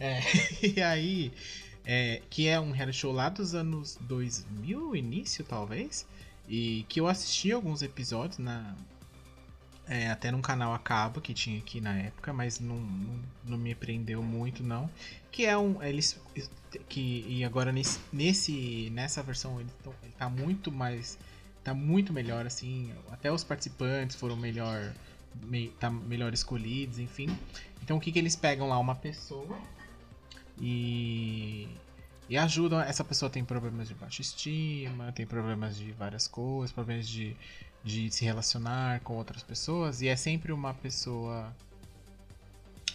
É, 0.00 0.20
e 0.66 0.82
aí, 0.82 1.32
é, 1.84 2.22
que 2.28 2.48
é 2.48 2.58
um 2.58 2.72
reality 2.72 2.98
show 2.98 3.12
lá 3.12 3.28
dos 3.28 3.54
anos 3.54 3.96
2000, 4.00 4.96
início 4.96 5.44
talvez, 5.44 6.08
e 6.50 6.84
que 6.88 7.00
eu 7.00 7.06
assisti 7.06 7.52
alguns 7.52 7.80
episódios 7.80 8.38
na 8.38 8.74
é, 9.86 10.10
até 10.10 10.30
num 10.30 10.40
canal 10.42 10.74
a 10.74 10.78
cabo 10.78 11.20
que 11.20 11.32
tinha 11.32 11.58
aqui 11.58 11.80
na 11.80 11.96
época, 11.96 12.32
mas 12.32 12.60
não, 12.60 12.76
não, 12.76 13.20
não 13.44 13.58
me 13.58 13.74
prendeu 13.74 14.22
muito 14.22 14.62
não. 14.62 14.90
Que 15.32 15.46
é 15.46 15.56
um 15.56 15.80
eles 15.82 16.20
que 16.88 17.24
e 17.28 17.44
agora 17.44 17.72
nesse, 17.72 17.98
nesse 18.12 18.90
nessa 18.92 19.22
versão 19.22 19.60
ele, 19.60 19.70
tão- 19.82 19.94
ele 20.02 20.12
tá 20.18 20.28
muito 20.28 20.70
mais 20.72 21.16
tá 21.62 21.72
muito 21.74 22.12
melhor 22.12 22.46
assim, 22.46 22.92
até 23.10 23.30
os 23.32 23.44
participantes 23.44 24.16
foram 24.16 24.36
melhor 24.36 24.92
me, 25.44 25.68
tá 25.78 25.88
melhor 25.90 26.32
escolhidos, 26.34 26.98
enfim. 26.98 27.28
Então 27.82 27.96
o 27.96 28.00
que 28.00 28.10
que 28.12 28.18
eles 28.18 28.34
pegam 28.36 28.68
lá 28.68 28.78
uma 28.78 28.94
pessoa 28.96 29.56
e 30.60 31.68
e 32.30 32.38
ajudam. 32.38 32.80
Essa 32.80 33.02
pessoa 33.02 33.28
tem 33.28 33.44
problemas 33.44 33.88
de 33.88 33.94
baixa 33.94 34.22
estima, 34.22 35.10
tem 35.10 35.26
problemas 35.26 35.76
de 35.76 35.90
várias 35.90 36.28
coisas, 36.28 36.72
problemas 36.72 37.08
de, 37.08 37.36
de 37.82 38.08
se 38.10 38.24
relacionar 38.24 39.00
com 39.00 39.16
outras 39.16 39.42
pessoas, 39.42 40.00
e 40.00 40.06
é 40.06 40.14
sempre 40.14 40.52
uma 40.52 40.72
pessoa. 40.72 41.52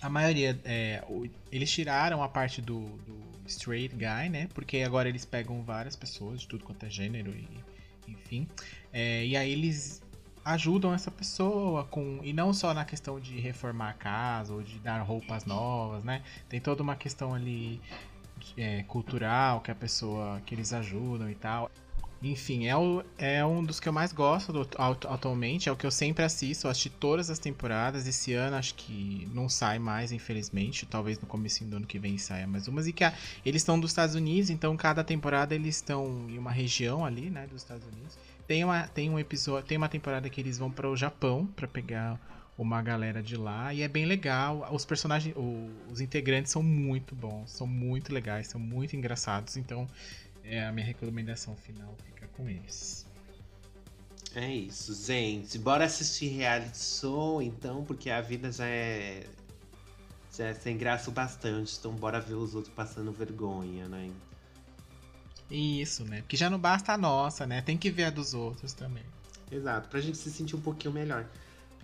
A 0.02 0.10
maioria. 0.10 0.58
É, 0.64 1.04
eles 1.52 1.70
tiraram 1.70 2.24
a 2.24 2.30
parte 2.30 2.62
do, 2.62 2.80
do 2.80 3.18
straight 3.46 3.94
guy, 3.94 4.30
né? 4.30 4.48
Porque 4.54 4.78
agora 4.78 5.10
eles 5.10 5.26
pegam 5.26 5.62
várias 5.62 5.98
pessoas 5.98 6.40
de 6.42 6.48
tudo 6.48 6.64
quanto 6.64 6.86
é 6.86 6.90
gênero 6.90 7.32
e. 7.32 7.48
Enfim. 8.08 8.48
É, 8.94 9.26
e 9.26 9.36
aí 9.36 9.52
eles 9.52 10.02
ajudam 10.46 10.94
essa 10.94 11.12
pessoa 11.12 11.84
com. 11.86 12.20
E 12.24 12.32
não 12.32 12.54
só 12.54 12.74
na 12.74 12.86
questão 12.86 13.20
de 13.20 13.38
reformar 13.40 13.90
a 13.90 13.94
casa 13.94 14.54
ou 14.54 14.62
de 14.62 14.80
dar 14.80 15.02
roupas 15.02 15.44
novas, 15.44 16.06
né? 16.06 16.24
Tem 16.48 16.62
toda 16.62 16.84
uma 16.84 16.96
questão 16.96 17.34
ali 17.34 17.82
é, 18.58 18.84
cultural 18.84 19.62
que 19.62 19.72
a 19.72 19.76
pessoa 19.76 20.42
que 20.46 20.54
eles 20.56 20.74
ajudam 20.74 21.30
e 21.30 21.36
tal. 21.36 21.70
Enfim, 22.24 22.66
é, 22.66 22.76
o, 22.76 23.04
é 23.18 23.46
um 23.46 23.64
dos 23.64 23.80
que 23.80 23.88
eu 23.88 23.94
mais 23.94 24.12
gosto 24.12 24.52
do- 24.52 24.68
atu- 24.78 25.08
atualmente, 25.08 25.70
é 25.70 25.72
o 25.72 25.76
que 25.76 25.86
eu 25.86 25.92
sempre 25.92 26.24
assisto, 26.24 26.68
assisti 26.68 26.90
todas 26.90 27.30
as 27.30 27.38
temporadas. 27.38 28.08
Esse 28.08 28.34
ano 28.34 28.56
acho 28.56 28.74
que 28.74 29.30
não 29.32 29.48
sai 29.48 29.78
mais, 29.78 30.12
infelizmente. 30.12 30.86
Talvez 30.88 31.20
no 31.20 31.28
começo 31.28 31.64
do 31.66 31.76
ano 31.76 31.86
que 31.86 32.00
vem 32.00 32.18
saia 32.18 32.48
mais 32.48 32.68
umas. 32.68 32.88
E 32.88 32.94
que 32.94 33.04
a- 33.04 33.14
eles 33.46 33.62
estão 33.62 33.80
dos 33.80 33.92
Estados 33.92 34.16
Unidos, 34.16 34.50
então 34.50 34.76
cada 34.76 35.04
temporada 35.04 35.54
eles 35.54 35.76
estão 35.76 36.26
em 36.30 36.38
uma 36.38 36.52
região 36.52 37.06
ali, 37.06 37.30
né, 37.30 37.46
dos 37.48 37.62
Estados 37.62 37.86
Unidos. 37.86 38.18
Tem 38.48 38.64
uma, 38.64 38.88
tem 38.88 39.10
um 39.10 39.20
episódio, 39.20 39.68
tem 39.68 39.78
uma 39.78 39.90
temporada 39.90 40.28
que 40.30 40.40
eles 40.42 40.58
vão 40.58 40.72
para 40.72 40.90
o 40.90 40.96
Japão 40.96 41.46
para 41.56 41.68
pegar 41.68 42.20
uma 42.58 42.82
galera 42.82 43.22
de 43.22 43.36
lá 43.36 43.74
e 43.74 43.82
é 43.82 43.88
bem 43.88 44.06
legal. 44.06 44.68
Os 44.72 44.86
personagens, 44.86 45.36
os 45.92 46.00
integrantes 46.00 46.52
são 46.52 46.64
muito 46.64 47.14
bons, 47.14 47.52
são 47.52 47.68
muito 47.68 48.14
legais, 48.14 48.48
são 48.48 48.60
muito 48.60 48.96
engraçados. 48.96 49.58
Então, 49.58 49.88
é 50.44 50.66
a 50.66 50.72
minha 50.72 50.86
recomendação 50.86 51.56
final 51.56 51.96
fica 52.06 52.28
com 52.28 52.50
eles. 52.50 53.06
É 54.34 54.54
isso, 54.54 54.94
gente. 55.06 55.58
Bora 55.58 55.86
assistir 55.86 56.28
reality 56.28 56.78
show, 56.78 57.42
então, 57.42 57.84
porque 57.86 58.10
a 58.10 58.22
vida 58.22 58.52
já 58.52 58.68
é. 58.68 59.26
Já 60.36 60.48
é 60.48 60.54
sem 60.54 60.78
graça 60.78 61.10
o 61.10 61.14
bastante. 61.14 61.78
Então, 61.80 61.94
bora 61.94 62.20
ver 62.20 62.34
os 62.34 62.54
outros 62.54 62.74
passando 62.74 63.12
vergonha, 63.14 63.88
né? 63.88 64.12
Isso, 65.50 66.04
né? 66.04 66.22
Porque 66.22 66.36
já 66.36 66.50
não 66.50 66.60
basta 66.60 66.92
a 66.92 66.98
nossa, 66.98 67.46
né? 67.46 67.62
Tem 67.62 67.78
que 67.78 67.90
ver 67.90 68.06
a 68.06 68.10
dos 68.10 68.34
outros 68.34 68.74
também. 68.74 69.04
Exato, 69.50 69.88
pra 69.88 70.02
gente 70.02 70.18
se 70.18 70.30
sentir 70.30 70.56
um 70.56 70.62
pouquinho 70.62 70.94
melhor. 70.94 71.26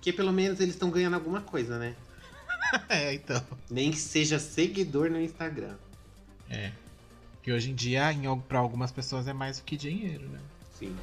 Porque 0.01 0.11
pelo 0.11 0.33
menos 0.33 0.59
eles 0.59 0.73
estão 0.73 0.89
ganhando 0.89 1.13
alguma 1.13 1.41
coisa, 1.41 1.77
né? 1.77 1.95
é, 2.89 3.13
então. 3.13 3.39
Nem 3.69 3.91
que 3.91 3.99
seja 3.99 4.39
seguidor 4.39 5.11
no 5.11 5.21
Instagram. 5.21 5.75
É. 6.49 6.71
Que 7.43 7.51
hoje 7.51 7.69
em 7.69 7.75
dia, 7.75 8.05
para 8.47 8.57
algumas 8.57 8.91
pessoas, 8.91 9.27
é 9.27 9.33
mais 9.33 9.59
do 9.59 9.63
que 9.63 9.77
dinheiro, 9.77 10.27
né? 10.27 10.39
Sim. 10.73 10.97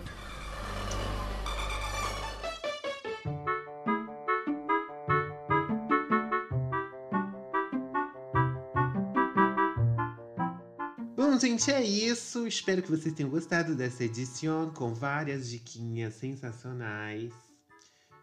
Bom, 11.16 11.38
gente, 11.38 11.70
é 11.70 11.84
isso. 11.84 12.48
Espero 12.48 12.82
que 12.82 12.90
vocês 12.90 13.14
tenham 13.14 13.30
gostado 13.30 13.76
dessa 13.76 14.02
edição 14.02 14.72
com 14.72 14.92
várias 14.92 15.48
diquinhas 15.48 16.14
sensacionais 16.14 17.47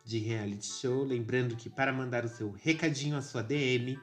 de 0.06 0.20
reality 0.20 0.68
show. 0.68 1.04
Lembrando 1.04 1.56
que 1.56 1.70
para 1.70 1.92
mandar 1.92 2.24
o 2.24 2.30
seu 2.30 2.52
recadinho, 2.52 3.18
a 3.18 3.22
sua 3.22 3.42
DM, 3.42 4.00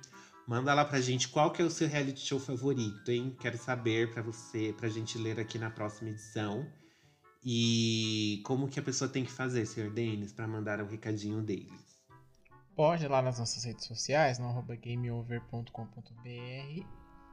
manda 0.47 0.75
lá 0.75 0.85
pra 0.85 1.01
gente 1.01 1.29
qual 1.29 1.53
que 1.53 1.63
é 1.63 1.65
o 1.65 1.71
seu 1.71 1.89
reality 1.89 2.21
show 2.21 2.41
favorito, 2.41 3.11
hein? 3.11 3.37
Quero 3.41 3.57
saber 3.57 4.13
pra 4.13 4.23
você, 4.23 4.75
pra 4.77 4.89
gente 4.89 5.17
ler 5.17 5.39
aqui 5.39 5.59
na 5.59 5.71
próxima 5.71 6.11
edição. 6.11 6.67
E 7.45 8.41
como 8.45 8.69
que 8.69 8.79
a 8.79 8.83
pessoa 8.83 9.11
tem 9.11 9.25
que 9.25 9.33
fazer, 9.33 9.67
Sr. 9.67 9.91
Denis, 9.91 10.33
pra 10.33 10.47
mandar 10.47 10.81
o 10.81 10.87
recadinho 10.87 11.43
deles. 11.43 12.01
Pode 12.75 13.05
ir 13.05 13.09
lá 13.09 13.21
nas 13.21 13.39
nossas 13.39 13.65
redes 13.65 13.85
sociais, 13.85 14.39
no 14.39 14.63
gameover.com.br 14.63 16.87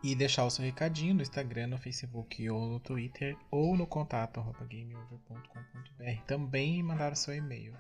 e 0.04 0.16
deixar 0.16 0.46
o 0.46 0.50
seu 0.50 0.66
recadinho 0.66 1.14
no 1.14 1.22
Instagram, 1.22 1.68
no 1.68 1.78
Facebook 1.78 2.50
ou 2.50 2.68
no 2.68 2.80
Twitter 2.80 3.38
ou 3.52 3.78
no 3.78 3.86
contato 3.86 4.42
gameover.com.br. 4.70 6.26
Também 6.26 6.82
mandar 6.82 7.14
o 7.14 7.16
seu 7.16 7.36
e-mail. 7.36 7.74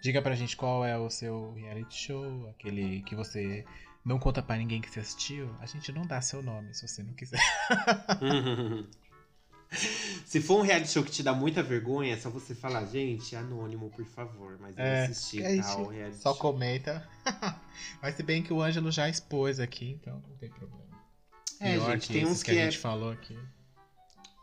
Diga 0.00 0.22
pra 0.22 0.34
gente 0.34 0.56
qual 0.56 0.84
é 0.84 0.96
o 0.96 1.10
seu 1.10 1.52
reality 1.54 1.94
show, 1.96 2.48
aquele 2.50 3.02
que 3.02 3.14
você 3.16 3.64
não 4.04 4.18
conta 4.18 4.40
pra 4.42 4.56
ninguém 4.56 4.80
que 4.80 4.88
você 4.90 5.00
assistiu. 5.00 5.50
A 5.60 5.66
gente 5.66 5.90
não 5.92 6.02
dá 6.02 6.20
seu 6.20 6.42
nome 6.42 6.72
se 6.74 6.86
você 6.86 7.02
não 7.02 7.12
quiser. 7.14 7.40
Se 10.24 10.40
for 10.40 10.60
um 10.60 10.62
reality 10.62 10.90
show 10.90 11.04
que 11.04 11.10
te 11.10 11.22
dá 11.22 11.34
muita 11.34 11.62
vergonha, 11.62 12.14
é 12.14 12.16
só 12.16 12.30
você 12.30 12.54
falar, 12.54 12.86
gente, 12.86 13.36
anônimo, 13.36 13.90
por 13.90 14.04
favor. 14.06 14.56
Mas 14.58 14.76
eu 14.78 14.82
É, 14.84 15.04
assisti 15.04 15.42
tal 15.60 15.86
reality 15.88 16.16
Só 16.22 16.32
show. 16.32 16.40
comenta. 16.40 17.06
Mas 18.00 18.14
se 18.14 18.22
bem 18.22 18.42
que 18.42 18.50
o 18.52 18.62
Ângelo 18.62 18.90
já 18.90 19.08
expôs 19.10 19.60
aqui, 19.60 19.90
então 19.90 20.22
não 20.26 20.36
tem 20.38 20.48
problema. 20.48 20.88
É, 21.60 21.72
Pior 21.74 21.90
gente, 21.92 22.06
que 22.06 22.12
tem 22.14 22.24
uns 22.26 22.42
que, 22.42 22.52
que 22.52 22.58
a 22.58 22.62
é- 22.62 22.64
gente 22.70 22.78
falou 22.78 23.10
aqui. 23.10 23.38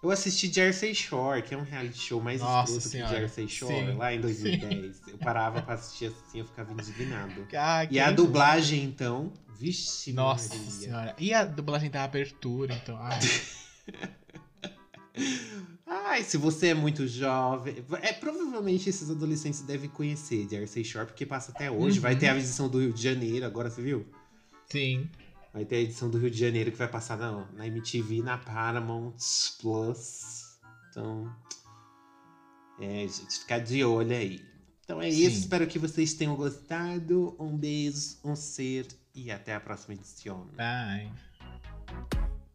Eu 0.05 0.11
assisti 0.11 0.53
Jersey 0.53 0.93
Shore, 0.93 1.41
que 1.41 1.55
é 1.55 1.57
um 1.57 1.63
reality 1.63 1.97
show 1.97 2.21
mais 2.21 2.39
Nossa 2.39 2.77
escroto 2.77 3.07
que. 3.07 3.15
Jersey 3.15 3.47
Shore, 3.47 3.73
Sim, 3.73 3.97
lá 3.97 4.13
em 4.13 4.21
2010. 4.21 5.01
Eu 5.07 5.17
parava 5.17 5.63
pra 5.63 5.73
assistir 5.73 6.05
assim, 6.05 6.39
eu 6.39 6.45
ficava 6.45 6.71
indignado. 6.71 7.47
Ah, 7.57 7.87
E 7.89 7.99
a 7.99 8.11
dublagem, 8.11 8.83
então, 8.83 9.33
vixe 9.59 10.13
Nossa 10.13 10.55
Maria. 10.55 10.71
senhora. 10.71 11.15
E 11.17 11.33
a 11.33 11.43
dublagem 11.43 11.89
da 11.89 12.03
abertura, 12.03 12.75
então. 12.75 12.95
Ai, 13.01 13.19
Ai, 15.87 16.23
se 16.23 16.37
você 16.37 16.67
é 16.67 16.73
muito 16.75 17.07
jovem. 17.07 17.83
É, 18.01 18.13
provavelmente 18.13 18.87
esses 18.87 19.09
adolescentes 19.09 19.61
devem 19.61 19.89
conhecer 19.89 20.47
Jersey 20.47 20.83
Shore, 20.83 21.07
porque 21.07 21.25
passa 21.25 21.51
até 21.51 21.71
hoje. 21.71 21.97
Uhum. 21.97 22.03
Vai 22.03 22.15
ter 22.15 22.27
a 22.27 22.37
edição 22.37 22.69
do 22.69 22.79
Rio 22.79 22.93
de 22.93 23.01
Janeiro, 23.01 23.43
agora 23.45 23.71
você 23.71 23.81
viu? 23.81 24.05
sim. 24.69 25.09
Vai 25.55 25.63
ter 25.63 25.77
a 25.77 25.79
edição 25.79 26.09
do 26.09 26.17
Rio 26.17 26.29
de 26.29 26.37
Janeiro 26.37 26.69
que 26.69 26.77
vai 26.77 26.87
passar 26.89 27.17
na, 27.17 27.45
na 27.53 27.65
MTV, 27.65 28.21
na 28.21 28.37
Paramount 28.37 29.15
Plus. 29.61 30.59
Então, 30.89 31.33
é, 32.77 33.07
gente, 33.07 33.39
ficar 33.39 33.59
de 33.59 33.81
olho 33.81 34.13
aí. 34.13 34.43
Então 34.83 35.01
é 35.01 35.09
Sim. 35.09 35.25
isso, 35.25 35.39
espero 35.39 35.65
que 35.65 35.79
vocês 35.79 36.13
tenham 36.13 36.35
gostado. 36.35 37.37
Um 37.39 37.55
beijo, 37.57 38.17
um 38.21 38.35
ser 38.35 38.85
e 39.15 39.31
até 39.31 39.55
a 39.55 39.61
próxima 39.61 39.93
edição. 39.93 40.45
Bye. 40.57 41.09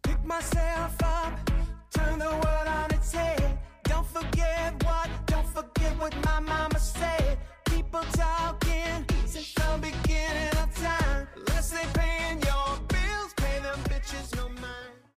Pick 0.02 0.22
myself 0.22 0.94
up, 1.02 1.52
turn 1.90 2.18
the 2.18 2.28
world 2.28 2.68
on 2.68 2.94
its 2.94 3.14
head. 3.14 3.58
Don't 3.84 4.06
forget 4.06 4.74
what, 4.84 5.08
don't 5.24 5.48
forget 5.48 5.96
what 5.98 6.14
my 6.16 6.40
mama 6.40 6.78
said. 6.78 7.38
People 7.64 8.02
talking. 8.12 8.69